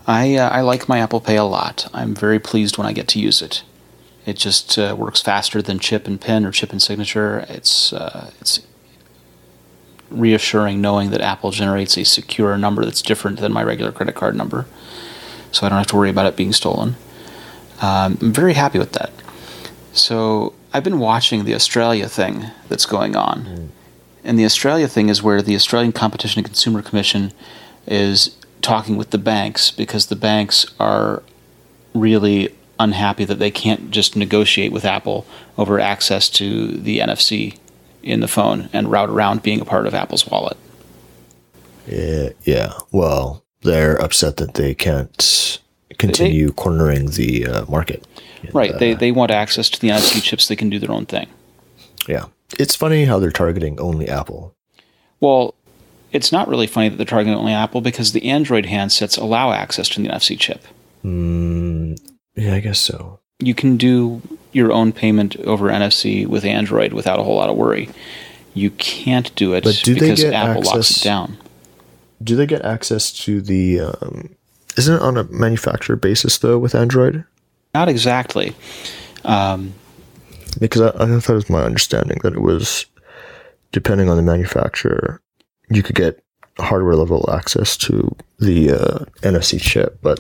I 0.08 0.36
uh, 0.36 0.50
I 0.50 0.62
like 0.62 0.90
my 0.90 1.00
Apple 1.00 1.22
Pay 1.22 1.38
a 1.38 1.44
lot. 1.44 1.88
I'm 1.94 2.16
very 2.16 2.40
pleased 2.40 2.78
when 2.78 2.88
I 2.88 2.94
get 2.94 3.08
to 3.10 3.20
use 3.20 3.42
it. 3.42 3.64
It 4.26 4.38
just 4.38 4.78
uh, 4.78 4.96
works 4.98 5.22
faster 5.22 5.62
than 5.62 5.80
chip 5.80 6.08
and 6.08 6.20
pin 6.20 6.46
or 6.46 6.52
chip 6.52 6.72
and 6.72 6.82
signature. 6.82 7.46
It's 7.50 7.94
uh, 7.94 8.32
it's 8.42 8.62
reassuring 10.10 10.82
knowing 10.82 11.12
that 11.12 11.22
Apple 11.22 11.52
generates 11.52 11.98
a 11.98 12.04
secure 12.04 12.58
number 12.58 12.84
that's 12.84 13.02
different 13.02 13.40
than 13.40 13.54
my 13.54 13.64
regular 13.64 13.92
credit 13.92 14.16
card 14.16 14.36
number, 14.36 14.66
so 15.52 15.66
I 15.66 15.70
don't 15.70 15.78
have 15.78 15.88
to 15.88 15.96
worry 15.96 16.10
about 16.10 16.26
it 16.26 16.36
being 16.36 16.54
stolen. 16.54 16.96
Um, 17.82 18.18
I'm 18.22 18.34
very 18.34 18.54
happy 18.54 18.80
with 18.80 18.94
that. 18.94 19.12
So 19.94 20.54
I've 20.74 20.84
been 20.84 21.00
watching 21.00 21.46
the 21.46 21.54
Australia 21.54 22.08
thing 22.10 22.46
that's 22.68 22.86
going 22.86 23.16
on. 23.16 23.72
And 24.24 24.38
the 24.38 24.46
Australia 24.46 24.88
thing 24.88 25.10
is 25.10 25.24
where 25.24 25.42
the 25.42 25.56
Australian 25.56 25.92
Competition 25.92 26.40
and 26.40 26.46
Consumer 26.46 26.82
Commission 26.82 27.32
is 27.88 28.36
talking 28.62 28.98
with 28.98 29.12
the 29.12 29.18
banks 29.18 29.72
because 29.72 30.08
the 30.08 30.16
banks 30.16 30.66
are 30.80 31.24
really 31.94 32.54
unhappy 32.80 33.26
that 33.26 33.40
they 33.40 33.52
can't 33.52 33.92
just 33.92 34.16
negotiate 34.16 34.72
with 34.72 34.86
Apple 34.86 35.26
over 35.58 35.80
access 35.80 36.30
to 36.30 36.68
the 36.68 37.00
NFC 37.00 37.58
in 38.02 38.22
the 38.22 38.28
phone 38.28 38.70
and 38.72 38.90
route 38.90 39.10
around 39.10 39.44
being 39.44 39.60
a 39.60 39.66
part 39.66 39.86
of 39.86 39.94
Apple's 39.94 40.28
wallet. 40.28 40.58
Yeah, 41.88 42.30
yeah. 42.44 42.74
Well, 42.92 43.44
they're 43.62 43.96
upset 44.02 44.38
that 44.38 44.54
they 44.54 44.74
can't 44.74 45.60
continue 45.98 46.52
cornering 46.52 47.12
the 47.12 47.46
uh, 47.46 47.66
market. 47.66 48.06
Right. 48.54 48.78
they 48.80 48.94
they 48.94 49.12
want 49.12 49.32
access 49.32 49.70
to 49.70 49.80
the 49.80 49.90
NFC 49.90 50.24
chips. 50.24 50.48
They 50.48 50.56
can 50.56 50.70
do 50.70 50.80
their 50.80 50.92
own 50.92 51.06
thing. 51.06 51.28
Yeah. 52.08 52.26
It's 52.60 52.76
funny 52.76 53.06
how 53.06 53.18
they're 53.20 53.32
targeting 53.32 53.80
only 53.80 54.08
Apple. 54.10 54.54
Well, 55.22 55.56
it's 56.12 56.32
not 56.32 56.48
really 56.48 56.68
funny 56.68 56.90
that 56.90 56.98
they're 56.98 57.06
targeting 57.06 57.34
only 57.34 57.54
Apple 57.54 57.82
because 57.82 58.12
the 58.12 58.30
Android 58.30 58.66
handsets 58.66 59.18
allow 59.20 59.52
access 59.54 59.88
to 59.90 60.02
the 60.02 60.10
NFC 60.10 60.38
chip. 60.38 60.64
Mm, 61.06 61.98
yeah, 62.36 62.54
I 62.56 62.60
guess 62.60 62.80
so. 62.80 63.20
You 63.40 63.56
can 63.56 63.78
do 63.78 64.22
your 64.52 64.74
own 64.74 64.92
payment 64.92 65.38
over 65.38 65.70
NFC 65.70 66.28
with 66.28 66.44
Android 66.44 66.92
without 66.92 67.20
a 67.20 67.24
whole 67.24 67.38
lot 67.38 67.50
of 67.50 67.56
worry. 67.56 67.90
You 68.54 68.72
can't 68.72 69.34
do 69.36 69.54
it 69.54 69.64
But 69.64 69.80
do 69.84 69.94
they 69.94 70.00
because 70.02 70.22
get 70.22 70.34
Apple 70.34 70.64
locks 70.64 70.70
access- 70.80 71.02
it 71.02 71.04
down. 71.06 71.38
Do 72.22 72.36
they 72.36 72.46
get 72.46 72.64
access 72.64 73.14
to 73.24 73.40
the? 73.40 73.80
Um, 73.80 74.36
isn't 74.78 74.94
it 74.96 75.02
on 75.02 75.16
a 75.16 75.24
manufacturer 75.26 75.96
basis 75.96 76.38
though 76.38 76.58
with 76.58 76.76
Android? 76.76 77.24
Not 77.74 77.88
exactly. 77.88 78.56
Um, 79.24 79.74
Because 80.60 80.82
I, 80.82 80.88
I 80.90 81.20
thought 81.20 81.34
it 81.34 81.36
was 81.36 81.50
my 81.50 81.64
understanding 81.64 82.20
that 82.24 82.34
it 82.34 82.42
was 82.42 82.86
depending 83.72 84.10
on 84.10 84.18
the 84.18 84.24
manufacturer, 84.24 85.22
you 85.70 85.84
could 85.84 85.96
get 85.96 86.24
hardware 86.58 86.96
level 86.96 87.30
access 87.32 87.78
to 87.78 88.16
the 88.40 88.72
uh, 88.72 89.06
NFC 89.22 89.60
chip, 89.62 90.00
but 90.02 90.20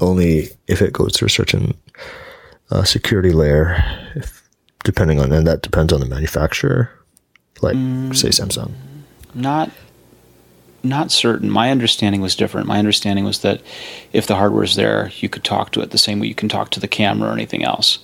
only 0.00 0.48
if 0.66 0.80
it 0.80 0.92
goes 0.92 1.16
through 1.16 1.26
a 1.26 1.30
certain 1.30 1.74
uh, 2.70 2.84
security 2.84 3.32
layer. 3.32 3.82
If, 4.14 4.42
depending 4.84 5.18
on, 5.18 5.32
and 5.32 5.46
that 5.46 5.62
depends 5.62 5.92
on 5.92 6.00
the 6.00 6.06
manufacturer, 6.06 6.90
like 7.62 7.74
say 8.14 8.28
Samsung. 8.28 8.72
not 9.34 9.70
not 10.82 11.10
certain. 11.10 11.50
My 11.50 11.70
understanding 11.70 12.20
was 12.20 12.36
different. 12.36 12.66
My 12.66 12.78
understanding 12.78 13.24
was 13.24 13.40
that 13.40 13.62
if 14.12 14.26
the 14.26 14.36
hardware 14.36 14.64
is 14.64 14.76
there, 14.76 15.10
you 15.16 15.30
could 15.30 15.42
talk 15.42 15.72
to 15.72 15.80
it 15.80 15.90
the 15.90 15.98
same 15.98 16.20
way 16.20 16.26
you 16.26 16.34
can 16.34 16.50
talk 16.50 16.70
to 16.72 16.80
the 16.80 16.88
camera 16.88 17.30
or 17.30 17.32
anything 17.32 17.64
else. 17.64 18.00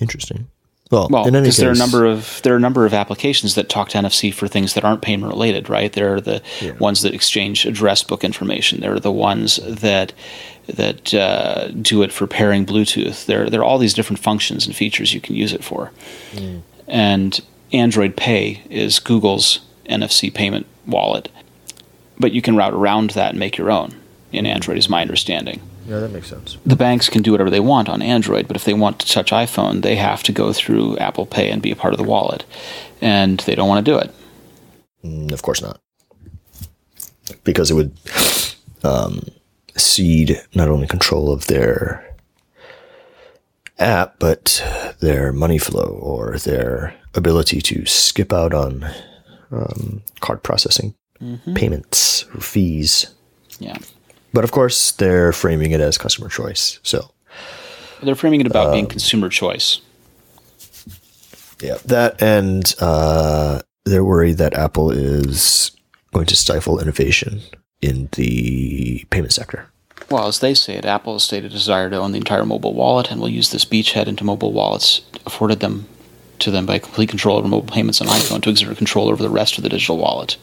Interesting. 0.00 0.48
Well, 0.90 1.08
Well, 1.10 1.26
in 1.26 1.34
any 1.34 1.44
because 1.44 1.56
case, 1.56 1.60
there 1.60 1.70
are 1.70 1.72
a 1.72 1.76
number 1.76 2.04
of 2.04 2.40
there 2.42 2.52
are 2.52 2.58
a 2.58 2.60
number 2.60 2.84
of 2.84 2.92
applications 2.92 3.54
that 3.54 3.68
talk 3.68 3.88
to 3.90 3.98
NFC 3.98 4.32
for 4.32 4.46
things 4.46 4.74
that 4.74 4.84
aren't 4.84 5.00
payment 5.02 5.32
related, 5.32 5.68
right? 5.68 5.92
There 5.92 6.14
are 6.14 6.20
the 6.20 6.42
ones 6.78 7.02
that 7.02 7.14
exchange 7.14 7.64
address 7.64 8.02
book 8.02 8.22
information. 8.22 8.80
There 8.80 8.94
are 8.94 9.00
the 9.00 9.12
ones 9.12 9.56
that 9.64 10.12
that 10.66 11.14
uh, 11.14 11.68
do 11.68 12.02
it 12.02 12.12
for 12.12 12.26
pairing 12.26 12.66
Bluetooth. 12.66 13.24
There 13.26 13.48
there 13.48 13.60
are 13.60 13.64
all 13.64 13.78
these 13.78 13.94
different 13.94 14.20
functions 14.20 14.66
and 14.66 14.76
features 14.76 15.14
you 15.14 15.20
can 15.20 15.34
use 15.34 15.52
it 15.54 15.64
for. 15.64 15.90
And 16.86 17.40
Android 17.72 18.16
Pay 18.16 18.62
is 18.68 18.98
Google's 18.98 19.60
NFC 19.86 20.32
payment 20.32 20.66
wallet, 20.86 21.30
but 22.18 22.32
you 22.32 22.42
can 22.42 22.56
route 22.56 22.74
around 22.74 23.10
that 23.10 23.30
and 23.30 23.38
make 23.38 23.56
your 23.56 23.70
own 23.70 23.94
in 24.32 24.44
Android, 24.46 24.76
is 24.76 24.88
my 24.88 25.00
understanding 25.00 25.60
yeah, 25.86 25.98
that 26.00 26.10
makes 26.10 26.28
sense. 26.28 26.56
the 26.64 26.76
banks 26.76 27.08
can 27.08 27.22
do 27.22 27.32
whatever 27.32 27.50
they 27.50 27.60
want 27.60 27.88
on 27.88 28.02
Android, 28.02 28.46
but 28.48 28.56
if 28.56 28.64
they 28.64 28.74
want 28.74 28.98
to 29.00 29.06
touch 29.06 29.30
iPhone, 29.30 29.82
they 29.82 29.96
have 29.96 30.22
to 30.24 30.32
go 30.32 30.52
through 30.52 30.96
Apple 30.98 31.26
Pay 31.26 31.50
and 31.50 31.60
be 31.62 31.70
a 31.70 31.76
part 31.76 31.94
of 31.94 31.98
the 31.98 32.04
wallet. 32.04 32.44
And 33.00 33.40
they 33.40 33.54
don't 33.54 33.68
want 33.68 33.84
to 33.84 33.92
do 33.92 33.98
it. 33.98 34.10
Mm, 35.04 35.32
Of 35.32 35.42
course 35.42 35.60
not. 35.62 35.80
Because 37.44 37.70
it 37.70 37.74
would 37.74 37.92
um, 38.82 39.22
cede 39.76 40.40
not 40.54 40.68
only 40.68 40.86
control 40.86 41.32
of 41.32 41.46
their 41.46 42.14
app, 43.78 44.18
but 44.18 44.62
their 45.00 45.32
money 45.32 45.58
flow 45.58 45.98
or 46.00 46.38
their 46.38 46.94
ability 47.14 47.60
to 47.60 47.84
skip 47.86 48.32
out 48.32 48.54
on 48.54 48.86
um, 49.50 50.02
card 50.20 50.42
processing 50.42 50.94
payments 51.54 52.24
or 52.34 52.40
fees. 52.40 53.14
Yeah. 53.58 53.76
But 54.34 54.42
of 54.42 54.50
course, 54.50 54.90
they're 54.90 55.32
framing 55.32 55.70
it 55.70 55.80
as 55.80 55.96
customer 55.96 56.28
choice. 56.28 56.80
So, 56.82 57.12
They're 58.02 58.16
framing 58.16 58.40
it 58.40 58.48
about 58.48 58.72
being 58.72 58.86
consumer 58.86 59.28
choice. 59.28 59.80
yeah, 61.60 61.78
that 61.86 62.20
and 62.20 62.74
uh, 62.80 63.62
they're 63.84 64.04
worried 64.04 64.38
that 64.38 64.54
Apple 64.54 64.90
is 64.90 65.70
going 66.12 66.26
to 66.26 66.36
stifle 66.36 66.80
innovation 66.80 67.42
in 67.80 68.08
the 68.12 69.04
payment 69.10 69.32
sector. 69.32 69.68
Well, 70.10 70.26
as 70.26 70.40
they 70.40 70.52
say 70.52 70.74
it, 70.74 70.84
Apple 70.84 71.14
has 71.14 71.22
stated 71.24 71.52
a 71.52 71.54
desire 71.54 71.88
to 71.88 71.96
own 71.96 72.10
the 72.10 72.18
entire 72.18 72.44
mobile 72.44 72.74
wallet 72.74 73.10
and 73.12 73.20
will 73.20 73.28
use 73.28 73.50
this 73.50 73.64
beachhead 73.64 74.08
into 74.08 74.24
mobile 74.24 74.52
wallets 74.52 75.00
afforded 75.24 75.60
them 75.60 75.86
to 76.40 76.50
them 76.50 76.66
by 76.66 76.80
complete 76.80 77.08
control 77.08 77.38
over 77.38 77.46
mobile 77.46 77.72
payments 77.72 78.00
on 78.00 78.08
iPhone 78.08 78.42
to 78.42 78.50
exert 78.50 78.76
control 78.76 79.08
over 79.08 79.22
the 79.22 79.30
rest 79.30 79.56
of 79.56 79.62
the 79.62 79.70
digital 79.70 79.96
wallet. 79.96 80.36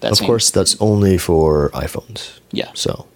That's 0.00 0.20
of 0.20 0.26
course, 0.26 0.50
that's 0.50 0.76
only 0.80 1.18
for 1.18 1.70
iPhones. 1.70 2.40
Yeah. 2.52 2.70
So, 2.74 3.06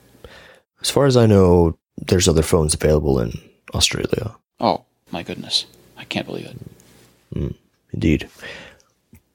as 0.81 0.91
far 0.91 1.07
as 1.07 1.17
I 1.17 1.27
know, 1.27 1.77
there's 1.97 2.29
other 2.29 2.43
phones 2.43 2.75
available 2.75 3.21
in 3.21 3.39
Australia. 3.75 4.35
Oh 4.59 4.85
my 5.11 5.23
goodness, 5.23 5.67
I 5.99 6.05
can't 6.05 6.27
believe 6.27 6.47
it. 6.47 7.55
Indeed. 7.93 8.29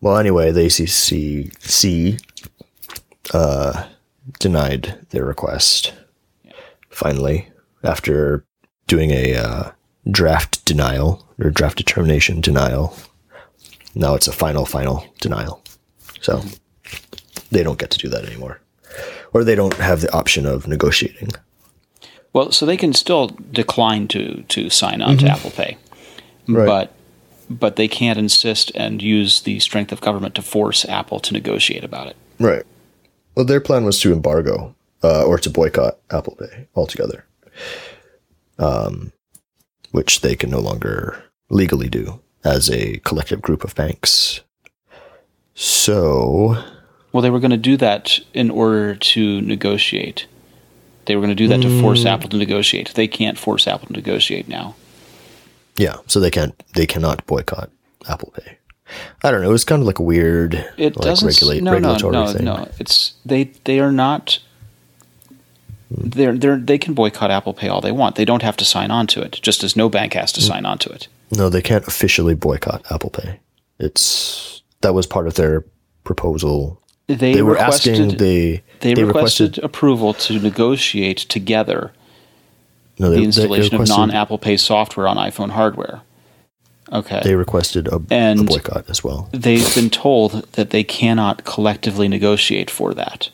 Well, 0.02 0.18
anyway, 0.18 0.52
the 0.52 0.62
ACCC 0.62 2.22
uh, 3.34 3.88
denied 4.40 5.00
their 5.10 5.26
request. 5.26 5.94
Finally, 6.90 7.50
after 7.84 8.46
doing 8.88 9.12
a 9.12 9.36
uh, 9.36 9.72
draft 10.10 10.64
denial 10.66 11.28
or 11.40 11.50
draft 11.50 11.78
determination 11.78 12.42
denial, 12.42 12.96
now 13.94 14.16
it's 14.16 14.28
a 14.28 14.32
final, 14.32 14.66
final 14.66 15.06
denial. 15.20 15.62
So 16.22 16.42
they 17.56 17.64
don't 17.64 17.80
get 17.80 17.90
to 17.92 17.98
do 17.98 18.10
that 18.10 18.26
anymore, 18.26 18.60
or 19.34 19.44
they 19.44 19.56
don't 19.56 19.74
have 19.76 20.02
the 20.02 20.12
option 20.14 20.46
of 20.46 20.68
negotiating. 20.68 21.30
Well, 22.34 22.52
so 22.52 22.66
they 22.66 22.78
can 22.78 22.94
still 22.94 23.28
decline 23.52 24.08
to 24.10 24.44
to 24.50 24.70
sign 24.70 25.02
on 25.02 25.18
to 25.20 25.28
Apple 25.28 25.52
Pay, 25.52 25.78
Right. 26.48 26.66
but 26.66 26.92
but 27.50 27.76
they 27.76 27.88
can't 27.88 28.20
insist 28.20 28.72
and 28.76 29.02
use 29.02 29.42
the 29.42 29.60
strength 29.60 29.92
of 29.92 30.02
government 30.02 30.36
to 30.36 30.42
force 30.42 30.84
Apple 30.86 31.20
to 31.22 31.34
negotiate 31.34 31.84
about 31.84 32.08
it. 32.08 32.16
Right. 32.40 32.64
Well, 33.36 33.46
their 33.46 33.62
plan 33.62 33.86
was 33.86 34.00
to 34.02 34.12
embargo 34.12 34.76
uh, 35.04 35.24
or 35.26 35.38
to 35.40 35.50
boycott 35.50 35.98
Apple 36.10 36.36
Pay 36.36 36.68
altogether, 36.76 37.26
um, 38.58 39.12
which 39.92 40.22
they 40.22 40.36
can 40.36 40.50
no 40.50 40.60
longer 40.60 41.24
legally 41.50 41.90
do 41.90 42.20
as 42.44 42.70
a 42.70 42.98
collective 43.06 43.42
group 43.42 43.64
of 43.64 43.76
banks. 43.76 44.42
So, 45.54 46.58
Well, 47.16 47.22
they 47.22 47.30
were 47.30 47.40
going 47.40 47.52
to 47.52 47.58
do 47.58 47.78
that 47.78 48.20
in 48.34 48.52
order 48.52 48.94
to 48.94 49.40
negotiate. 49.40 50.28
They 51.06 51.16
were 51.16 51.22
going 51.22 51.30
to 51.30 51.36
do 51.36 51.48
that 51.48 51.62
to 51.62 51.82
force 51.82 52.04
mm. 52.04 52.08
Apple 52.08 52.28
to 52.28 52.36
negotiate. 52.36 52.94
They 52.94 53.08
can't 53.08 53.38
force 53.38 53.70
Apple 53.70 53.88
to 53.88 53.94
negotiate 53.94 54.50
now. 54.50 54.76
yeah, 55.78 55.96
so 56.08 56.20
they 56.20 56.30
can't, 56.30 56.62
they 56.74 56.86
cannot 56.86 57.26
boycott 57.26 57.70
Apple 58.10 58.34
Pay. 58.36 58.58
I 59.24 59.32
don't 59.32 59.42
know. 59.42 59.48
It 59.48 59.54
was 59.54 59.64
kind 59.64 59.82
of 59.82 59.86
like 59.86 60.00
a 60.00 60.04
weird, 60.04 60.56
It 60.76 60.98
like 60.98 61.06
doesn't. 61.06 61.26
regulate 61.26 61.64
no, 61.64 61.72
no, 61.72 61.78
regulatory 61.78 62.12
no, 62.12 62.34
thing. 62.34 62.44
no. 62.44 62.68
It's 62.80 63.14
they. 63.26 63.46
They 63.64 63.80
are 63.80 63.94
not. 63.94 64.40
Hmm. 65.88 66.10
They're, 66.10 66.38
they're, 66.38 66.58
they 66.58 66.78
can 66.78 66.96
boycott 66.96 67.32
Apple 67.32 67.54
Pay 67.54 67.70
all 67.70 67.80
they 67.80 67.94
want. 67.94 68.18
They 68.18 68.26
don't 68.26 68.44
have 68.44 68.58
to 68.58 68.66
sign 68.66 68.92
on 68.92 69.08
to 69.08 69.22
it, 69.22 69.40
just 69.42 69.64
as 69.64 69.78
no 69.78 69.88
bank 69.88 70.16
has 70.16 70.34
to 70.34 70.42
hmm. 70.42 70.48
sign 70.48 70.66
on 70.66 70.80
to 70.80 70.90
it. 70.90 71.08
No, 71.32 71.48
they 71.48 71.62
can't 71.62 71.88
officially 71.88 72.36
boycott 72.36 72.84
Apple 72.92 73.12
Pay. 73.12 73.40
It's 73.80 74.64
that 74.82 74.94
was 74.94 75.08
part 75.08 75.28
of 75.28 75.36
their 75.36 75.64
proposal. 76.04 76.82
They, 77.08 77.34
They, 77.34 77.42
were 77.42 77.52
requested, 77.52 78.00
asking 78.00 78.18
they 78.18 78.64
They, 78.80 78.96
requested, 78.96 79.60
approval 79.60 80.14
to 80.14 80.40
negotiate 80.40 81.18
together 81.18 81.94
no, 82.98 83.10
the 83.10 83.16
they, 83.16 83.22
they 83.22 83.26
installation 83.26 83.80
of 83.80 83.88
non 83.88 84.12
Apple 84.12 84.38
Pay 84.38 84.58
software 84.58 85.08
on 85.08 85.18
iPhone 85.18 85.52
hardware. 85.52 86.02
Okay. 86.92 87.22
They 87.24 87.36
requested 87.36 87.88
a, 87.88 87.96
a 87.96 88.44
boycott 88.44 88.90
as 88.90 89.04
well. 89.04 89.30
They've 89.32 89.74
been 89.74 89.90
told 89.90 90.52
that 90.54 90.70
they 90.70 90.84
cannot 90.84 91.44
collectively 91.44 92.08
negotiate 92.08 92.70
for 92.70 92.94
that. 92.94 93.30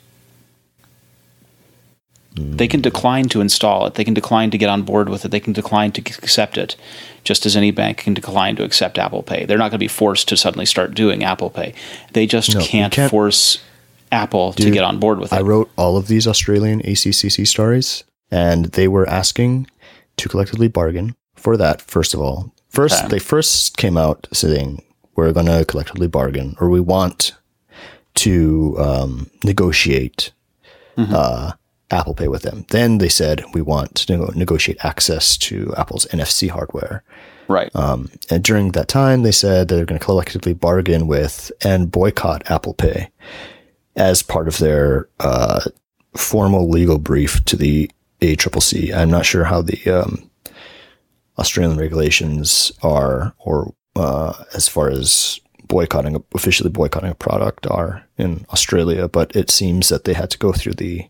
They 2.36 2.68
can 2.68 2.80
decline 2.82 3.28
to 3.30 3.42
install 3.42 3.86
it. 3.88 3.96
They 3.96 4.06
can 4.06 4.14
decline 4.14 4.52
to 4.52 4.58
get 4.58 4.70
on 4.70 4.84
board 4.84 5.10
with 5.10 5.26
it. 5.26 5.32
They 5.32 5.40
can 5.42 5.52
decline 5.54 5.92
to 5.94 6.02
accept 6.02 6.58
it, 6.58 6.78
just 7.26 7.46
as 7.46 7.58
any 7.58 7.72
bank 7.72 7.98
can 7.98 8.14
decline 8.14 8.56
to 8.56 8.64
accept 8.64 8.98
Apple 8.98 9.22
Pay. 9.22 9.44
They're 9.46 9.58
not 9.58 9.66
going 9.72 9.80
to 9.80 9.84
be 9.84 9.88
forced 9.90 10.30
to 10.30 10.38
suddenly 10.38 10.66
start 10.66 10.94
doing 10.94 11.24
Apple 11.26 11.50
Pay. 11.50 11.74
They 12.14 12.26
just 12.26 12.56
No, 12.56 12.62
can't, 12.62 12.94
can't- 12.94 13.12
force 13.12 13.60
Apple 14.14 14.54
to 14.54 14.72
get 14.72 14.84
on 14.84 14.98
board 15.00 15.20
with 15.20 15.34
it. 15.34 15.36
I 15.36 15.42
wrote 15.42 15.70
all 15.78 15.98
of 15.98 16.08
these 16.08 16.26
Australian 16.26 16.82
ACCC 16.84 17.46
stories, 17.46 18.04
and 18.32 18.66
they 18.66 18.88
were 18.88 19.08
asking 19.10 19.68
to 20.18 20.30
collectively 20.30 20.70
bargain 20.70 21.16
for 21.36 21.58
that. 21.58 21.82
First 21.82 22.14
of 22.14 22.22
all, 22.22 22.54
first 22.70 23.00
Okay. 23.00 23.08
they 23.10 23.20
first 23.20 23.76
came 23.78 23.98
out 23.98 24.28
saying 24.32 24.82
we're 25.16 25.34
going 25.34 25.48
to 25.48 25.66
collectively 25.66 26.08
bargain, 26.08 26.56
or 26.62 26.70
we 26.70 26.80
want 26.80 27.34
to 28.16 28.76
um, 28.80 29.30
negotiate 29.44 30.32
Mm-hmm. 30.98 31.14
uh, 31.16 31.52
Apple 31.92 32.14
Pay 32.14 32.28
with 32.28 32.44
them. 32.44 32.66
Then 32.70 32.98
they 32.98 33.10
said 33.10 33.44
we 33.54 33.62
want 33.62 33.96
to 33.96 34.18
negotiate 34.38 34.84
access 34.84 35.38
to 35.38 35.74
Apple's 35.78 36.06
NFC 36.08 36.50
hardware. 36.50 37.04
right. 37.48 37.74
Um, 37.76 38.10
and 38.30 38.44
during 38.44 38.72
that 38.72 38.88
time, 38.88 39.24
they 39.24 39.32
said 39.32 39.68
they're 39.68 39.86
going 39.86 40.00
to 40.00 40.06
collectively 40.06 40.54
bargain 40.54 41.08
with 41.08 41.52
and 41.64 41.92
boycott 41.92 42.50
Apple 42.50 42.74
Pay. 42.74 43.10
as 43.96 44.24
part 44.24 44.48
of 44.48 44.58
their 44.58 45.10
uh, 45.20 45.62
formal 46.16 46.70
legal 46.70 46.98
brief 46.98 47.44
to 47.46 47.56
the 47.56 47.90
ACCC. 48.22 48.94
I'm 48.94 49.10
not 49.10 49.26
sure 49.26 49.44
how 49.44 49.62
the 49.62 49.86
um, 49.88 50.30
Australian 51.38 51.78
regulations 51.78 52.72
are, 52.84 53.34
or 53.40 53.74
uh, 53.96 54.44
as 54.54 54.68
far 54.68 54.90
as 54.90 55.40
boycotting, 55.68 56.24
officially 56.34 56.70
boycotting 56.70 57.12
a 57.12 57.16
product 57.16 57.66
are 57.68 58.06
in 58.18 58.46
Australia, 58.50 59.08
but 59.08 59.36
it 59.36 59.50
seems 59.50 59.90
that 59.90 60.04
they 60.04 60.14
had 60.14 60.30
to 60.30 60.38
go 60.38 60.52
through 60.52 60.74
the 60.74 61.08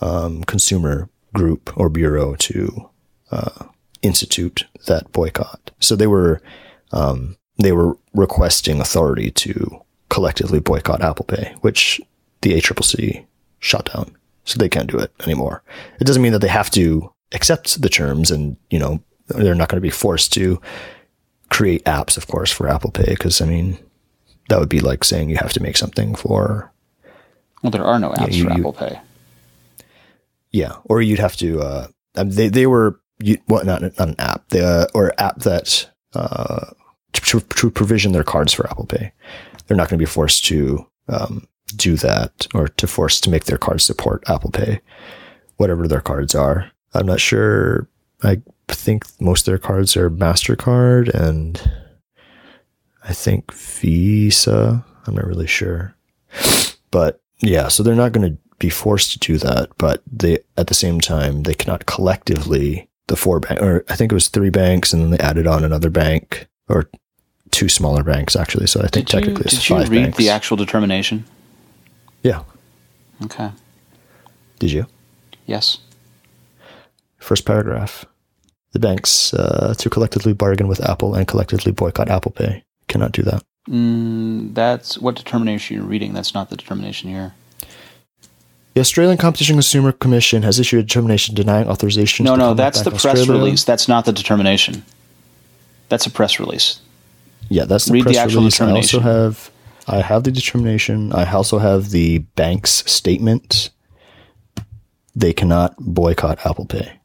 um, 0.00 0.44
consumer 0.44 1.08
group 1.32 1.76
or 1.76 1.88
bureau 1.88 2.34
to 2.36 2.90
uh, 3.30 3.66
institute 4.02 4.66
that 4.86 5.10
boycott. 5.12 5.70
So 5.80 5.96
they 5.96 6.06
were 6.06 6.40
um, 6.92 7.36
they 7.58 7.72
were 7.72 7.96
requesting 8.14 8.80
authority 8.80 9.30
to 9.30 9.80
collectively 10.08 10.60
boycott 10.60 11.02
Apple 11.02 11.24
Pay, 11.24 11.54
which 11.60 12.00
the 12.42 12.52
ACCC 12.52 13.24
shut 13.58 13.90
down. 13.92 14.14
So 14.44 14.58
they 14.58 14.68
can't 14.68 14.90
do 14.90 14.98
it 14.98 15.12
anymore. 15.24 15.62
It 16.00 16.04
doesn't 16.04 16.22
mean 16.22 16.32
that 16.32 16.40
they 16.40 16.48
have 16.48 16.70
to 16.72 17.10
accept 17.32 17.80
the 17.80 17.88
terms 17.88 18.30
and, 18.30 18.56
you 18.70 18.78
know, 18.78 19.00
they're 19.28 19.54
not 19.54 19.68
going 19.70 19.78
to 19.78 19.86
be 19.86 19.90
forced 19.90 20.32
to 20.34 20.60
create 21.50 21.82
apps, 21.84 22.16
of 22.18 22.26
course, 22.26 22.50
for 22.52 22.68
Apple 22.68 22.90
Pay. 22.90 23.16
Cause 23.16 23.40
I 23.40 23.46
mean, 23.46 23.78
that 24.50 24.60
would 24.60 24.68
be 24.68 24.80
like 24.80 25.02
saying 25.02 25.30
you 25.30 25.36
have 25.38 25.54
to 25.54 25.62
make 25.62 25.76
something 25.78 26.14
for. 26.14 26.70
Well, 27.62 27.70
there 27.70 27.84
are 27.84 27.98
no 27.98 28.10
apps 28.10 28.34
you- 28.34 28.44
for 28.44 28.52
Apple 28.52 28.72
Pay. 28.74 29.00
Yeah. 30.54 30.76
Or 30.84 31.02
you'd 31.02 31.18
have 31.18 31.34
to, 31.38 31.60
uh, 31.60 31.86
um, 32.14 32.30
they, 32.30 32.46
they 32.46 32.68
were, 32.68 33.00
you, 33.18 33.38
what, 33.46 33.66
not, 33.66 33.82
not 33.82 33.98
an 33.98 34.14
app, 34.20 34.48
they, 34.50 34.60
uh, 34.60 34.86
or 34.94 35.12
app 35.18 35.40
that, 35.40 35.90
uh, 36.14 36.66
to, 37.12 37.40
to 37.40 37.70
provision 37.72 38.12
their 38.12 38.22
cards 38.22 38.52
for 38.52 38.70
Apple 38.70 38.86
Pay. 38.86 39.12
They're 39.66 39.76
not 39.76 39.88
going 39.88 39.98
to 39.98 40.04
be 40.04 40.10
forced 40.10 40.44
to, 40.46 40.86
um, 41.08 41.48
do 41.74 41.96
that 41.96 42.46
or 42.54 42.68
to 42.68 42.86
force 42.86 43.20
to 43.22 43.30
make 43.30 43.46
their 43.46 43.58
cards 43.58 43.82
support 43.82 44.22
Apple 44.28 44.52
Pay, 44.52 44.80
whatever 45.56 45.88
their 45.88 46.00
cards 46.00 46.36
are. 46.36 46.70
I'm 46.92 47.06
not 47.06 47.20
sure. 47.20 47.88
I 48.22 48.40
think 48.68 49.06
most 49.20 49.40
of 49.40 49.46
their 49.46 49.58
cards 49.58 49.96
are 49.96 50.08
MasterCard 50.08 51.08
and 51.12 51.60
I 53.02 53.12
think 53.12 53.52
Visa. 53.52 54.84
I'm 55.04 55.16
not 55.16 55.26
really 55.26 55.48
sure. 55.48 55.96
But 56.92 57.20
yeah, 57.40 57.66
so 57.66 57.82
they're 57.82 57.96
not 57.96 58.12
going 58.12 58.30
to 58.30 58.38
be 58.64 58.70
forced 58.70 59.12
to 59.12 59.18
do 59.18 59.36
that, 59.38 59.68
but 59.76 60.02
they 60.10 60.38
at 60.56 60.68
the 60.68 60.74
same 60.84 60.98
time 61.00 61.42
they 61.42 61.54
cannot 61.54 61.84
collectively 61.84 62.88
the 63.08 63.16
four 63.16 63.38
bank 63.40 63.60
or 63.60 63.84
I 63.90 63.96
think 63.96 64.10
it 64.10 64.14
was 64.14 64.28
three 64.28 64.50
banks 64.50 64.92
and 64.92 65.02
then 65.02 65.10
they 65.10 65.18
added 65.18 65.46
on 65.46 65.62
another 65.64 65.90
bank 65.90 66.48
or 66.68 66.88
two 67.50 67.68
smaller 67.68 68.02
banks 68.02 68.34
actually. 68.36 68.66
So 68.66 68.80
I 68.80 68.88
think 68.88 69.06
Did 69.06 69.12
you, 69.12 69.20
technically 69.20 69.44
it's 69.44 69.56
did 69.56 69.68
you 69.68 69.76
read 69.76 70.02
banks. 70.04 70.18
the 70.18 70.30
actual 70.30 70.56
determination? 70.56 71.24
yeah. 72.22 72.40
Okay. 73.24 73.50
Did 74.58 74.72
you? 74.72 74.86
Yes. 75.46 75.78
First 77.18 77.44
paragraph. 77.44 78.04
The 78.72 78.78
banks 78.80 79.32
uh, 79.34 79.74
to 79.78 79.90
collectively 79.90 80.32
bargain 80.32 80.68
with 80.68 80.80
Apple 80.80 81.14
and 81.14 81.28
collectively 81.28 81.70
boycott 81.70 82.08
Apple 82.08 82.32
Pay 82.32 82.64
cannot 82.88 83.12
do 83.12 83.22
that. 83.22 83.42
Mm, 83.68 84.54
that's 84.54 84.98
what 84.98 85.14
determination 85.14 85.76
you're 85.76 85.86
reading. 85.86 86.12
That's 86.12 86.34
not 86.34 86.50
the 86.50 86.56
determination 86.56 87.08
here. 87.10 87.34
The 88.74 88.80
Australian 88.80 89.18
Competition 89.18 89.54
Consumer 89.54 89.92
Commission 89.92 90.42
has 90.42 90.58
issued 90.58 90.80
a 90.80 90.82
determination 90.82 91.34
denying 91.34 91.68
authorization. 91.68 92.24
No, 92.24 92.32
to 92.32 92.38
no, 92.38 92.54
that's 92.54 92.82
the 92.82 92.90
press 92.90 93.06
Australia. 93.06 93.32
release. 93.32 93.62
That's 93.62 93.86
not 93.86 94.04
the 94.04 94.12
determination. 94.12 94.84
That's 95.88 96.06
a 96.06 96.10
press 96.10 96.40
release. 96.40 96.80
Yeah, 97.48 97.66
that's 97.66 97.84
the 97.84 97.92
Read 97.92 98.00
the 98.00 98.04
press 98.06 98.16
actual 98.16 98.40
release. 98.40 98.60
I 98.60 98.70
also 98.72 98.98
have, 98.98 99.50
I 99.86 100.00
have 100.00 100.24
the 100.24 100.32
determination. 100.32 101.12
I 101.12 101.30
also 101.30 101.58
have 101.58 101.90
the 101.90 102.18
bank's 102.18 102.70
statement. 102.90 103.70
They 105.14 105.32
cannot 105.32 105.76
boycott 105.78 106.44
Apple 106.44 106.66
Pay. 106.66 106.98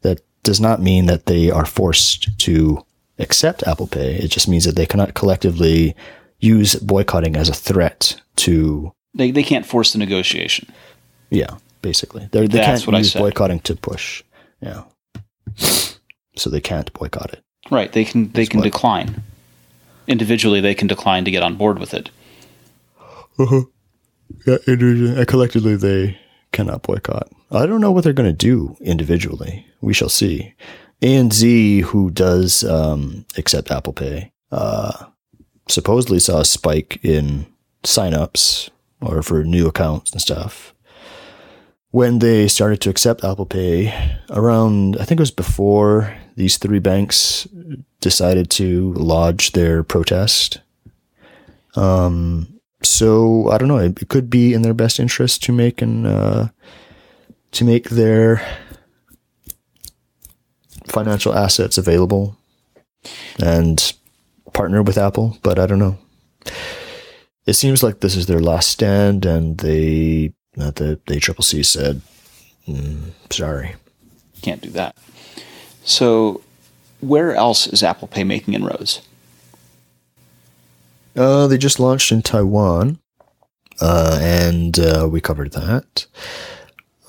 That 0.00 0.22
does 0.42 0.60
not 0.60 0.80
mean 0.80 1.04
that 1.06 1.26
they 1.26 1.50
are 1.50 1.66
forced 1.66 2.38
to 2.38 2.82
accept 3.18 3.66
Apple 3.66 3.88
Pay. 3.88 4.14
It 4.14 4.28
just 4.28 4.48
means 4.48 4.64
that 4.64 4.76
they 4.76 4.86
cannot 4.86 5.12
collectively 5.12 5.94
use 6.40 6.76
boycotting 6.76 7.36
as 7.36 7.50
a 7.50 7.54
threat 7.54 8.18
to 8.36 8.92
They, 9.18 9.32
they 9.32 9.42
can't 9.42 9.66
force 9.66 9.92
the 9.92 9.98
negotiation. 9.98 10.72
Yeah, 11.28 11.58
basically. 11.82 12.28
They're, 12.30 12.48
they 12.48 12.58
That's 12.58 12.84
can't 12.84 12.96
use 12.98 13.12
boycotting 13.14 13.60
to 13.60 13.74
push. 13.76 14.22
Yeah. 14.62 14.84
So 16.36 16.48
they 16.50 16.60
can't 16.60 16.90
boycott 16.92 17.32
it. 17.32 17.42
Right. 17.70 17.92
They 17.92 18.04
can 18.04 18.30
they 18.32 18.46
can 18.46 18.60
what- 18.60 18.64
decline. 18.64 19.22
Individually, 20.06 20.60
they 20.62 20.74
can 20.74 20.86
decline 20.88 21.26
to 21.26 21.30
get 21.30 21.42
on 21.42 21.56
board 21.56 21.78
with 21.78 21.92
it. 21.92 22.08
Yeah, 23.38 24.56
individually, 24.66 25.20
uh, 25.20 25.24
collectively 25.26 25.76
they 25.76 26.18
cannot 26.52 26.82
boycott. 26.82 27.28
I 27.50 27.66
don't 27.66 27.80
know 27.80 27.92
what 27.92 28.04
they're 28.04 28.12
going 28.14 28.30
to 28.30 28.32
do 28.32 28.76
individually. 28.80 29.66
We 29.82 29.92
shall 29.92 30.08
see. 30.08 30.54
ANZ, 31.02 31.82
who 31.82 32.10
does 32.10 32.64
um, 32.64 33.26
accept 33.36 33.70
Apple 33.70 33.92
Pay, 33.92 34.32
uh, 34.50 35.06
supposedly 35.68 36.18
saw 36.20 36.40
a 36.40 36.44
spike 36.44 36.98
in 37.02 37.46
signups 37.84 38.70
or 39.00 39.22
for 39.22 39.44
new 39.44 39.66
accounts 39.66 40.12
and 40.12 40.20
stuff 40.20 40.74
when 41.90 42.18
they 42.18 42.48
started 42.48 42.80
to 42.82 42.90
accept 42.90 43.24
Apple 43.24 43.46
Pay 43.46 43.94
around, 44.30 44.96
I 45.00 45.04
think 45.04 45.20
it 45.20 45.22
was 45.22 45.30
before 45.30 46.14
these 46.36 46.58
three 46.58 46.78
banks 46.78 47.48
decided 48.00 48.50
to 48.50 48.92
lodge 48.94 49.52
their 49.52 49.82
protest. 49.82 50.60
Um, 51.76 52.60
so 52.82 53.50
I 53.50 53.58
don't 53.58 53.68
know. 53.68 53.78
It, 53.78 54.08
could 54.08 54.28
be 54.28 54.52
in 54.52 54.62
their 54.62 54.74
best 54.74 55.00
interest 55.00 55.42
to 55.44 55.52
make 55.52 55.82
an 55.82 56.06
uh, 56.06 56.48
to 57.52 57.64
make 57.64 57.88
their 57.88 58.46
financial 60.86 61.34
assets 61.34 61.78
available 61.78 62.36
and 63.42 63.92
partner 64.52 64.82
with 64.82 64.98
Apple, 64.98 65.38
but 65.42 65.58
I 65.58 65.66
don't 65.66 65.78
know. 65.78 65.98
It 67.48 67.56
seems 67.56 67.82
like 67.82 68.00
this 68.00 68.14
is 68.14 68.26
their 68.26 68.40
last 68.40 68.68
stand, 68.68 69.24
and 69.24 69.56
they 69.56 70.34
uh, 70.60 70.70
the 70.72 71.00
the 71.06 71.14
ACCC 71.14 71.64
said, 71.64 72.02
mm, 72.68 73.12
"Sorry." 73.30 73.74
Can't 74.42 74.60
do 74.60 74.68
that. 74.70 74.94
So, 75.82 76.42
where 77.00 77.34
else 77.34 77.66
is 77.66 77.82
Apple 77.82 78.06
Pay 78.06 78.22
making 78.22 78.52
inroads? 78.52 79.00
Uh, 81.16 81.46
they 81.46 81.56
just 81.56 81.80
launched 81.80 82.12
in 82.12 82.20
Taiwan, 82.20 82.98
uh, 83.80 84.18
and 84.20 84.78
uh, 84.78 85.08
we 85.10 85.22
covered 85.22 85.52
that. 85.52 86.04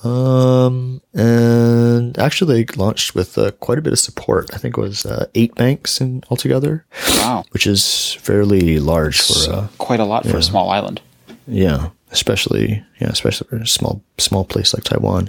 Um, 0.02 1.02
and 1.12 2.18
actually, 2.18 2.64
they 2.64 2.74
launched 2.76 3.14
with 3.14 3.36
uh, 3.36 3.50
quite 3.52 3.78
a 3.78 3.82
bit 3.82 3.92
of 3.92 3.98
support. 3.98 4.50
I 4.54 4.56
think 4.58 4.78
it 4.78 4.80
was 4.80 5.04
uh, 5.04 5.26
eight 5.34 5.54
banks 5.56 6.00
in 6.00 6.22
altogether, 6.30 6.86
Wow, 7.18 7.44
which 7.50 7.66
is 7.66 8.14
fairly 8.14 8.78
large 8.80 9.20
for 9.20 9.52
uh, 9.52 9.68
quite 9.78 10.00
a 10.00 10.04
lot 10.04 10.26
for 10.26 10.38
a 10.38 10.42
small 10.42 10.70
island. 10.70 11.00
yeah, 11.46 11.90
especially 12.10 12.82
yeah, 13.00 13.08
especially 13.08 13.48
for 13.48 13.56
a 13.56 13.66
small 13.66 14.02
small 14.18 14.44
place 14.44 14.72
like 14.72 14.84
Taiwan. 14.84 15.28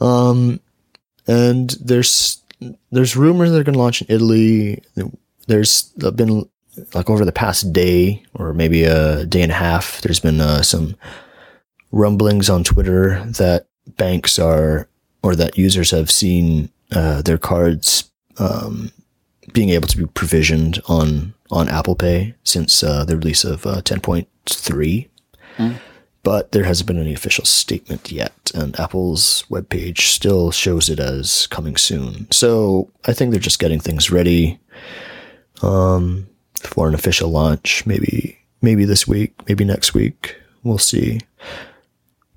Um, 0.00 0.58
and 1.28 1.70
there's 1.80 2.42
there's 2.90 3.16
rumors 3.16 3.52
they're 3.52 3.62
going 3.64 3.74
to 3.74 3.78
launch 3.78 4.02
in 4.02 4.08
Italy. 4.12 4.82
There's 5.46 5.82
been 6.14 6.48
like 6.94 7.08
over 7.10 7.24
the 7.24 7.32
past 7.32 7.72
day 7.72 8.24
or 8.34 8.52
maybe 8.52 8.82
a 8.84 9.26
day 9.26 9.42
and 9.42 9.52
a 9.52 9.56
half. 9.56 10.00
There's 10.00 10.20
been 10.20 10.40
uh, 10.40 10.62
some 10.62 10.96
rumblings 11.92 12.48
on 12.50 12.64
Twitter 12.64 13.22
that 13.38 13.66
banks 13.96 14.38
are 14.38 14.88
or 15.22 15.36
that 15.36 15.58
users 15.58 15.90
have 15.90 16.10
seen 16.10 16.70
uh, 16.90 17.22
their 17.22 17.38
cards 17.38 18.10
um, 18.38 18.90
being 19.52 19.70
able 19.70 19.88
to 19.88 19.96
be 19.96 20.06
provisioned 20.06 20.80
on 20.88 21.34
on 21.50 21.68
Apple 21.68 21.96
Pay 21.96 22.34
since 22.44 22.82
uh, 22.82 23.04
the 23.04 23.16
release 23.16 23.44
of 23.44 23.66
uh, 23.66 23.82
10.3 23.82 25.08
but 26.22 26.52
there 26.52 26.64
hasn't 26.64 26.86
been 26.86 27.00
any 27.00 27.14
official 27.14 27.44
statement 27.44 28.12
yet, 28.12 28.50
and 28.54 28.78
Apple's 28.78 29.44
webpage 29.50 30.02
still 30.02 30.50
shows 30.50 30.88
it 30.88 31.00
as 31.00 31.46
coming 31.48 31.76
soon. 31.76 32.30
So 32.30 32.90
I 33.06 33.12
think 33.12 33.30
they're 33.32 33.40
just 33.40 33.58
getting 33.58 33.80
things 33.80 34.10
ready 34.10 34.60
um, 35.62 36.28
for 36.54 36.86
an 36.86 36.94
official 36.94 37.30
launch. 37.30 37.84
Maybe 37.86 38.38
maybe 38.60 38.84
this 38.84 39.06
week, 39.06 39.34
maybe 39.48 39.64
next 39.64 39.94
week. 39.94 40.36
We'll 40.62 40.78
see. 40.78 41.20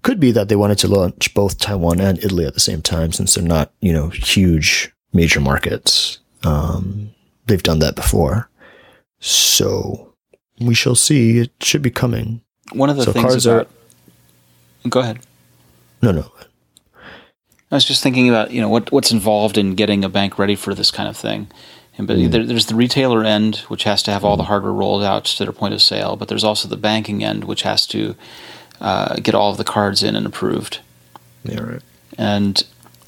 Could 0.06 0.20
be 0.20 0.32
that 0.34 0.50
they 0.50 0.56
wanted 0.56 0.78
to 0.78 0.88
launch 0.88 1.34
both 1.34 1.58
Taiwan 1.58 2.00
and 2.00 2.24
Italy 2.24 2.46
at 2.46 2.54
the 2.54 2.60
same 2.60 2.84
time, 2.84 3.12
since 3.12 3.34
they're 3.34 3.44
not 3.44 3.72
you 3.82 3.92
know 3.92 4.10
huge 4.10 4.94
major 5.14 5.42
markets. 5.42 6.20
Um, 6.44 7.10
they've 7.48 7.64
done 7.64 7.80
that 7.80 7.96
before, 7.96 8.48
so 9.20 10.14
we 10.60 10.76
shall 10.76 10.94
see. 10.94 11.40
It 11.40 11.54
should 11.60 11.82
be 11.82 11.90
coming. 11.90 12.42
One 12.74 12.92
of 12.92 12.98
the 12.98 13.04
So 13.04 13.14
things 13.14 13.26
cards 13.26 13.48
are- 13.48 13.66
go 14.88 15.00
ahead. 15.00 15.22
No, 16.04 16.12
no. 16.12 16.32
I 17.72 17.76
was 17.76 17.84
just 17.84 18.04
thinking 18.04 18.30
about 18.30 18.52
you 18.52 18.62
know 18.62 18.70
what 18.70 18.92
what's 18.92 19.12
involved 19.12 19.58
in 19.58 19.74
getting 19.74 20.06
a 20.06 20.10
bank 20.10 20.38
ready 20.38 20.56
for 20.56 20.76
this 20.76 20.92
kind 20.92 21.10
of 21.10 21.18
thing. 21.18 21.48
And, 21.98 22.06
but 22.06 22.30
there, 22.30 22.46
there's 22.46 22.68
the 22.68 22.76
retailer 22.76 23.24
end, 23.24 23.56
which 23.70 23.86
has 23.86 24.04
to 24.04 24.12
have 24.12 24.24
all 24.24 24.38
the 24.38 24.44
hardware 24.44 24.72
rolled 24.72 25.02
out 25.02 25.26
to 25.26 25.44
their 25.44 25.52
point 25.52 25.74
of 25.74 25.82
sale. 25.82 26.16
But 26.16 26.28
there's 26.28 26.44
also 26.44 26.68
the 26.68 26.78
banking 26.78 27.24
end, 27.24 27.46
which 27.46 27.64
has 27.64 27.88
to 27.88 28.16
uh, 28.82 29.16
get 29.16 29.36
all 29.36 29.52
of 29.52 29.58
the 29.58 29.64
cards 29.64 30.04
in 30.04 30.16
and 30.16 30.26
approved. 30.26 30.80
Yeah, 31.44 31.62
right. 31.62 31.82
And 32.18 32.64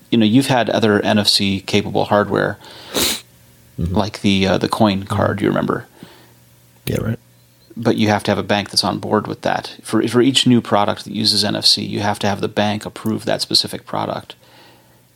you 0.10 0.18
know, 0.18 0.26
you've 0.26 0.48
had 0.48 0.70
other 0.70 1.00
NFC 1.02 1.66
capable 1.66 2.06
hardware, 2.06 2.58
like 3.78 4.22
the 4.22 4.48
uh, 4.48 4.58
the 4.58 4.70
coin 4.70 5.04
card. 5.04 5.42
You 5.42 5.48
remember? 5.48 5.88
Yeah, 6.86 7.02
right. 7.02 7.20
but 7.76 7.98
you 7.98 8.08
have 8.08 8.24
to 8.24 8.32
have 8.32 8.38
a 8.38 8.44
bank 8.44 8.70
that's 8.70 8.84
on 8.84 9.00
board 9.00 9.28
with 9.28 9.42
that. 9.42 9.78
For 9.84 10.06
for 10.08 10.22
each 10.22 10.48
new 10.48 10.62
product 10.62 11.04
that 11.04 11.14
uses 11.14 11.44
NFC, 11.44 11.88
you 11.88 12.00
have 12.00 12.20
to 12.20 12.28
have 12.28 12.42
the 12.42 12.48
bank 12.48 12.86
approve 12.86 13.26
that 13.26 13.42
specific 13.42 13.86
product. 13.86 14.36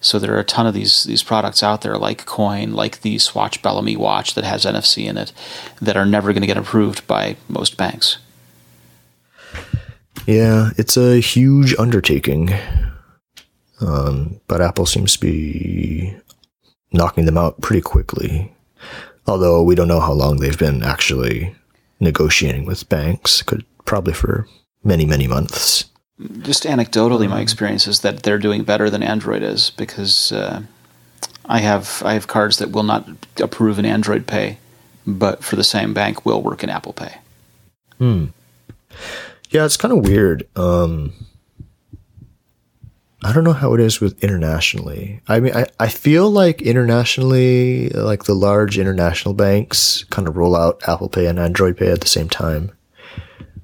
So 0.04 0.18
there 0.18 0.36
are 0.36 0.40
a 0.40 0.44
ton 0.44 0.66
of 0.66 0.74
these 0.74 1.04
these 1.04 1.24
products 1.24 1.62
out 1.64 1.82
there, 1.82 1.98
like 1.98 2.26
Coin, 2.26 2.74
like 2.74 3.02
the 3.02 3.20
Swatch 3.20 3.62
Bellamy 3.62 3.96
watch 3.96 4.34
that 4.34 4.44
has 4.44 4.66
NFC 4.66 5.06
in 5.06 5.18
it, 5.18 5.32
that 5.80 5.96
are 5.96 6.06
never 6.06 6.34
going 6.34 6.42
to 6.42 6.48
get 6.48 6.58
approved 6.58 7.06
by 7.08 7.38
most 7.48 7.78
banks. 7.78 8.18
Yeah, 10.28 10.72
it's 10.78 10.98
a 10.98 11.20
huge 11.20 11.76
undertaking. 11.78 12.52
Um, 13.80 14.40
but 14.48 14.62
Apple 14.62 14.86
seems 14.86 15.14
to 15.14 15.20
be 15.20 16.16
knocking 16.92 17.26
them 17.26 17.38
out 17.38 17.60
pretty 17.62 17.82
quickly. 17.82 18.54
Although 19.28 19.64
we 19.64 19.76
don't 19.76 19.88
know 19.88 20.00
how 20.00 20.14
long 20.14 20.38
they've 20.38 20.58
been 20.58 20.84
actually 20.84 21.56
negotiating 22.00 22.66
with 22.66 22.90
banks. 22.90 23.42
Could 23.42 23.66
probably 23.86 24.14
for 24.14 24.48
many, 24.84 25.06
many 25.06 25.28
months. 25.28 25.86
Just 26.42 26.64
anecdotally, 26.64 27.28
my 27.30 27.42
experience 27.42 27.88
is 27.88 28.02
that 28.02 28.24
they're 28.24 28.38
doing 28.38 28.64
better 28.64 28.90
than 28.90 29.02
Android 29.02 29.42
is 29.42 29.72
because 29.72 30.32
uh, 30.32 30.62
I 31.46 31.60
have 31.60 32.04
I 32.06 32.14
have 32.14 32.28
cards 32.28 32.58
that 32.58 32.72
will 32.72 32.84
not 32.84 33.08
approve 33.40 33.80
in 33.80 33.86
Android 33.86 34.28
Pay, 34.28 34.58
but 35.08 35.44
for 35.44 35.56
the 35.56 35.64
same 35.64 35.94
bank 35.94 36.26
will 36.26 36.42
work 36.42 36.64
in 36.64 36.70
Apple 36.70 36.94
Pay. 36.94 37.16
Yeah, 39.52 39.66
it's 39.66 39.78
kind 39.78 39.94
of 39.94 40.08
weird. 40.08 40.48
Um, 40.56 41.14
I 43.24 43.34
don't 43.34 43.44
know 43.44 43.54
how 43.54 43.74
it 43.74 43.80
is 43.80 44.00
with 44.00 44.24
internationally. 44.24 45.22
I 45.28 45.40
mean, 45.40 45.54
I, 45.54 45.68
I 45.80 45.90
feel 45.90 46.32
like 46.32 46.62
internationally, 46.62 47.90
like 47.90 48.24
the 48.24 48.34
large 48.34 48.80
international 48.80 49.34
banks 49.34 50.06
kind 50.06 50.28
of 50.28 50.38
roll 50.38 50.56
out 50.56 50.82
Apple 50.88 51.10
Pay 51.10 51.28
and 51.28 51.38
Android 51.38 51.78
Pay 51.78 51.92
at 51.92 52.02
the 52.02 52.08
same 52.08 52.30
time, 52.30 52.72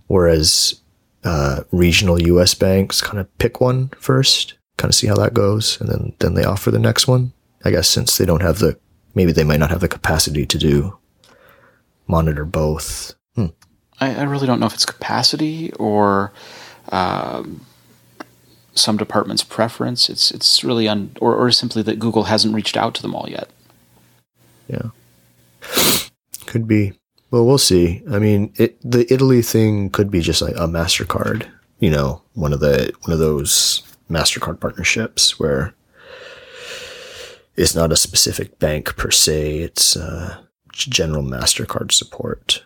whereas 0.07 0.81
uh, 1.23 1.63
regional 1.71 2.21
U.S. 2.21 2.53
banks 2.53 3.01
kind 3.01 3.17
of 3.19 3.37
pick 3.37 3.59
one 3.59 3.89
first, 3.97 4.55
kind 4.77 4.91
of 4.91 4.95
see 4.95 5.07
how 5.07 5.15
that 5.15 5.33
goes, 5.33 5.79
and 5.81 5.89
then 5.89 6.13
then 6.19 6.33
they 6.35 6.43
offer 6.43 6.69
the 6.69 6.79
next 6.79 7.07
one. 7.07 7.33
I 7.65 7.71
guess 7.71 7.87
since 7.87 8.17
they 8.17 8.25
don't 8.25 8.43
have 8.43 8.59
the 8.59 8.77
maybe 9.15 9.31
they 9.31 9.43
might 9.43 9.59
not 9.59 9.71
have 9.71 9.81
the 9.81 9.87
capacity 9.87 10.45
to 10.45 10.57
do 10.57 10.97
monitor 12.07 12.45
both. 12.45 13.15
Hmm. 13.35 13.47
I, 13.99 14.15
I 14.15 14.23
really 14.23 14.47
don't 14.47 14.59
know 14.59 14.65
if 14.65 14.73
it's 14.73 14.85
capacity 14.85 15.71
or 15.73 16.31
um, 16.91 17.65
some 18.75 18.97
department's 18.97 19.43
preference. 19.43 20.09
It's 20.09 20.31
it's 20.31 20.63
really 20.63 20.87
un 20.87 21.11
or, 21.19 21.35
or 21.35 21.51
simply 21.51 21.81
that 21.83 21.99
Google 21.99 22.23
hasn't 22.23 22.53
reached 22.53 22.77
out 22.77 22.93
to 22.95 23.01
them 23.01 23.15
all 23.15 23.27
yet. 23.29 23.49
Yeah. 24.67 24.89
Could 26.45 26.67
be. 26.67 26.93
Well, 27.31 27.45
we'll 27.45 27.57
see. 27.57 28.03
I 28.09 28.19
mean, 28.19 28.53
it, 28.55 28.77
the 28.89 29.11
Italy 29.13 29.41
thing 29.41 29.89
could 29.89 30.09
be 30.09 30.21
just 30.21 30.41
like 30.41 30.55
a 30.55 30.67
Mastercard, 30.67 31.45
you 31.79 31.89
know, 31.89 32.21
one 32.33 32.53
of 32.53 32.61
the 32.61 32.93
one 33.01 33.11
of 33.11 33.19
those 33.19 33.83
Mastercard 34.09 34.59
partnerships 34.59 35.37
where 35.39 35.73
it's 37.57 37.75
not 37.75 37.91
a 37.91 37.97
specific 37.97 38.59
bank 38.59 38.95
per 38.95 39.11
se; 39.11 39.59
it's 39.59 39.97
uh, 39.97 40.37
general 40.71 41.23
Mastercard 41.23 41.91
support. 41.91 42.63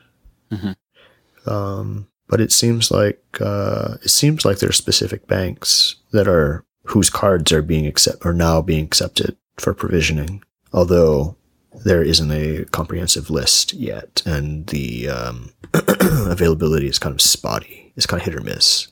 Um, 1.45 2.07
but 2.27 2.39
it 2.39 2.51
seems 2.51 2.91
like 2.91 3.21
uh, 3.41 3.95
it 4.03 4.09
seems 4.09 4.45
like 4.45 4.59
there 4.59 4.69
are 4.69 4.73
specific 4.73 5.27
banks 5.27 5.95
that 6.11 6.27
are 6.27 6.63
whose 6.85 7.09
cards 7.09 7.51
are 7.51 7.61
being 7.61 7.85
accept 7.85 8.25
are 8.25 8.33
now 8.33 8.61
being 8.61 8.85
accepted 8.85 9.35
for 9.57 9.73
provisioning, 9.73 10.43
although 10.73 11.35
there 11.83 12.03
isn't 12.03 12.31
a 12.31 12.65
comprehensive 12.65 13.29
list 13.29 13.73
yet, 13.73 14.21
and 14.25 14.67
the 14.67 15.09
um, 15.09 15.51
availability 15.73 16.87
is 16.87 16.99
kind 16.99 17.13
of 17.13 17.21
spotty. 17.21 17.93
It's 17.95 18.05
kind 18.05 18.21
of 18.21 18.25
hit 18.25 18.35
or 18.35 18.41
miss. 18.41 18.87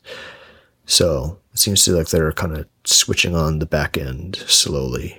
So 0.85 1.39
it 1.53 1.59
seems 1.59 1.83
to 1.85 1.91
like 1.91 2.09
they're 2.09 2.31
kind 2.31 2.57
of 2.57 2.67
switching 2.83 3.35
on 3.35 3.59
the 3.59 3.65
back 3.65 3.97
end 3.97 4.37
slowly 4.47 5.17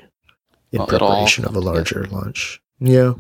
in 0.73 0.79
Well, 0.79 0.89
preparation 0.89 1.45
of 1.45 1.55
a 1.55 1.61
larger 1.61 2.05
launch. 2.07 2.61
Yeah. 2.79 3.15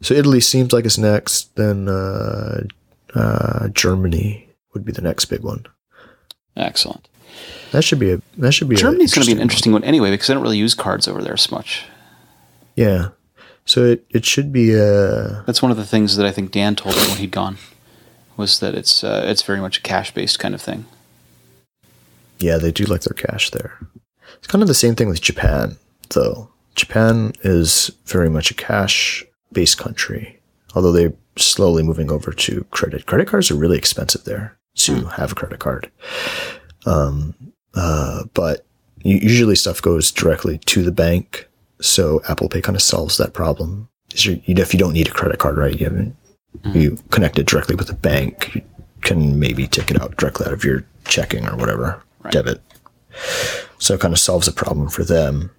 So 0.00 0.14
Italy 0.14 0.40
seems 0.40 0.72
like 0.72 0.84
it's 0.84 0.98
next. 0.98 1.54
Then 1.56 1.88
uh, 1.88 2.62
uh, 3.14 3.68
Germany 3.68 4.48
would 4.74 4.84
be 4.84 4.92
the 4.92 5.02
next 5.02 5.26
big 5.26 5.42
one. 5.42 5.66
Excellent. 6.56 7.08
That 7.72 7.82
should 7.84 7.98
be 8.00 8.12
a 8.12 8.20
that 8.38 8.52
should 8.52 8.68
be 8.68 8.76
Germany's 8.76 9.14
going 9.14 9.24
to 9.24 9.30
be 9.30 9.36
an 9.36 9.40
interesting 9.42 9.72
one 9.72 9.84
anyway 9.84 10.10
because 10.10 10.26
they 10.26 10.34
don't 10.34 10.42
really 10.42 10.58
use 10.58 10.74
cards 10.74 11.06
over 11.06 11.22
there 11.22 11.36
so 11.36 11.54
much. 11.54 11.84
Yeah. 12.74 13.10
So 13.64 13.84
it, 13.84 14.04
it 14.10 14.24
should 14.24 14.52
be 14.52 14.74
a 14.74 15.44
That's 15.46 15.62
one 15.62 15.70
of 15.70 15.76
the 15.76 15.86
things 15.86 16.16
that 16.16 16.26
I 16.26 16.32
think 16.32 16.50
Dan 16.50 16.74
told 16.74 16.96
me 16.96 17.02
when 17.02 17.18
he'd 17.18 17.30
gone 17.30 17.58
was 18.36 18.58
that 18.60 18.74
it's 18.74 19.04
uh, 19.04 19.22
it's 19.26 19.42
very 19.42 19.60
much 19.60 19.78
a 19.78 19.82
cash 19.82 20.12
based 20.12 20.38
kind 20.40 20.54
of 20.54 20.60
thing. 20.62 20.86
yeah, 22.40 22.56
they 22.56 22.72
do 22.72 22.84
like 22.84 23.02
their 23.02 23.14
cash 23.14 23.50
there. 23.50 23.78
It's 24.38 24.46
kind 24.46 24.62
of 24.62 24.68
the 24.68 24.74
same 24.74 24.94
thing 24.96 25.08
with 25.08 25.20
Japan, 25.20 25.76
though. 26.10 26.48
Japan 26.74 27.32
is 27.42 27.90
very 28.06 28.30
much 28.30 28.50
a 28.50 28.54
cash 28.54 29.24
based 29.52 29.78
country, 29.78 30.40
although 30.74 30.92
they're 30.92 31.12
slowly 31.36 31.82
moving 31.82 32.10
over 32.10 32.32
to 32.32 32.64
credit. 32.70 33.06
Credit 33.06 33.26
cards 33.28 33.50
are 33.50 33.54
really 33.56 33.78
expensive 33.78 34.24
there 34.24 34.56
to 34.76 35.04
have 35.06 35.32
a 35.32 35.34
credit 35.34 35.58
card. 35.58 35.90
Um, 36.86 37.34
uh, 37.74 38.24
but 38.34 38.64
usually 39.02 39.54
stuff 39.56 39.80
goes 39.82 40.10
directly 40.10 40.58
to 40.66 40.82
the 40.82 40.92
bank. 40.92 41.48
So 41.80 42.20
Apple 42.28 42.48
Pay 42.48 42.60
kind 42.60 42.76
of 42.76 42.82
solves 42.82 43.16
that 43.18 43.32
problem. 43.32 43.88
You, 44.14 44.40
if 44.46 44.74
you 44.74 44.78
don't 44.80 44.92
need 44.92 45.08
a 45.08 45.12
credit 45.12 45.38
card, 45.38 45.56
right? 45.56 45.78
You 45.78 45.86
haven't, 45.86 46.16
you 46.74 46.98
connect 47.10 47.38
it 47.38 47.46
directly 47.46 47.76
with 47.76 47.86
the 47.86 47.94
bank. 47.94 48.54
You 48.56 48.62
can 49.02 49.38
maybe 49.38 49.66
take 49.66 49.90
it 49.90 50.00
out 50.00 50.16
directly 50.16 50.46
out 50.46 50.52
of 50.52 50.64
your 50.64 50.84
checking 51.04 51.46
or 51.48 51.56
whatever 51.56 52.02
Right. 52.22 52.32
debit. 52.32 52.60
So 53.78 53.94
it 53.94 54.00
kind 54.00 54.12
of 54.12 54.18
solves 54.18 54.46
a 54.46 54.52
problem 54.52 54.88
for 54.90 55.04
them, 55.04 55.50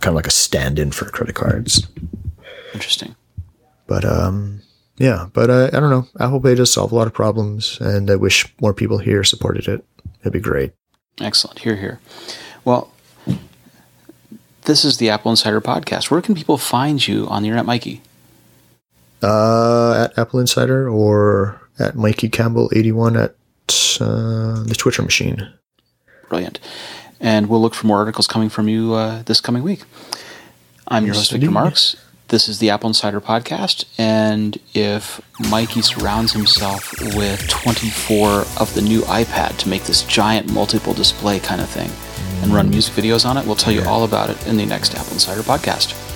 kind 0.00 0.12
of 0.12 0.14
like 0.14 0.28
a 0.28 0.30
stand-in 0.30 0.92
for 0.92 1.06
credit 1.06 1.34
cards. 1.34 1.88
Interesting. 2.72 3.16
But 3.88 4.04
um, 4.04 4.60
yeah, 4.98 5.28
but 5.32 5.48
uh, 5.50 5.70
I 5.72 5.80
don't 5.80 5.90
know. 5.90 6.06
Apple 6.20 6.40
Pay 6.40 6.54
does 6.54 6.72
solve 6.72 6.92
a 6.92 6.94
lot 6.94 7.06
of 7.06 7.14
problems, 7.14 7.78
and 7.80 8.10
I 8.10 8.16
wish 8.16 8.46
more 8.60 8.74
people 8.74 8.98
here 8.98 9.24
supported 9.24 9.66
it. 9.68 9.84
It'd 10.20 10.32
be 10.32 10.40
great. 10.40 10.72
Excellent. 11.20 11.60
Here, 11.60 11.76
here. 11.76 12.00
Well, 12.64 12.92
this 14.62 14.84
is 14.84 14.98
the 14.98 15.06
AppleInsider 15.06 15.60
Podcast. 15.60 16.10
Where 16.10 16.20
can 16.20 16.34
people 16.34 16.58
find 16.58 17.06
you 17.06 17.26
on 17.28 17.42
the 17.42 17.48
internet, 17.48 17.66
Mikey? 17.66 18.02
Uh, 19.22 20.04
at 20.08 20.14
AppleInsider 20.16 20.92
or 20.92 21.60
at 21.78 21.96
Mikey 21.96 22.28
Campbell 22.28 22.70
eighty 22.74 22.92
one 22.92 23.16
at 23.16 23.34
uh, 24.00 24.62
the 24.62 24.74
Twitter 24.78 25.02
machine. 25.02 25.52
Brilliant. 26.28 26.60
And 27.20 27.48
we'll 27.48 27.60
look 27.60 27.74
for 27.74 27.88
more 27.88 27.98
articles 27.98 28.28
coming 28.28 28.48
from 28.48 28.68
you 28.68 28.94
uh, 28.94 29.22
this 29.24 29.40
coming 29.40 29.64
week. 29.64 29.82
I'm 30.86 31.04
your 31.04 31.14
Yes, 31.14 31.22
host, 31.22 31.32
Victor 31.32 31.46
indeed. 31.46 31.54
Marks. 31.54 31.96
This 32.28 32.46
is 32.46 32.58
the 32.58 32.68
AppleInsider 32.68 33.20
Podcast. 33.20 33.86
And 33.96 34.58
if 34.74 35.20
Mikey 35.50 35.80
surrounds 35.80 36.32
himself 36.32 36.92
with 37.16 37.48
24 37.48 38.44
of 38.60 38.74
the 38.74 38.82
new 38.82 39.00
iPad 39.02 39.56
to 39.58 39.68
make 39.68 39.84
this 39.84 40.02
giant 40.02 40.52
multiple 40.52 40.92
display 40.92 41.40
kind 41.40 41.62
of 41.62 41.70
thing 41.70 41.90
and 42.42 42.52
run 42.52 42.68
music 42.68 42.92
videos 42.92 43.24
on 43.24 43.38
it, 43.38 43.46
we'll 43.46 43.56
tell 43.56 43.72
you 43.72 43.82
all 43.84 44.04
about 44.04 44.28
it 44.28 44.46
in 44.46 44.58
the 44.58 44.66
next 44.66 44.92
AppleInsider 44.92 45.40
Podcast. 45.40 46.07